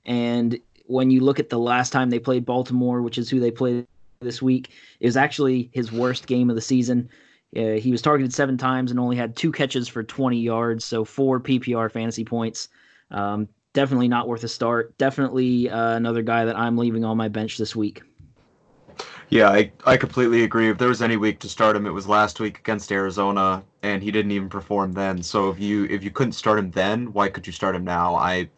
And 0.04 0.58
when 0.86 1.12
you 1.12 1.20
look 1.20 1.38
at 1.38 1.48
the 1.48 1.58
last 1.58 1.90
time 1.90 2.10
they 2.10 2.18
played 2.18 2.44
Baltimore, 2.44 3.02
which 3.02 3.18
is 3.18 3.30
who 3.30 3.38
they 3.38 3.52
played 3.52 3.86
this 4.20 4.42
week. 4.42 4.70
It 5.00 5.06
was 5.06 5.16
actually 5.16 5.70
his 5.72 5.90
worst 5.90 6.26
game 6.26 6.50
of 6.50 6.56
the 6.56 6.62
season. 6.62 7.08
Uh, 7.56 7.72
he 7.72 7.90
was 7.90 8.00
targeted 8.00 8.32
seven 8.32 8.56
times 8.56 8.90
and 8.90 9.00
only 9.00 9.16
had 9.16 9.36
two 9.36 9.50
catches 9.50 9.88
for 9.88 10.02
20 10.02 10.38
yards, 10.38 10.84
so 10.84 11.04
four 11.04 11.40
PPR 11.40 11.90
fantasy 11.90 12.24
points. 12.24 12.68
Um, 13.10 13.48
definitely 13.72 14.08
not 14.08 14.28
worth 14.28 14.44
a 14.44 14.48
start. 14.48 14.96
Definitely 14.98 15.68
uh, 15.68 15.96
another 15.96 16.22
guy 16.22 16.44
that 16.44 16.56
I'm 16.56 16.78
leaving 16.78 17.04
on 17.04 17.16
my 17.16 17.28
bench 17.28 17.58
this 17.58 17.74
week. 17.74 18.02
Yeah, 19.30 19.48
I, 19.48 19.70
I 19.86 19.96
completely 19.96 20.42
agree. 20.42 20.70
If 20.70 20.78
there 20.78 20.88
was 20.88 21.02
any 21.02 21.16
week 21.16 21.38
to 21.40 21.48
start 21.48 21.76
him, 21.76 21.86
it 21.86 21.90
was 21.90 22.08
last 22.08 22.40
week 22.40 22.58
against 22.58 22.90
Arizona, 22.90 23.62
and 23.82 24.02
he 24.02 24.10
didn't 24.10 24.32
even 24.32 24.48
perform 24.48 24.92
then. 24.92 25.22
So 25.22 25.50
if 25.50 25.60
you 25.60 25.84
if 25.84 26.02
you 26.02 26.10
couldn't 26.10 26.32
start 26.32 26.58
him 26.58 26.72
then, 26.72 27.12
why 27.12 27.28
could 27.28 27.46
you 27.46 27.52
start 27.52 27.76
him 27.76 27.84
now? 27.84 28.16
I 28.16 28.48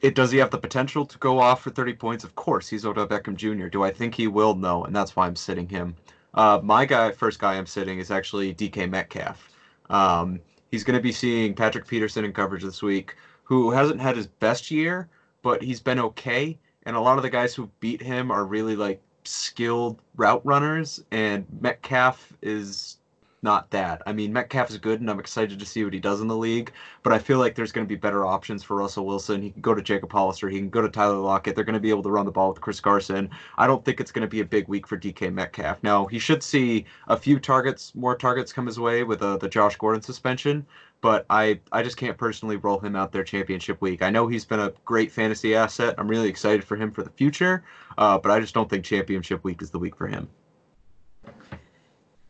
it 0.00 0.14
does 0.14 0.30
he 0.30 0.38
have 0.38 0.50
the 0.50 0.58
potential 0.58 1.04
to 1.06 1.18
go 1.18 1.38
off 1.38 1.62
for 1.62 1.70
30 1.70 1.94
points? 1.94 2.24
Of 2.24 2.34
course, 2.34 2.68
he's 2.68 2.84
Odell 2.84 3.06
Beckham 3.06 3.36
Jr. 3.36 3.68
Do 3.68 3.82
I 3.82 3.90
think 3.90 4.14
he 4.14 4.26
will? 4.26 4.54
No, 4.54 4.84
and 4.84 4.94
that's 4.94 5.16
why 5.16 5.26
I'm 5.26 5.36
sitting 5.36 5.68
him. 5.68 5.96
Uh, 6.34 6.60
my 6.62 6.84
guy, 6.84 7.10
first 7.12 7.38
guy 7.38 7.54
I'm 7.54 7.66
sitting 7.66 7.98
is 7.98 8.10
actually 8.10 8.54
DK 8.54 8.90
Metcalf. 8.90 9.50
Um, 9.88 10.40
he's 10.70 10.84
going 10.84 10.96
to 10.96 11.02
be 11.02 11.12
seeing 11.12 11.54
Patrick 11.54 11.86
Peterson 11.86 12.24
in 12.24 12.32
coverage 12.32 12.62
this 12.62 12.82
week, 12.82 13.16
who 13.44 13.70
hasn't 13.70 14.00
had 14.00 14.16
his 14.16 14.26
best 14.26 14.70
year, 14.70 15.08
but 15.42 15.62
he's 15.62 15.80
been 15.80 16.00
okay. 16.00 16.58
And 16.86 16.96
a 16.96 17.00
lot 17.00 17.16
of 17.16 17.22
the 17.22 17.30
guys 17.30 17.54
who 17.54 17.70
beat 17.80 18.02
him 18.02 18.30
are 18.30 18.44
really 18.44 18.74
like 18.76 19.00
skilled 19.24 20.00
route 20.16 20.44
runners, 20.44 21.02
and 21.12 21.46
Metcalf 21.60 22.32
is 22.42 22.98
not 23.44 23.70
that. 23.70 24.02
I 24.06 24.12
mean, 24.12 24.32
Metcalf 24.32 24.70
is 24.70 24.78
good, 24.78 25.00
and 25.00 25.10
I'm 25.10 25.20
excited 25.20 25.58
to 25.58 25.66
see 25.66 25.84
what 25.84 25.92
he 25.92 26.00
does 26.00 26.22
in 26.22 26.28
the 26.28 26.36
league. 26.36 26.72
But 27.02 27.12
I 27.12 27.18
feel 27.18 27.38
like 27.38 27.54
there's 27.54 27.70
going 27.70 27.86
to 27.86 27.88
be 27.88 27.94
better 27.94 28.24
options 28.24 28.64
for 28.64 28.74
Russell 28.74 29.06
Wilson. 29.06 29.42
He 29.42 29.50
can 29.50 29.60
go 29.60 29.74
to 29.74 29.82
Jacob 29.82 30.10
Hollister. 30.10 30.48
He 30.48 30.58
can 30.58 30.70
go 30.70 30.80
to 30.80 30.88
Tyler 30.88 31.18
Lockett. 31.18 31.54
They're 31.54 31.64
going 31.64 31.74
to 31.74 31.80
be 31.80 31.90
able 31.90 32.02
to 32.04 32.10
run 32.10 32.24
the 32.24 32.32
ball 32.32 32.48
with 32.48 32.62
Chris 32.62 32.80
Carson. 32.80 33.30
I 33.58 33.66
don't 33.66 33.84
think 33.84 34.00
it's 34.00 34.10
going 34.10 34.22
to 34.22 34.28
be 34.28 34.40
a 34.40 34.44
big 34.44 34.66
week 34.66 34.86
for 34.86 34.98
DK 34.98 35.32
Metcalf. 35.32 35.82
Now 35.82 36.06
he 36.06 36.18
should 36.18 36.42
see 36.42 36.86
a 37.06 37.16
few 37.16 37.38
targets, 37.38 37.94
more 37.94 38.16
targets 38.16 38.52
come 38.52 38.66
his 38.66 38.80
way 38.80 39.04
with 39.04 39.22
uh, 39.22 39.36
the 39.36 39.48
Josh 39.48 39.76
Gordon 39.76 40.02
suspension. 40.02 40.66
But 41.02 41.26
I, 41.28 41.60
I 41.70 41.82
just 41.82 41.98
can't 41.98 42.16
personally 42.16 42.56
roll 42.56 42.78
him 42.78 42.96
out 42.96 43.12
there 43.12 43.22
championship 43.22 43.82
week. 43.82 44.00
I 44.00 44.08
know 44.08 44.26
he's 44.26 44.46
been 44.46 44.60
a 44.60 44.72
great 44.86 45.12
fantasy 45.12 45.54
asset. 45.54 45.96
I'm 45.98 46.08
really 46.08 46.30
excited 46.30 46.64
for 46.64 46.76
him 46.76 46.90
for 46.90 47.02
the 47.02 47.10
future. 47.10 47.62
Uh, 47.98 48.16
but 48.16 48.32
I 48.32 48.40
just 48.40 48.54
don't 48.54 48.70
think 48.70 48.86
championship 48.86 49.44
week 49.44 49.60
is 49.60 49.70
the 49.70 49.78
week 49.78 49.96
for 49.96 50.06
him. 50.06 50.30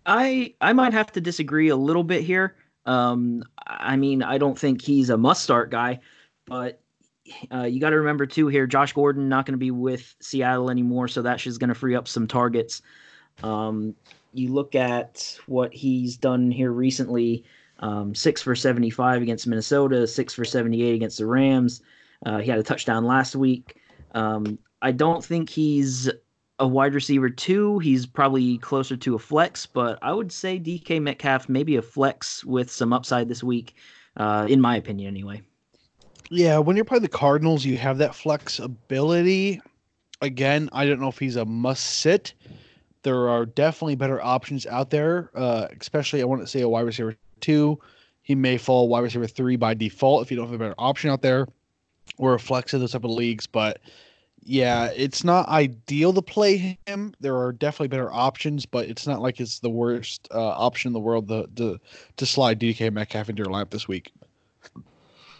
I 0.06 0.54
I 0.60 0.72
might 0.72 0.92
have 0.92 1.12
to 1.12 1.20
disagree 1.20 1.68
a 1.68 1.76
little 1.76 2.04
bit 2.04 2.22
here. 2.22 2.56
Um, 2.86 3.42
I 3.66 3.96
mean, 3.96 4.22
I 4.22 4.38
don't 4.38 4.58
think 4.58 4.82
he's 4.82 5.10
a 5.10 5.16
must 5.16 5.42
start 5.42 5.70
guy, 5.70 6.00
but 6.46 6.80
uh, 7.50 7.62
you 7.62 7.80
got 7.80 7.90
to 7.90 7.96
remember 7.96 8.26
too 8.26 8.48
here, 8.48 8.66
Josh 8.66 8.92
Gordon 8.92 9.28
not 9.28 9.46
going 9.46 9.54
to 9.54 9.58
be 9.58 9.70
with 9.70 10.14
Seattle 10.20 10.70
anymore, 10.70 11.08
so 11.08 11.22
that's 11.22 11.42
just 11.42 11.60
going 11.60 11.68
to 11.68 11.74
free 11.74 11.94
up 11.94 12.06
some 12.06 12.26
targets. 12.26 12.82
Um, 13.42 13.94
you 14.34 14.52
look 14.52 14.74
at 14.74 15.38
what 15.46 15.72
he's 15.72 16.16
done 16.16 16.50
here 16.50 16.72
recently: 16.72 17.44
um, 17.78 18.14
six 18.14 18.42
for 18.42 18.54
seventy-five 18.54 19.22
against 19.22 19.46
Minnesota, 19.46 20.06
six 20.06 20.34
for 20.34 20.44
seventy-eight 20.44 20.94
against 20.94 21.18
the 21.18 21.26
Rams. 21.26 21.82
Uh, 22.26 22.38
he 22.38 22.50
had 22.50 22.58
a 22.58 22.62
touchdown 22.62 23.04
last 23.04 23.34
week. 23.34 23.80
Um, 24.12 24.58
I 24.82 24.92
don't 24.92 25.24
think 25.24 25.48
he's 25.48 26.10
a 26.58 26.66
wide 26.66 26.94
receiver 26.94 27.28
two. 27.28 27.78
He's 27.78 28.06
probably 28.06 28.58
closer 28.58 28.96
to 28.96 29.14
a 29.14 29.18
flex, 29.18 29.66
but 29.66 29.98
I 30.02 30.12
would 30.12 30.30
say 30.30 30.58
DK 30.58 31.00
Metcalf 31.00 31.48
maybe 31.48 31.76
a 31.76 31.82
flex 31.82 32.44
with 32.44 32.70
some 32.70 32.92
upside 32.92 33.28
this 33.28 33.42
week, 33.42 33.74
uh, 34.16 34.46
in 34.48 34.60
my 34.60 34.76
opinion, 34.76 35.08
anyway. 35.08 35.42
Yeah, 36.30 36.58
when 36.58 36.76
you're 36.76 36.84
playing 36.84 37.02
the 37.02 37.08
Cardinals, 37.08 37.64
you 37.64 37.76
have 37.76 37.98
that 37.98 38.14
flexibility. 38.14 39.60
Again, 40.22 40.70
I 40.72 40.86
don't 40.86 41.00
know 41.00 41.08
if 41.08 41.18
he's 41.18 41.36
a 41.36 41.44
must 41.44 41.84
sit. 41.84 42.34
There 43.02 43.28
are 43.28 43.44
definitely 43.44 43.96
better 43.96 44.22
options 44.22 44.66
out 44.66 44.90
there, 44.90 45.30
uh, 45.34 45.68
especially 45.78 46.22
I 46.22 46.24
want 46.24 46.40
to 46.40 46.46
say 46.46 46.62
a 46.62 46.68
wide 46.68 46.86
receiver 46.86 47.16
two. 47.40 47.78
He 48.22 48.34
may 48.34 48.56
fall 48.56 48.88
wide 48.88 49.00
receiver 49.00 49.26
three 49.26 49.56
by 49.56 49.74
default 49.74 50.22
if 50.22 50.30
you 50.30 50.36
don't 50.36 50.46
have 50.46 50.54
a 50.54 50.58
better 50.58 50.74
option 50.78 51.10
out 51.10 51.20
there, 51.20 51.46
or 52.16 52.34
a 52.34 52.38
flex 52.38 52.72
in 52.72 52.80
those 52.80 52.92
type 52.92 53.04
of 53.04 53.10
leagues. 53.10 53.46
But 53.46 53.80
yeah, 54.44 54.90
it's 54.94 55.24
not 55.24 55.48
ideal 55.48 56.12
to 56.12 56.22
play 56.22 56.78
him. 56.86 57.14
There 57.20 57.36
are 57.36 57.52
definitely 57.52 57.88
better 57.88 58.12
options, 58.12 58.66
but 58.66 58.88
it's 58.88 59.06
not 59.06 59.20
like 59.20 59.40
it's 59.40 59.58
the 59.58 59.70
worst 59.70 60.28
uh, 60.32 60.48
option 60.48 60.90
in 60.90 60.92
the 60.92 61.00
world 61.00 61.28
to, 61.28 61.48
to 61.56 61.80
to 62.16 62.26
slide 62.26 62.60
DK 62.60 62.92
Metcalf 62.92 63.28
into 63.28 63.42
your 63.42 63.52
lineup 63.52 63.70
this 63.70 63.88
week. 63.88 64.12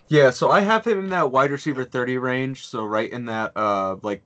Yeah, 0.09 0.30
so 0.30 0.50
I 0.50 0.61
have 0.61 0.86
him 0.86 0.98
in 0.98 1.11
that 1.11 1.30
wide 1.32 1.50
receiver 1.50 1.84
30 1.84 2.18
range, 2.18 2.66
so 2.66 2.84
right 2.84 3.11
in 3.11 3.26
that 3.26 3.52
uh 3.57 3.96
like 4.02 4.22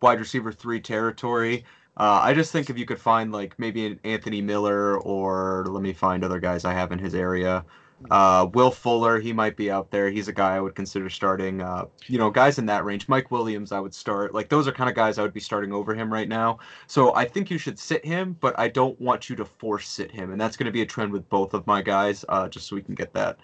wide 0.00 0.18
receiver 0.18 0.52
3 0.52 0.80
territory. 0.80 1.64
Uh, 1.96 2.20
I 2.22 2.32
just 2.34 2.52
think 2.52 2.70
if 2.70 2.78
you 2.78 2.86
could 2.86 3.00
find 3.00 3.32
like 3.32 3.58
maybe 3.58 3.86
an 3.86 4.00
Anthony 4.04 4.40
Miller 4.40 4.98
or 5.00 5.66
let 5.68 5.82
me 5.82 5.92
find 5.92 6.24
other 6.24 6.40
guys 6.40 6.64
I 6.64 6.72
have 6.72 6.92
in 6.92 6.98
his 6.98 7.14
area. 7.14 7.64
Uh, 8.10 8.48
Will 8.54 8.70
Fuller, 8.70 9.18
he 9.18 9.32
might 9.32 9.56
be 9.56 9.70
out 9.70 9.90
there. 9.90 10.10
He's 10.10 10.28
a 10.28 10.32
guy 10.32 10.56
I 10.56 10.60
would 10.60 10.74
consider 10.74 11.10
starting. 11.10 11.60
Uh, 11.60 11.86
you 12.06 12.18
know, 12.18 12.30
guys 12.30 12.58
in 12.58 12.66
that 12.66 12.84
range. 12.84 13.08
Mike 13.08 13.30
Williams, 13.30 13.72
I 13.72 13.80
would 13.80 13.94
start. 13.94 14.34
Like 14.34 14.48
those 14.48 14.68
are 14.68 14.72
kind 14.72 14.88
of 14.88 14.96
guys 14.96 15.18
I 15.18 15.22
would 15.22 15.34
be 15.34 15.40
starting 15.40 15.72
over 15.72 15.94
him 15.94 16.12
right 16.12 16.28
now. 16.28 16.58
So 16.86 17.14
I 17.14 17.24
think 17.24 17.50
you 17.50 17.58
should 17.58 17.78
sit 17.78 18.04
him, 18.04 18.36
but 18.40 18.58
I 18.58 18.68
don't 18.68 18.98
want 19.00 19.28
you 19.28 19.36
to 19.36 19.44
force 19.44 19.88
sit 19.88 20.10
him, 20.10 20.32
and 20.32 20.40
that's 20.40 20.56
going 20.56 20.66
to 20.66 20.72
be 20.72 20.82
a 20.82 20.86
trend 20.86 21.12
with 21.12 21.28
both 21.28 21.52
of 21.54 21.66
my 21.66 21.82
guys. 21.82 22.24
Uh, 22.28 22.48
just 22.48 22.68
so 22.68 22.76
we 22.76 22.82
can 22.82 22.94
get 22.94 23.12
that. 23.14 23.38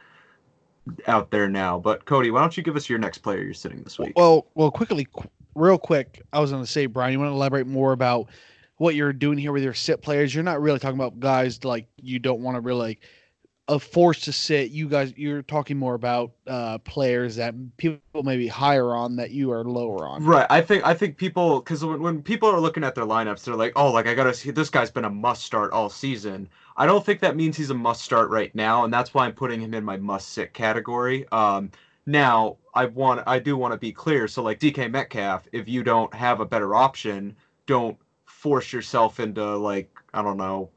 out 1.06 1.30
there 1.30 1.48
now. 1.48 1.78
But 1.78 2.04
Cody, 2.04 2.30
why 2.30 2.40
don't 2.40 2.56
you 2.56 2.62
give 2.62 2.76
us 2.76 2.88
your 2.88 2.98
next 2.98 3.18
player 3.18 3.42
you're 3.42 3.54
sitting 3.54 3.82
this 3.82 3.98
week? 3.98 4.12
Well, 4.16 4.46
well, 4.54 4.70
quickly, 4.70 5.06
qu- 5.12 5.28
real 5.54 5.78
quick, 5.78 6.22
I 6.32 6.40
was 6.40 6.50
going 6.50 6.62
to 6.62 6.70
say, 6.70 6.86
Brian, 6.86 7.12
you 7.12 7.18
want 7.18 7.30
to 7.30 7.34
elaborate 7.34 7.66
more 7.66 7.92
about 7.92 8.28
what 8.76 8.94
you're 8.94 9.12
doing 9.12 9.38
here 9.38 9.52
with 9.52 9.62
your 9.62 9.74
sit 9.74 10.02
players? 10.02 10.34
You're 10.34 10.44
not 10.44 10.60
really 10.60 10.78
talking 10.78 10.98
about 10.98 11.18
guys 11.18 11.64
like 11.64 11.86
you 12.00 12.18
don't 12.18 12.40
want 12.40 12.56
to 12.56 12.60
really 12.60 12.78
like 12.78 13.00
a 13.68 13.80
force 13.80 14.20
to 14.20 14.32
sit. 14.32 14.70
You 14.70 14.88
guys, 14.88 15.12
you're 15.16 15.42
talking 15.42 15.76
more 15.76 15.94
about 15.94 16.32
uh, 16.46 16.78
players 16.78 17.36
that 17.36 17.54
people 17.76 18.22
may 18.22 18.36
be 18.36 18.46
higher 18.46 18.94
on 18.94 19.16
that 19.16 19.32
you 19.32 19.50
are 19.50 19.64
lower 19.64 20.06
on. 20.06 20.24
Right. 20.24 20.46
I 20.48 20.60
think 20.60 20.84
I 20.86 20.94
think 20.94 21.16
people 21.16 21.60
because 21.60 21.84
when, 21.84 22.00
when 22.00 22.22
people 22.22 22.48
are 22.48 22.60
looking 22.60 22.84
at 22.84 22.94
their 22.94 23.04
lineups, 23.04 23.44
they're 23.44 23.56
like, 23.56 23.72
oh, 23.74 23.90
like 23.90 24.06
I 24.06 24.14
gotta 24.14 24.34
see 24.34 24.50
this 24.50 24.70
guy's 24.70 24.90
been 24.90 25.04
a 25.04 25.10
must 25.10 25.44
start 25.44 25.72
all 25.72 25.90
season. 25.90 26.48
I 26.76 26.86
don't 26.86 27.04
think 27.04 27.20
that 27.20 27.36
means 27.36 27.56
he's 27.56 27.70
a 27.70 27.74
must 27.74 28.02
start 28.02 28.30
right 28.30 28.54
now, 28.54 28.84
and 28.84 28.92
that's 28.92 29.14
why 29.14 29.26
I'm 29.26 29.32
putting 29.32 29.60
him 29.60 29.74
in 29.74 29.84
my 29.84 29.96
must 29.96 30.30
sit 30.30 30.54
category. 30.54 31.26
Um, 31.32 31.70
now 32.06 32.58
I 32.74 32.86
want 32.86 33.22
I 33.26 33.40
do 33.40 33.56
want 33.56 33.72
to 33.72 33.78
be 33.78 33.92
clear. 33.92 34.28
So 34.28 34.42
like 34.42 34.60
DK 34.60 34.90
Metcalf, 34.90 35.48
if 35.52 35.68
you 35.68 35.82
don't 35.82 36.12
have 36.14 36.38
a 36.40 36.46
better 36.46 36.74
option, 36.76 37.34
don't 37.66 37.96
force 38.26 38.72
yourself 38.72 39.18
into 39.18 39.56
like 39.56 39.90
I 40.14 40.22
don't 40.22 40.36
know 40.36 40.70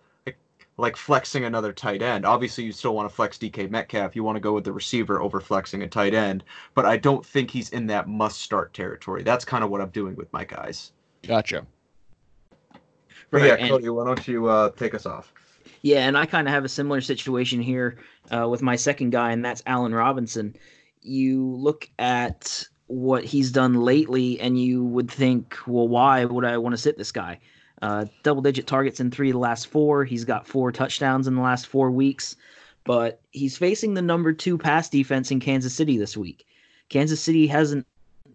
like 0.79 0.95
flexing 0.95 1.43
another 1.43 1.73
tight 1.73 2.01
end. 2.01 2.25
Obviously, 2.25 2.63
you 2.63 2.71
still 2.71 2.95
want 2.95 3.09
to 3.09 3.13
flex 3.13 3.37
DK 3.37 3.69
Metcalf. 3.69 4.15
You 4.15 4.23
want 4.23 4.37
to 4.37 4.39
go 4.39 4.53
with 4.53 4.63
the 4.63 4.71
receiver 4.71 5.21
over 5.21 5.39
flexing 5.39 5.83
a 5.83 5.87
tight 5.87 6.13
end, 6.13 6.43
but 6.73 6.85
I 6.85 6.97
don't 6.97 7.25
think 7.25 7.51
he's 7.51 7.69
in 7.69 7.85
that 7.87 8.07
must 8.07 8.41
start 8.41 8.73
territory. 8.73 9.21
That's 9.23 9.45
kind 9.45 9.63
of 9.63 9.69
what 9.69 9.81
I'm 9.81 9.89
doing 9.89 10.15
with 10.15 10.31
my 10.31 10.45
guys. 10.45 10.93
Gotcha. 11.23 11.65
But 13.29 13.43
yeah, 13.43 13.67
Cody, 13.67 13.89
why 13.89 14.05
don't 14.05 14.27
you 14.27 14.47
uh, 14.47 14.71
take 14.71 14.95
us 14.95 15.05
off? 15.05 15.33
Yeah, 15.81 16.07
and 16.07 16.17
I 16.17 16.25
kind 16.25 16.47
of 16.47 16.53
have 16.53 16.65
a 16.65 16.69
similar 16.69 17.01
situation 17.01 17.61
here 17.61 17.99
uh, 18.31 18.47
with 18.49 18.61
my 18.61 18.75
second 18.75 19.11
guy, 19.11 19.31
and 19.31 19.43
that's 19.43 19.61
Allen 19.65 19.93
Robinson. 19.93 20.55
You 21.01 21.45
look 21.45 21.89
at 21.99 22.63
what 22.87 23.23
he's 23.23 23.51
done 23.51 23.75
lately, 23.75 24.39
and 24.39 24.59
you 24.59 24.83
would 24.83 25.11
think, 25.11 25.57
well, 25.67 25.87
why 25.87 26.25
would 26.25 26.45
I 26.45 26.57
want 26.57 26.73
to 26.73 26.77
sit 26.77 26.97
this 26.97 27.11
guy? 27.11 27.39
Uh, 27.81 28.05
double 28.23 28.41
digit 28.41 28.67
targets 28.67 28.99
in 28.99 29.09
three 29.09 29.29
of 29.29 29.33
the 29.33 29.39
last 29.39 29.67
four. 29.67 30.03
He's 30.03 30.25
got 30.25 30.45
four 30.45 30.71
touchdowns 30.71 31.27
in 31.27 31.35
the 31.35 31.41
last 31.41 31.67
four 31.67 31.91
weeks, 31.91 32.35
but 32.83 33.21
he's 33.31 33.57
facing 33.57 33.93
the 33.93 34.01
number 34.01 34.33
two 34.33 34.57
pass 34.57 34.89
defense 34.89 35.31
in 35.31 35.39
Kansas 35.39 35.73
City 35.73 35.97
this 35.97 36.17
week. 36.17 36.45
Kansas 36.89 37.21
City 37.21 37.47
hasn't 37.47 37.85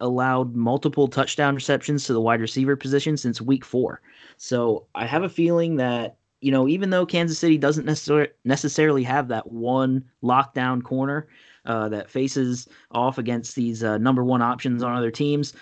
allowed 0.01 0.55
multiple 0.55 1.09
touchdown 1.09 1.55
receptions 1.55 2.05
to 2.05 2.13
the 2.13 2.21
wide 2.21 2.41
receiver 2.41 2.77
position 2.77 3.17
since 3.17 3.41
week 3.41 3.65
four. 3.65 4.01
So 4.37 4.87
I 4.95 5.07
have 5.07 5.23
a 5.23 5.29
feeling 5.29 5.77
that, 5.77 6.17
you 6.41 6.51
know, 6.51 6.69
even 6.69 6.91
though 6.91 7.07
Kansas 7.07 7.39
City 7.39 7.59
doesn't 7.59 7.87
necessar- 7.87 8.31
necessarily 8.45 9.03
have 9.03 9.29
that 9.29 9.51
one 9.51 10.05
lockdown 10.23 10.83
corner 10.83 11.29
uh, 11.65 11.89
that 11.91 12.11
faces 12.11 12.69
off 12.91 13.19
against 13.19 13.55
these 13.55 13.85
uh, 13.85 13.99
number 13.99 14.25
one 14.25 14.43
options 14.43 14.83
on 14.83 14.97
other 14.97 15.11
teams, 15.11 15.55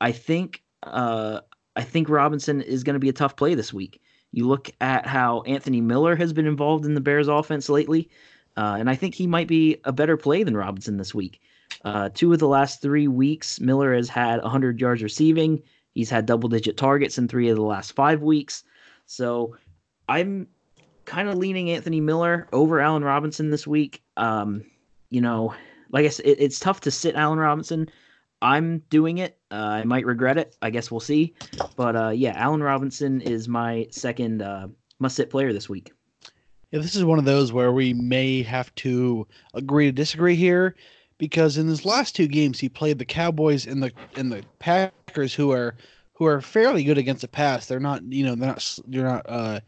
I 0.00 0.12
think 0.12 0.62
uh, 0.82 1.40
I 1.80 1.82
think 1.82 2.10
Robinson 2.10 2.60
is 2.60 2.84
going 2.84 2.92
to 2.92 3.00
be 3.00 3.08
a 3.08 3.14
tough 3.14 3.36
play 3.36 3.54
this 3.54 3.72
week. 3.72 4.02
You 4.32 4.46
look 4.46 4.70
at 4.82 5.06
how 5.06 5.40
Anthony 5.42 5.80
Miller 5.80 6.14
has 6.14 6.30
been 6.30 6.46
involved 6.46 6.84
in 6.84 6.92
the 6.92 7.00
Bears 7.00 7.26
offense 7.26 7.70
lately, 7.70 8.10
uh, 8.58 8.76
and 8.78 8.90
I 8.90 8.94
think 8.94 9.14
he 9.14 9.26
might 9.26 9.48
be 9.48 9.78
a 9.84 9.90
better 9.90 10.18
play 10.18 10.42
than 10.42 10.54
Robinson 10.54 10.98
this 10.98 11.14
week. 11.14 11.40
Uh, 11.82 12.10
two 12.12 12.34
of 12.34 12.38
the 12.38 12.46
last 12.46 12.82
three 12.82 13.08
weeks, 13.08 13.60
Miller 13.60 13.94
has 13.94 14.10
had 14.10 14.42
100 14.42 14.78
yards 14.78 15.02
receiving. 15.02 15.62
He's 15.94 16.10
had 16.10 16.26
double 16.26 16.50
digit 16.50 16.76
targets 16.76 17.16
in 17.16 17.28
three 17.28 17.48
of 17.48 17.56
the 17.56 17.62
last 17.62 17.92
five 17.92 18.20
weeks. 18.20 18.62
So 19.06 19.56
I'm 20.06 20.48
kind 21.06 21.30
of 21.30 21.38
leaning 21.38 21.70
Anthony 21.70 22.02
Miller 22.02 22.46
over 22.52 22.80
Allen 22.80 23.04
Robinson 23.04 23.48
this 23.48 23.66
week. 23.66 24.02
Um, 24.18 24.64
you 25.08 25.22
know, 25.22 25.54
like 25.92 26.04
I 26.04 26.10
said, 26.10 26.26
it, 26.26 26.40
it's 26.40 26.60
tough 26.60 26.82
to 26.82 26.90
sit 26.90 27.14
Allen 27.14 27.38
Robinson 27.38 27.88
I'm 28.42 28.78
doing 28.90 29.18
it. 29.18 29.38
Uh, 29.50 29.54
I 29.54 29.84
might 29.84 30.06
regret 30.06 30.38
it. 30.38 30.56
I 30.62 30.70
guess 30.70 30.90
we'll 30.90 31.00
see. 31.00 31.34
But 31.76 31.96
uh, 31.96 32.10
yeah, 32.10 32.32
Allen 32.36 32.62
Robinson 32.62 33.20
is 33.20 33.48
my 33.48 33.86
second 33.90 34.42
uh, 34.42 34.68
must 34.98 35.16
sit 35.16 35.30
player 35.30 35.52
this 35.52 35.68
week. 35.68 35.92
Yeah, 36.70 36.80
this 36.80 36.94
is 36.94 37.04
one 37.04 37.18
of 37.18 37.24
those 37.24 37.52
where 37.52 37.72
we 37.72 37.92
may 37.92 38.42
have 38.42 38.72
to 38.76 39.26
agree 39.54 39.86
to 39.86 39.92
disagree 39.92 40.36
here 40.36 40.76
because 41.18 41.58
in 41.58 41.66
his 41.66 41.84
last 41.84 42.14
two 42.14 42.28
games 42.28 42.60
he 42.60 42.68
played 42.68 42.98
the 42.98 43.04
Cowboys 43.04 43.66
and 43.66 43.82
the 43.82 43.92
and 44.16 44.30
the 44.30 44.44
Packers 44.60 45.34
who 45.34 45.50
are 45.50 45.74
who 46.14 46.26
are 46.26 46.40
fairly 46.40 46.84
good 46.84 46.98
against 46.98 47.22
the 47.22 47.28
pass. 47.28 47.66
They're 47.66 47.80
not, 47.80 48.02
you 48.04 48.24
know, 48.24 48.34
they're 48.34 48.48
not 48.48 48.78
they're 48.86 49.04
not 49.04 49.26
uh, 49.28 49.60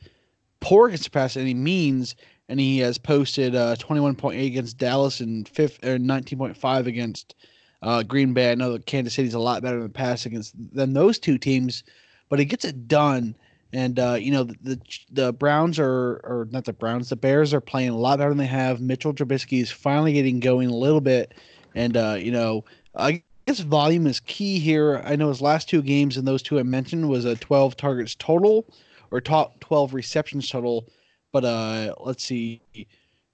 poor 0.60 0.88
against 0.88 1.04
the 1.04 1.10
pass 1.10 1.36
any 1.36 1.54
means. 1.54 2.14
And 2.48 2.60
he 2.60 2.78
has 2.80 2.98
posted 2.98 3.54
uh, 3.54 3.76
21.8 3.76 4.46
against 4.46 4.76
Dallas 4.76 5.20
and 5.20 5.48
fifth 5.48 5.82
or 5.82 5.96
19.5 5.96 6.86
against 6.86 7.34
uh, 7.82 8.02
Green 8.02 8.32
Bay, 8.32 8.52
I 8.52 8.54
know 8.54 8.72
that 8.72 8.86
Kansas 8.86 9.14
City's 9.14 9.34
a 9.34 9.38
lot 9.38 9.62
better 9.62 9.80
than 9.80 9.90
pass 9.90 10.24
against 10.24 10.54
than 10.72 10.92
those 10.92 11.18
two 11.18 11.36
teams, 11.36 11.82
but 12.28 12.38
he 12.38 12.44
gets 12.44 12.64
it 12.64 12.88
done. 12.88 13.34
And 13.74 13.98
uh, 13.98 14.16
you 14.20 14.30
know 14.30 14.44
the, 14.44 14.56
the, 14.62 14.80
the 15.10 15.32
Browns 15.32 15.78
are 15.78 16.20
or 16.24 16.46
not 16.50 16.64
the 16.64 16.74
Browns, 16.74 17.08
the 17.08 17.16
Bears 17.16 17.54
are 17.54 17.60
playing 17.60 17.90
a 17.90 17.96
lot 17.96 18.18
better 18.18 18.30
than 18.30 18.38
they 18.38 18.46
have. 18.46 18.80
Mitchell 18.80 19.14
Trubisky 19.14 19.62
is 19.62 19.70
finally 19.70 20.12
getting 20.12 20.40
going 20.40 20.68
a 20.68 20.74
little 20.74 21.00
bit, 21.00 21.34
and 21.74 21.96
uh, 21.96 22.16
you 22.18 22.30
know 22.30 22.64
I 22.94 23.22
guess 23.46 23.60
volume 23.60 24.06
is 24.06 24.20
key 24.20 24.58
here. 24.58 25.02
I 25.04 25.16
know 25.16 25.28
his 25.28 25.40
last 25.40 25.68
two 25.68 25.82
games 25.82 26.16
and 26.16 26.26
those 26.26 26.42
two 26.42 26.58
I 26.58 26.62
mentioned 26.62 27.08
was 27.08 27.24
a 27.24 27.36
12 27.36 27.76
targets 27.76 28.14
total 28.14 28.66
or 29.10 29.20
top 29.20 29.58
12 29.60 29.94
receptions 29.94 30.48
total. 30.48 30.86
But 31.32 31.44
uh, 31.44 31.94
let's 32.00 32.22
see 32.22 32.60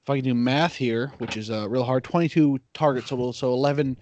if 0.08 0.10
I 0.10 0.16
can 0.16 0.24
do 0.24 0.34
math 0.34 0.74
here, 0.74 1.12
which 1.18 1.36
is 1.36 1.50
uh, 1.50 1.68
real 1.68 1.84
hard, 1.84 2.02
22 2.02 2.58
targets 2.72 3.10
total, 3.10 3.34
so 3.34 3.52
11, 3.52 3.94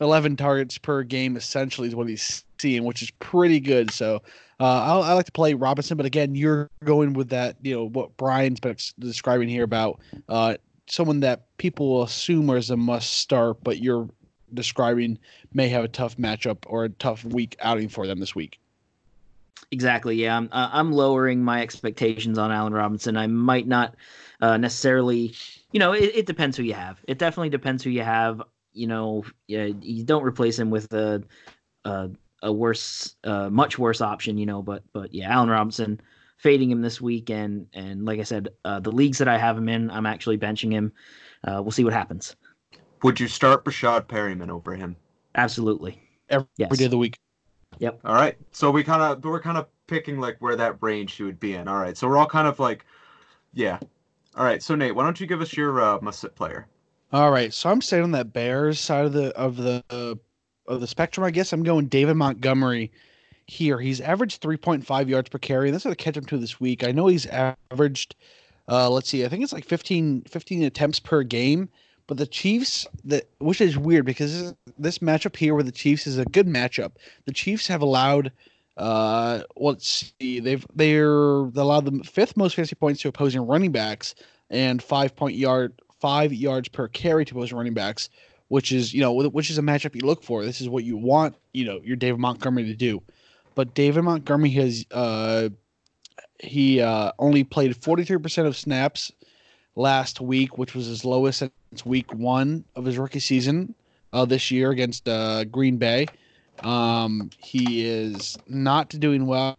11 0.00 0.36
targets 0.36 0.78
per 0.78 1.02
game 1.02 1.36
essentially 1.36 1.88
is 1.88 1.96
what 1.96 2.08
he's 2.08 2.44
seeing, 2.60 2.84
which 2.84 3.02
is 3.02 3.10
pretty 3.18 3.58
good. 3.58 3.90
So 3.90 4.22
uh, 4.60 5.00
I 5.02 5.14
like 5.14 5.26
to 5.26 5.32
play 5.32 5.54
Robinson, 5.54 5.96
but 5.96 6.06
again, 6.06 6.36
you're 6.36 6.70
going 6.84 7.12
with 7.12 7.30
that, 7.30 7.56
you 7.62 7.74
know, 7.74 7.88
what 7.88 8.16
Brian's 8.16 8.60
been 8.60 8.76
describing 9.00 9.48
here 9.48 9.64
about 9.64 9.98
uh, 10.28 10.58
someone 10.86 11.18
that 11.20 11.56
people 11.58 11.88
will 11.88 12.02
assume 12.04 12.48
is 12.50 12.70
a 12.70 12.76
must 12.76 13.14
start, 13.14 13.56
but 13.64 13.82
you're 13.82 14.08
describing 14.54 15.18
may 15.52 15.68
have 15.68 15.82
a 15.82 15.88
tough 15.88 16.16
matchup 16.18 16.58
or 16.68 16.84
a 16.84 16.88
tough 16.88 17.24
week 17.24 17.56
outing 17.60 17.88
for 17.88 18.06
them 18.06 18.20
this 18.20 18.32
week. 18.32 18.60
Exactly. 19.70 20.14
Yeah, 20.16 20.36
I'm 20.36 20.48
uh, 20.50 20.70
I'm 20.72 20.92
lowering 20.92 21.42
my 21.42 21.60
expectations 21.60 22.38
on 22.38 22.50
Allen 22.50 22.72
Robinson. 22.72 23.16
I 23.18 23.26
might 23.26 23.66
not 23.66 23.96
uh, 24.40 24.56
necessarily. 24.56 25.34
You 25.72 25.80
know, 25.80 25.92
it, 25.92 26.10
it 26.14 26.26
depends 26.26 26.56
who 26.56 26.62
you 26.62 26.74
have. 26.74 27.00
It 27.06 27.18
definitely 27.18 27.50
depends 27.50 27.82
who 27.82 27.90
you 27.90 28.02
have. 28.02 28.42
You 28.72 28.86
know, 28.86 29.24
yeah, 29.46 29.64
you 29.80 30.04
don't 30.04 30.24
replace 30.24 30.58
him 30.58 30.70
with 30.70 30.92
a 30.92 31.22
a, 31.84 32.10
a 32.42 32.52
worse, 32.52 33.16
uh, 33.24 33.50
much 33.50 33.78
worse 33.78 34.00
option. 34.00 34.38
You 34.38 34.46
know, 34.46 34.62
but 34.62 34.82
but 34.92 35.12
yeah, 35.12 35.32
Allen 35.32 35.50
Robinson 35.50 36.00
fading 36.38 36.70
him 36.70 36.82
this 36.82 37.00
week, 37.00 37.30
and 37.30 37.66
and 37.72 38.04
like 38.04 38.20
I 38.20 38.24
said, 38.24 38.48
uh, 38.64 38.80
the 38.80 38.92
leagues 38.92 39.18
that 39.18 39.28
I 39.28 39.38
have 39.38 39.58
him 39.58 39.68
in, 39.68 39.90
I'm 39.90 40.06
actually 40.06 40.38
benching 40.38 40.72
him. 40.72 40.92
Uh, 41.44 41.60
we'll 41.62 41.70
see 41.70 41.84
what 41.84 41.92
happens. 41.92 42.36
Would 43.02 43.20
you 43.20 43.28
start 43.28 43.64
Breshad 43.64 44.06
Perriman 44.06 44.50
over 44.50 44.74
him? 44.74 44.96
Absolutely. 45.34 46.02
Every 46.30 46.48
yes. 46.56 46.76
day 46.76 46.84
of 46.86 46.90
the 46.90 46.98
week. 46.98 47.18
Yep. 47.78 48.00
All 48.04 48.14
right. 48.14 48.36
So 48.50 48.70
we 48.70 48.82
kind 48.82 49.02
of 49.02 49.24
we're 49.24 49.40
kind 49.40 49.56
of 49.56 49.66
picking 49.86 50.18
like 50.18 50.36
where 50.40 50.56
that 50.56 50.76
range 50.80 51.14
she 51.14 51.22
would 51.22 51.38
be 51.38 51.54
in. 51.54 51.68
All 51.68 51.78
right. 51.78 51.96
So 51.96 52.08
we're 52.08 52.16
all 52.16 52.26
kind 52.26 52.48
of 52.48 52.58
like, 52.58 52.84
yeah. 53.54 53.78
All 54.38 54.44
right. 54.44 54.62
So 54.62 54.76
Nate, 54.76 54.94
why 54.94 55.02
don't 55.02 55.20
you 55.20 55.26
give 55.26 55.40
us 55.40 55.56
your 55.56 55.82
uh, 55.82 55.98
must 56.00 56.20
sit 56.20 56.36
player? 56.36 56.68
All 57.12 57.32
right. 57.32 57.52
So 57.52 57.68
I'm 57.68 57.82
staying 57.82 58.04
on 58.04 58.12
that 58.12 58.32
Bears 58.32 58.78
side 58.78 59.04
of 59.04 59.12
the 59.12 59.36
of 59.36 59.56
the 59.56 59.82
uh, 59.90 60.14
of 60.68 60.80
the 60.80 60.86
spectrum. 60.86 61.24
I 61.24 61.32
guess 61.32 61.52
I'm 61.52 61.64
going 61.64 61.86
David 61.86 62.14
Montgomery 62.14 62.92
here. 63.48 63.80
He's 63.80 64.00
averaged 64.00 64.40
3.5 64.40 65.08
yards 65.08 65.28
per 65.28 65.38
carry. 65.38 65.70
That's 65.70 65.84
what 65.84 65.90
I 65.90 65.96
catch 65.96 66.16
him 66.16 66.24
to 66.26 66.38
this 66.38 66.60
week. 66.60 66.84
I 66.84 66.92
know 66.92 67.08
he's 67.08 67.26
averaged. 67.26 68.14
Uh, 68.68 68.88
let's 68.88 69.08
see. 69.08 69.24
I 69.24 69.28
think 69.28 69.42
it's 69.42 69.52
like 69.52 69.64
15, 69.64 70.22
15 70.22 70.62
attempts 70.62 71.00
per 71.00 71.22
game. 71.24 71.68
But 72.06 72.16
the 72.16 72.26
Chiefs, 72.26 72.86
that 73.04 73.28
which 73.38 73.60
is 73.60 73.76
weird 73.76 74.06
because 74.06 74.54
this 74.78 74.98
matchup 74.98 75.36
here 75.36 75.54
with 75.54 75.66
the 75.66 75.72
Chiefs 75.72 76.06
is 76.06 76.16
a 76.16 76.24
good 76.24 76.46
matchup. 76.46 76.92
The 77.26 77.32
Chiefs 77.32 77.66
have 77.66 77.82
allowed, 77.82 78.32
uh, 78.78 79.42
let's 79.56 80.12
see, 80.20 80.40
they've 80.40 80.64
they're 80.74 81.44
they 81.50 81.60
allowed 81.60 81.84
the 81.84 82.04
fifth 82.04 82.36
most 82.36 82.54
fantasy 82.54 82.76
points 82.76 83.02
to 83.02 83.08
opposing 83.08 83.46
running 83.46 83.72
backs 83.72 84.14
and 84.50 84.82
five 84.82 85.14
point 85.16 85.36
yard 85.36 85.72
five 86.00 86.32
yards 86.32 86.68
per 86.68 86.86
carry 86.88 87.24
to 87.24 87.34
opposing 87.34 87.58
running 87.58 87.74
backs, 87.74 88.08
which 88.48 88.70
is 88.70 88.94
you 88.94 89.00
know 89.00 89.12
which 89.12 89.50
is 89.50 89.58
a 89.58 89.62
matchup 89.62 89.96
you 89.96 90.02
look 90.02 90.22
for. 90.22 90.44
This 90.44 90.60
is 90.60 90.68
what 90.68 90.84
you 90.84 90.96
want 90.96 91.34
you 91.52 91.64
know 91.64 91.80
your 91.82 91.96
David 91.96 92.20
Montgomery 92.20 92.64
to 92.64 92.74
do. 92.74 93.02
But 93.56 93.74
David 93.74 94.02
Montgomery 94.02 94.50
has 94.50 94.86
uh, 94.92 95.48
he 96.38 96.80
uh, 96.80 97.10
only 97.18 97.42
played 97.42 97.74
43% 97.74 98.46
of 98.46 98.56
snaps 98.56 99.10
last 99.74 100.20
week, 100.20 100.56
which 100.56 100.74
was 100.74 100.86
his 100.86 101.04
lowest 101.04 101.38
since 101.40 101.84
week 101.84 102.14
one 102.14 102.64
of 102.76 102.84
his 102.84 102.96
rookie 102.96 103.18
season 103.18 103.74
uh, 104.12 104.24
this 104.24 104.52
year 104.52 104.70
against 104.70 105.08
uh, 105.08 105.44
Green 105.44 105.76
Bay. 105.78 106.06
Um, 106.62 107.30
he 107.38 107.86
is 107.86 108.38
not 108.46 108.88
doing 108.90 109.26
well. 109.26 109.56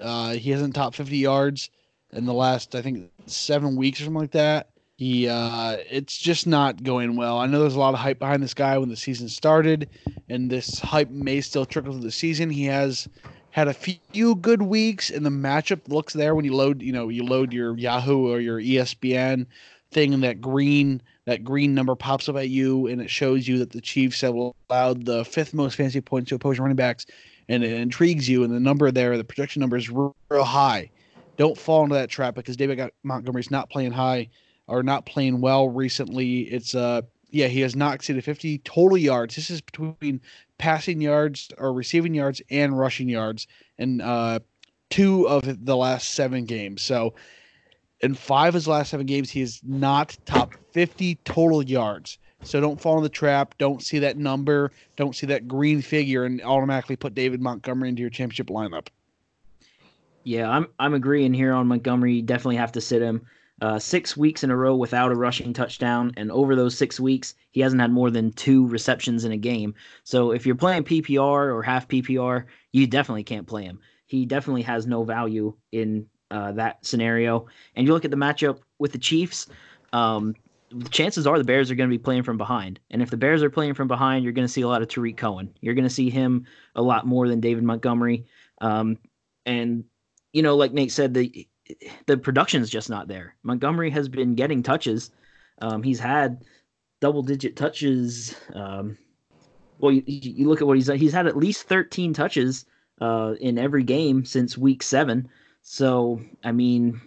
Uh, 0.00 0.32
he 0.32 0.50
hasn't 0.50 0.74
top 0.74 0.94
50 0.94 1.16
yards 1.16 1.70
in 2.12 2.24
the 2.26 2.34
last, 2.34 2.74
I 2.74 2.82
think, 2.82 3.10
seven 3.26 3.76
weeks 3.76 4.00
or 4.00 4.04
something 4.04 4.20
like 4.20 4.32
that. 4.32 4.68
He 4.98 5.28
uh 5.28 5.76
it's 5.90 6.16
just 6.16 6.46
not 6.46 6.82
going 6.82 7.16
well. 7.16 7.36
I 7.36 7.46
know 7.46 7.60
there's 7.60 7.74
a 7.74 7.78
lot 7.78 7.92
of 7.92 8.00
hype 8.00 8.18
behind 8.18 8.42
this 8.42 8.54
guy 8.54 8.78
when 8.78 8.88
the 8.88 8.96
season 8.96 9.28
started, 9.28 9.90
and 10.30 10.50
this 10.50 10.80
hype 10.80 11.10
may 11.10 11.42
still 11.42 11.66
trickle 11.66 11.92
through 11.92 12.00
the 12.02 12.10
season. 12.10 12.48
He 12.48 12.64
has 12.64 13.06
had 13.50 13.68
a 13.68 13.74
few 13.74 14.34
good 14.36 14.62
weeks, 14.62 15.10
and 15.10 15.24
the 15.24 15.30
matchup 15.30 15.88
looks 15.88 16.14
there 16.14 16.34
when 16.34 16.46
you 16.46 16.54
load, 16.54 16.80
you 16.82 16.92
know, 16.92 17.08
you 17.08 17.24
load 17.24 17.52
your 17.52 17.76
Yahoo 17.76 18.26
or 18.32 18.40
your 18.40 18.58
ESPN 18.58 19.46
thing, 19.96 20.12
and 20.12 20.22
that 20.22 20.42
green 20.42 21.00
that 21.24 21.42
green 21.42 21.74
number 21.74 21.96
pops 21.96 22.28
up 22.28 22.36
at 22.36 22.50
you, 22.50 22.86
and 22.86 23.00
it 23.00 23.10
shows 23.10 23.48
you 23.48 23.58
that 23.58 23.70
the 23.70 23.80
Chiefs 23.80 24.20
have 24.20 24.34
allowed 24.34 25.06
the 25.06 25.24
fifth 25.24 25.54
most 25.54 25.74
fantasy 25.74 26.02
points 26.02 26.28
to 26.28 26.34
opposing 26.34 26.62
running 26.62 26.76
backs, 26.76 27.06
and 27.48 27.64
it 27.64 27.72
intrigues 27.72 28.28
you, 28.28 28.44
and 28.44 28.52
the 28.52 28.60
number 28.60 28.90
there, 28.90 29.16
the 29.16 29.24
projection 29.24 29.60
number 29.60 29.76
is 29.76 29.88
real, 29.88 30.14
high. 30.30 30.90
Don't 31.38 31.56
fall 31.56 31.82
into 31.82 31.94
that 31.94 32.10
trap 32.10 32.34
because 32.34 32.56
David 32.56 32.90
Montgomery's 33.04 33.50
not 33.50 33.70
playing 33.70 33.92
high 33.92 34.28
or 34.66 34.82
not 34.82 35.06
playing 35.06 35.40
well 35.40 35.68
recently. 35.68 36.40
It's 36.42 36.74
uh 36.74 37.02
yeah, 37.30 37.48
he 37.48 37.60
has 37.60 37.74
not 37.74 37.94
exceeded 37.94 38.24
50 38.24 38.58
total 38.58 38.96
yards. 38.96 39.34
This 39.34 39.50
is 39.50 39.60
between 39.60 40.20
passing 40.58 41.00
yards 41.00 41.50
or 41.58 41.72
receiving 41.72 42.14
yards 42.14 42.40
and 42.50 42.78
rushing 42.78 43.08
yards 43.08 43.46
in 43.78 44.00
uh, 44.00 44.38
two 44.90 45.28
of 45.28 45.64
the 45.66 45.76
last 45.76 46.10
seven 46.10 46.44
games. 46.44 46.82
So, 46.82 47.14
in 48.00 48.14
five 48.14 48.48
of 48.48 48.54
his 48.54 48.68
last 48.68 48.90
seven 48.90 49.06
games, 49.06 49.30
he 49.30 49.40
is 49.40 49.60
not 49.64 50.16
top 50.26 50.54
50 50.72 51.16
total 51.24 51.62
yards. 51.62 52.18
So 52.42 52.60
don't 52.60 52.80
fall 52.80 52.96
in 52.98 53.02
the 53.02 53.08
trap. 53.08 53.54
Don't 53.58 53.82
see 53.82 53.98
that 54.00 54.18
number. 54.18 54.70
Don't 54.96 55.16
see 55.16 55.26
that 55.26 55.48
green 55.48 55.80
figure 55.82 56.24
and 56.24 56.42
automatically 56.42 56.96
put 56.96 57.14
David 57.14 57.40
Montgomery 57.40 57.88
into 57.88 58.02
your 58.02 58.10
championship 58.10 58.48
lineup. 58.48 58.88
Yeah, 60.22 60.50
I'm 60.50 60.66
I'm 60.78 60.94
agreeing 60.94 61.34
here 61.34 61.52
on 61.52 61.68
Montgomery. 61.68 62.14
You 62.14 62.22
definitely 62.22 62.56
have 62.56 62.72
to 62.72 62.80
sit 62.80 63.00
him 63.00 63.26
uh, 63.62 63.78
six 63.78 64.16
weeks 64.16 64.44
in 64.44 64.50
a 64.50 64.56
row 64.56 64.76
without 64.76 65.12
a 65.12 65.14
rushing 65.14 65.52
touchdown, 65.52 66.12
and 66.16 66.30
over 66.30 66.54
those 66.54 66.76
six 66.76 67.00
weeks, 67.00 67.34
he 67.52 67.60
hasn't 67.60 67.80
had 67.80 67.92
more 67.92 68.10
than 68.10 68.32
two 68.32 68.66
receptions 68.66 69.24
in 69.24 69.32
a 69.32 69.36
game. 69.36 69.74
So 70.04 70.32
if 70.32 70.44
you're 70.44 70.56
playing 70.56 70.84
PPR 70.84 71.54
or 71.54 71.62
half 71.62 71.88
PPR, 71.88 72.44
you 72.72 72.86
definitely 72.86 73.24
can't 73.24 73.46
play 73.46 73.64
him. 73.64 73.80
He 74.06 74.26
definitely 74.26 74.62
has 74.62 74.86
no 74.86 75.04
value 75.04 75.54
in 75.72 76.06
uh, 76.30 76.52
that 76.52 76.84
scenario. 76.84 77.46
And 77.74 77.86
you 77.86 77.92
look 77.92 78.04
at 78.04 78.10
the 78.10 78.16
matchup 78.16 78.60
with 78.78 78.92
the 78.92 78.98
Chiefs. 78.98 79.46
Um, 79.92 80.34
chances 80.90 81.26
are 81.26 81.38
the 81.38 81.44
Bears 81.44 81.70
are 81.70 81.74
going 81.74 81.88
to 81.88 81.94
be 81.94 82.02
playing 82.02 82.22
from 82.22 82.38
behind. 82.38 82.80
And 82.90 83.02
if 83.02 83.10
the 83.10 83.16
Bears 83.16 83.42
are 83.42 83.50
playing 83.50 83.74
from 83.74 83.88
behind, 83.88 84.24
you're 84.24 84.32
going 84.32 84.46
to 84.46 84.52
see 84.52 84.62
a 84.62 84.68
lot 84.68 84.82
of 84.82 84.88
Tarik 84.88 85.16
Cohen. 85.16 85.54
You're 85.60 85.74
going 85.74 85.84
to 85.84 85.90
see 85.90 86.10
him 86.10 86.46
a 86.74 86.82
lot 86.82 87.06
more 87.06 87.28
than 87.28 87.40
David 87.40 87.64
Montgomery. 87.64 88.26
Um, 88.60 88.98
and 89.44 89.84
you 90.32 90.42
know, 90.42 90.56
like 90.56 90.72
Nate 90.72 90.92
said, 90.92 91.14
the 91.14 91.46
the 92.06 92.16
production 92.16 92.62
is 92.62 92.70
just 92.70 92.90
not 92.90 93.08
there. 93.08 93.34
Montgomery 93.42 93.90
has 93.90 94.08
been 94.08 94.34
getting 94.34 94.62
touches. 94.62 95.10
Um, 95.60 95.82
he's 95.82 95.98
had 95.98 96.44
double 97.00 97.22
digit 97.22 97.56
touches. 97.56 98.36
Um, 98.54 98.98
well, 99.78 99.92
you, 99.92 100.02
you, 100.06 100.48
look 100.48 100.60
at 100.60 100.66
what 100.66 100.76
he's 100.76 100.88
he's 100.88 101.12
had 101.12 101.26
at 101.26 101.36
least 101.36 101.68
13 101.68 102.12
touches 102.12 102.66
uh, 103.00 103.34
in 103.40 103.58
every 103.58 103.82
game 103.82 104.24
since 104.24 104.56
week 104.56 104.82
seven. 104.82 105.28
So 105.68 106.20
I 106.44 106.52
mean, 106.52 107.00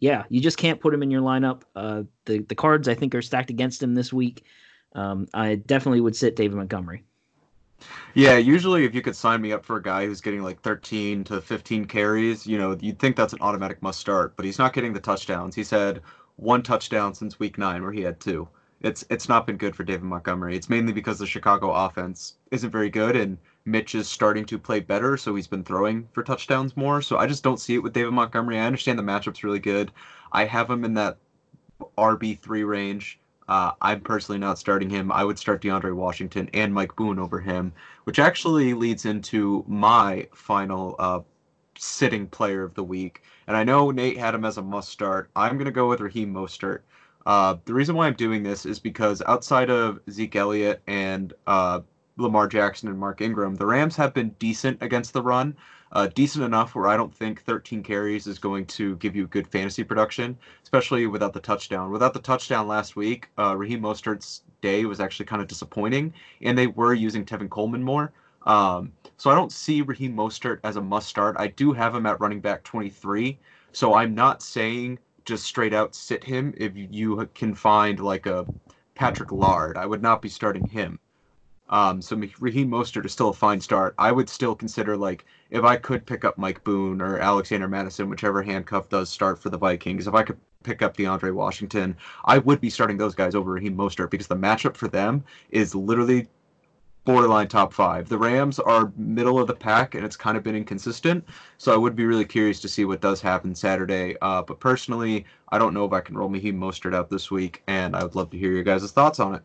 yeah, 0.00 0.24
you 0.30 0.40
just 0.40 0.56
can't 0.56 0.80
put 0.80 0.94
him 0.94 1.02
in 1.02 1.10
your 1.10 1.20
lineup. 1.20 1.62
Uh, 1.76 2.04
the 2.24 2.38
the 2.38 2.54
cards 2.54 2.88
I 2.88 2.94
think 2.94 3.14
are 3.14 3.20
stacked 3.20 3.50
against 3.50 3.82
him 3.82 3.94
this 3.94 4.10
week. 4.10 4.44
Um, 4.94 5.28
I 5.34 5.56
definitely 5.56 6.00
would 6.00 6.16
sit 6.16 6.34
David 6.34 6.56
Montgomery. 6.56 7.04
Yeah, 8.14 8.38
usually 8.38 8.84
if 8.84 8.94
you 8.94 9.02
could 9.02 9.14
sign 9.14 9.42
me 9.42 9.52
up 9.52 9.64
for 9.64 9.76
a 9.76 9.82
guy 9.82 10.06
who's 10.06 10.20
getting 10.20 10.42
like 10.42 10.60
13 10.62 11.24
to 11.24 11.40
15 11.40 11.84
carries, 11.84 12.46
you 12.46 12.58
know, 12.58 12.76
you'd 12.80 12.98
think 12.98 13.16
that's 13.16 13.32
an 13.32 13.40
automatic 13.40 13.80
must 13.82 14.00
start, 14.00 14.34
but 14.34 14.44
he's 14.44 14.58
not 14.58 14.72
getting 14.72 14.92
the 14.92 15.00
touchdowns. 15.00 15.54
He's 15.54 15.70
had 15.70 16.00
one 16.36 16.62
touchdown 16.62 17.14
since 17.14 17.38
week 17.38 17.56
9 17.58 17.82
where 17.82 17.92
he 17.92 18.00
had 18.00 18.18
two. 18.18 18.48
It's 18.80 19.04
it's 19.10 19.28
not 19.28 19.46
been 19.46 19.58
good 19.58 19.76
for 19.76 19.84
David 19.84 20.04
Montgomery. 20.04 20.56
It's 20.56 20.70
mainly 20.70 20.94
because 20.94 21.18
the 21.18 21.26
Chicago 21.26 21.70
offense 21.70 22.36
isn't 22.50 22.70
very 22.70 22.88
good 22.88 23.14
and 23.14 23.36
Mitch 23.64 23.94
is 23.94 24.08
starting 24.08 24.44
to 24.46 24.58
play 24.58 24.80
better, 24.80 25.16
so 25.16 25.34
he's 25.34 25.46
been 25.46 25.64
throwing 25.64 26.08
for 26.12 26.22
touchdowns 26.22 26.76
more. 26.76 27.02
So 27.02 27.18
I 27.18 27.26
just 27.26 27.44
don't 27.44 27.60
see 27.60 27.74
it 27.74 27.82
with 27.82 27.92
David 27.92 28.12
Montgomery. 28.12 28.58
I 28.58 28.66
understand 28.66 28.98
the 28.98 29.02
matchup's 29.02 29.44
really 29.44 29.58
good. 29.58 29.92
I 30.32 30.44
have 30.44 30.70
him 30.70 30.84
in 30.84 30.94
that 30.94 31.18
RB3 31.98 32.66
range. 32.66 33.20
Uh, 33.48 33.72
I'm 33.82 34.00
personally 34.00 34.38
not 34.38 34.58
starting 34.58 34.88
him. 34.88 35.10
I 35.10 35.24
would 35.24 35.38
start 35.38 35.60
DeAndre 35.60 35.94
Washington 35.94 36.48
and 36.54 36.72
Mike 36.72 36.94
Boone 36.94 37.18
over 37.18 37.40
him, 37.40 37.72
which 38.04 38.20
actually 38.20 38.74
leads 38.74 39.04
into 39.04 39.64
my 39.66 40.28
final 40.32 40.94
uh, 40.98 41.20
sitting 41.76 42.28
player 42.28 42.62
of 42.62 42.74
the 42.74 42.84
week. 42.84 43.22
And 43.46 43.56
I 43.56 43.64
know 43.64 43.90
Nate 43.90 44.18
had 44.18 44.34
him 44.34 44.44
as 44.44 44.58
a 44.58 44.62
must 44.62 44.90
start. 44.90 45.30
I'm 45.34 45.54
going 45.54 45.64
to 45.64 45.72
go 45.72 45.88
with 45.88 46.00
Raheem 46.00 46.32
Mostert. 46.32 46.82
Uh, 47.26 47.56
the 47.64 47.74
reason 47.74 47.96
why 47.96 48.06
I'm 48.06 48.14
doing 48.14 48.42
this 48.42 48.64
is 48.64 48.78
because 48.78 49.22
outside 49.26 49.68
of 49.68 50.00
Zeke 50.08 50.36
Elliott 50.36 50.80
and 50.86 51.32
uh, 51.46 51.80
Lamar 52.20 52.46
Jackson 52.46 52.88
and 52.88 52.98
Mark 52.98 53.20
Ingram, 53.20 53.56
the 53.56 53.66
Rams 53.66 53.96
have 53.96 54.14
been 54.14 54.30
decent 54.38 54.82
against 54.82 55.12
the 55.12 55.22
run 55.22 55.56
uh, 55.92 56.06
decent 56.06 56.44
enough 56.44 56.74
where 56.74 56.86
I 56.86 56.96
don't 56.96 57.14
think 57.14 57.42
13 57.42 57.82
carries 57.82 58.26
is 58.26 58.38
going 58.38 58.66
to 58.66 58.96
give 58.96 59.16
you 59.16 59.26
good 59.26 59.46
fantasy 59.46 59.82
production, 59.82 60.38
especially 60.62 61.06
without 61.06 61.32
the 61.32 61.40
touchdown. 61.40 61.90
Without 61.90 62.14
the 62.14 62.20
touchdown 62.20 62.68
last 62.68 62.96
week, 62.96 63.28
uh, 63.38 63.56
Raheem 63.56 63.80
Mostert's 63.82 64.42
day 64.60 64.84
was 64.84 65.00
actually 65.00 65.26
kind 65.26 65.42
of 65.42 65.48
disappointing, 65.48 66.12
and 66.42 66.56
they 66.56 66.68
were 66.68 66.94
using 66.94 67.24
Tevin 67.24 67.50
Coleman 67.50 67.82
more. 67.82 68.12
Um, 68.46 68.92
so 69.16 69.30
I 69.30 69.34
don't 69.34 69.52
see 69.52 69.82
Raheem 69.82 70.16
Mostert 70.16 70.60
as 70.64 70.76
a 70.76 70.80
must 70.80 71.08
start. 71.08 71.36
I 71.38 71.48
do 71.48 71.72
have 71.72 71.94
him 71.94 72.06
at 72.06 72.20
running 72.20 72.40
back 72.40 72.62
23, 72.62 73.38
so 73.72 73.94
I'm 73.94 74.14
not 74.14 74.42
saying 74.42 74.98
just 75.24 75.44
straight 75.44 75.74
out 75.74 75.94
sit 75.94 76.24
him 76.24 76.54
if 76.56 76.72
you 76.74 77.28
can 77.34 77.54
find 77.54 78.00
like 78.00 78.26
a 78.26 78.46
Patrick 78.94 79.32
Laird. 79.32 79.76
I 79.76 79.86
would 79.86 80.02
not 80.02 80.22
be 80.22 80.28
starting 80.28 80.66
him. 80.66 80.98
Um, 81.70 82.02
so 82.02 82.20
Raheem 82.40 82.70
Mostert 82.70 83.06
is 83.06 83.12
still 83.12 83.28
a 83.28 83.32
fine 83.32 83.60
start. 83.60 83.94
I 83.96 84.12
would 84.12 84.28
still 84.28 84.54
consider 84.54 84.96
like 84.96 85.24
if 85.50 85.64
I 85.64 85.76
could 85.76 86.04
pick 86.04 86.24
up 86.24 86.36
Mike 86.36 86.62
Boone 86.64 87.00
or 87.00 87.18
Alexander 87.18 87.68
Mattison, 87.68 88.10
whichever 88.10 88.42
handcuff 88.42 88.88
does 88.88 89.08
start 89.08 89.38
for 89.38 89.50
the 89.50 89.58
Vikings, 89.58 90.06
if 90.06 90.14
I 90.14 90.24
could 90.24 90.38
pick 90.64 90.82
up 90.82 90.96
DeAndre 90.96 91.32
Washington, 91.32 91.96
I 92.24 92.38
would 92.38 92.60
be 92.60 92.70
starting 92.70 92.98
those 92.98 93.14
guys 93.14 93.34
over 93.34 93.52
Raheem 93.52 93.76
Mostert 93.76 94.10
because 94.10 94.26
the 94.26 94.36
matchup 94.36 94.76
for 94.76 94.88
them 94.88 95.24
is 95.50 95.74
literally 95.74 96.28
borderline 97.04 97.48
top 97.48 97.72
five. 97.72 98.08
The 98.08 98.18
Rams 98.18 98.58
are 98.58 98.92
middle 98.96 99.38
of 99.38 99.46
the 99.46 99.54
pack, 99.54 99.94
and 99.94 100.04
it's 100.04 100.16
kind 100.16 100.36
of 100.36 100.42
been 100.42 100.54
inconsistent. 100.54 101.24
So 101.58 101.72
I 101.72 101.76
would 101.76 101.96
be 101.96 102.04
really 102.04 102.24
curious 102.24 102.60
to 102.60 102.68
see 102.68 102.84
what 102.84 103.00
does 103.00 103.20
happen 103.20 103.54
Saturday. 103.54 104.16
Uh, 104.20 104.42
but 104.42 104.60
personally, 104.60 105.24
I 105.50 105.58
don't 105.58 105.74
know 105.74 105.84
if 105.84 105.92
I 105.92 106.00
can 106.00 106.16
roll 106.16 106.28
Raheem 106.28 106.58
Mostert 106.60 106.94
out 106.94 107.10
this 107.10 107.30
week, 107.30 107.62
and 107.66 107.96
I 107.96 108.02
would 108.02 108.14
love 108.14 108.30
to 108.30 108.38
hear 108.38 108.52
your 108.52 108.62
guys' 108.62 108.92
thoughts 108.92 109.18
on 109.20 109.36
it. 109.36 109.42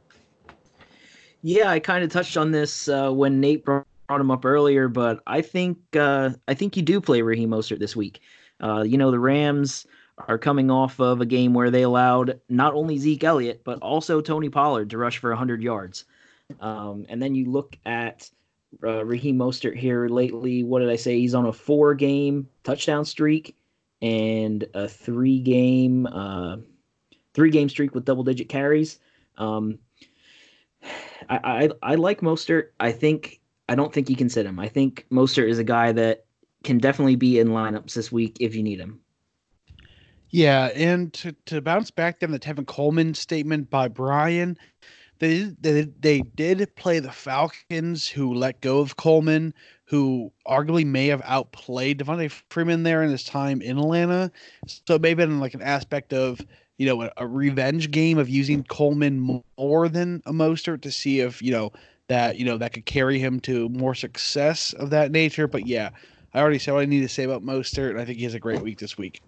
Yeah, 1.47 1.69
I 1.69 1.79
kind 1.79 2.03
of 2.03 2.09
touched 2.09 2.37
on 2.37 2.49
this 2.49 2.87
uh, 2.87 3.11
when 3.11 3.39
Nate 3.39 3.63
brought 3.63 3.85
him 4.09 4.31
up 4.31 4.45
earlier, 4.45 4.87
but 4.87 5.21
I 5.27 5.41
think 5.41 5.77
uh, 5.95 6.31
I 6.47 6.55
think 6.55 6.75
you 6.75 6.81
do 6.81 6.99
play 6.99 7.21
Raheem 7.21 7.51
Mostert 7.51 7.77
this 7.77 7.95
week. 7.95 8.21
Uh, 8.63 8.81
you 8.81 8.97
know, 8.97 9.11
the 9.11 9.19
Rams 9.19 9.85
are 10.27 10.39
coming 10.39 10.71
off 10.71 10.99
of 10.99 11.21
a 11.21 11.25
game 11.27 11.53
where 11.53 11.69
they 11.69 11.83
allowed 11.83 12.39
not 12.49 12.73
only 12.73 12.97
Zeke 12.97 13.23
Elliott 13.23 13.61
but 13.63 13.77
also 13.83 14.21
Tony 14.21 14.49
Pollard 14.49 14.89
to 14.89 14.97
rush 14.97 15.19
for 15.19 15.29
100 15.29 15.61
yards. 15.61 16.05
Um, 16.61 17.05
and 17.09 17.21
then 17.21 17.35
you 17.35 17.45
look 17.45 17.77
at 17.85 18.27
uh, 18.83 19.05
Raheem 19.05 19.37
Mostert 19.37 19.77
here 19.77 20.07
lately. 20.07 20.63
What 20.63 20.79
did 20.79 20.89
I 20.89 20.95
say? 20.95 21.19
He's 21.19 21.35
on 21.35 21.45
a 21.45 21.53
four-game 21.53 22.49
touchdown 22.63 23.05
streak 23.05 23.55
and 24.01 24.65
a 24.73 24.87
three-game 24.87 26.07
uh, 26.07 26.57
three-game 27.35 27.69
streak 27.69 27.93
with 27.93 28.03
double-digit 28.03 28.49
carries. 28.49 28.97
Um, 29.37 29.77
I, 31.29 31.69
I, 31.83 31.91
I 31.91 31.95
like 31.95 32.21
Mostert. 32.21 32.69
I 32.79 32.91
think 32.91 33.39
I 33.67 33.75
don't 33.75 33.93
think 33.93 34.09
you 34.09 34.15
can 34.15 34.29
sit 34.29 34.45
him. 34.45 34.59
I 34.59 34.67
think 34.67 35.05
Mostert 35.11 35.49
is 35.49 35.59
a 35.59 35.63
guy 35.63 35.91
that 35.91 36.25
can 36.63 36.77
definitely 36.77 37.15
be 37.15 37.39
in 37.39 37.49
lineups 37.49 37.93
this 37.93 38.11
week 38.11 38.37
if 38.39 38.55
you 38.55 38.63
need 38.63 38.79
him. 38.79 38.99
Yeah, 40.29 40.65
and 40.75 41.13
to, 41.13 41.35
to 41.45 41.61
bounce 41.61 41.91
back 41.91 42.19
then 42.19 42.31
the 42.31 42.39
Tevin 42.39 42.65
Coleman 42.65 43.13
statement 43.13 43.69
by 43.69 43.87
Brian, 43.87 44.57
they, 45.19 45.43
they 45.61 45.87
they 45.99 46.21
did 46.21 46.75
play 46.75 46.99
the 46.99 47.11
Falcons, 47.11 48.07
who 48.07 48.33
let 48.33 48.59
go 48.59 48.79
of 48.79 48.97
Coleman, 48.97 49.53
who 49.85 50.31
arguably 50.45 50.85
may 50.85 51.07
have 51.07 51.21
outplayed 51.23 51.99
Devonta 51.99 52.29
Freeman 52.49 52.83
there 52.83 53.01
in 53.03 53.11
his 53.11 53.23
time 53.23 53.61
in 53.61 53.77
Atlanta. 53.77 54.31
So 54.87 54.99
maybe 54.99 55.23
in 55.23 55.39
like 55.39 55.53
an 55.53 55.61
aspect 55.61 56.11
of 56.11 56.41
you 56.77 56.85
know, 56.85 57.03
a, 57.03 57.11
a, 57.17 57.27
revenge 57.27 57.91
game 57.91 58.17
of 58.17 58.27
using 58.27 58.63
Coleman 58.63 59.41
more 59.57 59.87
than 59.87 60.21
a 60.25 60.33
Mostert 60.33 60.81
to 60.81 60.91
see 60.91 61.21
if, 61.21 61.41
you 61.41 61.51
know, 61.51 61.71
that, 62.07 62.37
you 62.37 62.45
know, 62.45 62.57
that 62.57 62.73
could 62.73 62.85
carry 62.85 63.17
him 63.17 63.39
to 63.41 63.69
more 63.69 63.95
success 63.95 64.73
of 64.73 64.89
that 64.89 65.11
nature. 65.11 65.47
But 65.47 65.67
yeah, 65.67 65.91
I 66.33 66.39
already 66.41 66.59
said 66.59 66.73
what 66.73 66.81
I 66.81 66.85
need 66.85 67.01
to 67.01 67.09
say 67.09 67.23
about 67.23 67.43
Mostert, 67.43 67.91
and 67.91 67.99
I 67.99 68.05
think 68.05 68.17
he 68.17 68.25
has 68.25 68.33
a 68.33 68.39
great 68.39 68.61
week 68.61 68.77
this 68.77 68.97
week. 68.97 69.21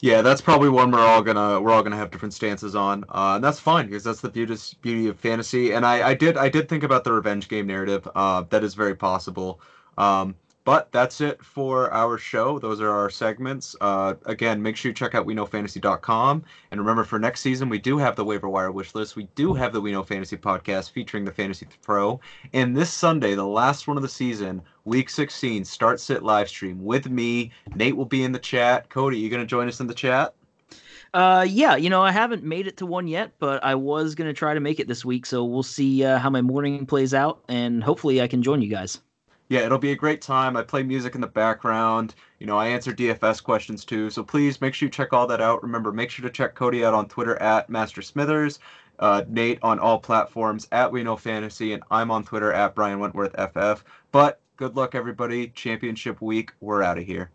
Yeah, 0.00 0.20
that's 0.20 0.40
probably 0.40 0.68
one 0.68 0.90
we're 0.90 0.98
all 0.98 1.22
gonna 1.22 1.60
we're 1.60 1.70
all 1.70 1.82
gonna 1.82 1.96
have 1.96 2.10
different 2.10 2.34
stances 2.34 2.74
on, 2.74 3.04
uh, 3.08 3.36
and 3.36 3.44
that's 3.44 3.58
fine 3.58 3.86
because 3.86 4.04
that's 4.04 4.20
the 4.20 4.28
beauty 4.28 4.56
beauty 4.82 5.06
of 5.08 5.18
fantasy. 5.18 5.72
And 5.72 5.86
I, 5.86 6.08
I 6.08 6.14
did 6.14 6.36
I 6.36 6.48
did 6.48 6.68
think 6.68 6.82
about 6.82 7.04
the 7.04 7.12
revenge 7.12 7.48
game 7.48 7.66
narrative. 7.66 8.06
Uh, 8.14 8.42
that 8.50 8.62
is 8.64 8.74
very 8.74 8.94
possible. 8.94 9.60
Um, 9.96 10.34
But 10.64 10.90
that's 10.92 11.20
it 11.20 11.44
for 11.44 11.92
our 11.92 12.16
show. 12.16 12.58
Those 12.58 12.80
are 12.80 12.90
our 12.90 13.10
segments. 13.10 13.76
Uh, 13.82 14.14
again, 14.24 14.62
make 14.62 14.76
sure 14.76 14.88
you 14.90 14.94
check 14.94 15.14
out 15.14 15.26
WeKnowFantasy.com. 15.26 16.42
And 16.70 16.80
remember, 16.80 17.04
for 17.04 17.18
next 17.18 17.42
season, 17.42 17.68
we 17.68 17.78
do 17.78 17.98
have 17.98 18.16
the 18.16 18.24
waiver 18.24 18.48
wire 18.48 18.72
wish 18.72 18.94
list. 18.94 19.14
We 19.14 19.28
do 19.34 19.52
have 19.52 19.74
the 19.74 19.80
We 19.80 19.92
Know 19.92 20.02
Fantasy 20.02 20.38
podcast 20.38 20.92
featuring 20.92 21.26
the 21.26 21.32
Fantasy 21.32 21.66
Fro. 21.82 22.18
And 22.54 22.74
this 22.74 22.90
Sunday, 22.90 23.34
the 23.34 23.46
last 23.46 23.86
one 23.86 23.98
of 23.98 24.02
the 24.02 24.08
season, 24.08 24.62
Week 24.86 25.10
16, 25.10 25.66
start 25.66 26.00
sit 26.00 26.22
live 26.22 26.48
stream 26.48 26.82
with 26.82 27.10
me. 27.10 27.52
Nate 27.74 27.96
will 27.96 28.06
be 28.06 28.24
in 28.24 28.32
the 28.32 28.38
chat. 28.38 28.88
Cody, 28.88 29.18
you 29.18 29.28
going 29.28 29.42
to 29.42 29.46
join 29.46 29.68
us 29.68 29.80
in 29.80 29.86
the 29.86 29.94
chat? 29.94 30.34
Uh, 31.12 31.46
yeah, 31.48 31.76
you 31.76 31.90
know, 31.90 32.02
I 32.02 32.10
haven't 32.10 32.42
made 32.42 32.66
it 32.66 32.78
to 32.78 32.86
one 32.86 33.06
yet, 33.06 33.32
but 33.38 33.62
I 33.62 33.76
was 33.76 34.16
gonna 34.16 34.32
try 34.32 34.52
to 34.52 34.58
make 34.58 34.80
it 34.80 34.88
this 34.88 35.04
week, 35.04 35.26
so 35.26 35.44
we'll 35.44 35.62
see 35.62 36.04
uh, 36.04 36.18
how 36.18 36.28
my 36.28 36.42
morning 36.42 36.86
plays 36.86 37.14
out, 37.14 37.44
and 37.48 37.84
hopefully 37.84 38.20
I 38.20 38.26
can 38.26 38.42
join 38.42 38.60
you 38.60 38.68
guys. 38.68 39.00
Yeah, 39.48 39.60
it'll 39.60 39.78
be 39.78 39.92
a 39.92 39.96
great 39.96 40.22
time. 40.22 40.56
I 40.56 40.62
play 40.62 40.82
music 40.82 41.14
in 41.14 41.20
the 41.20 41.26
background. 41.26 42.14
You 42.38 42.46
know, 42.46 42.56
I 42.56 42.68
answer 42.68 42.92
DFS 42.92 43.42
questions 43.42 43.84
too. 43.84 44.08
So 44.08 44.22
please 44.22 44.60
make 44.60 44.72
sure 44.72 44.86
you 44.86 44.90
check 44.90 45.12
all 45.12 45.26
that 45.26 45.42
out. 45.42 45.62
Remember, 45.62 45.92
make 45.92 46.10
sure 46.10 46.22
to 46.22 46.30
check 46.30 46.54
Cody 46.54 46.84
out 46.84 46.94
on 46.94 47.08
Twitter 47.08 47.40
at 47.42 47.68
Master 47.68 48.00
Smithers, 48.00 48.58
uh, 48.98 49.22
Nate 49.28 49.58
on 49.62 49.78
all 49.78 49.98
platforms 49.98 50.66
at 50.72 50.90
We 50.90 51.02
Know 51.02 51.16
Fantasy, 51.16 51.74
and 51.74 51.82
I'm 51.90 52.10
on 52.10 52.24
Twitter 52.24 52.52
at 52.52 52.74
Brian 52.74 53.00
Wentworth 53.00 53.34
FF. 53.34 53.84
But 54.12 54.40
good 54.56 54.76
luck, 54.76 54.94
everybody. 54.94 55.48
Championship 55.48 56.22
week. 56.22 56.52
We're 56.60 56.82
out 56.82 56.98
of 56.98 57.04
here. 57.04 57.30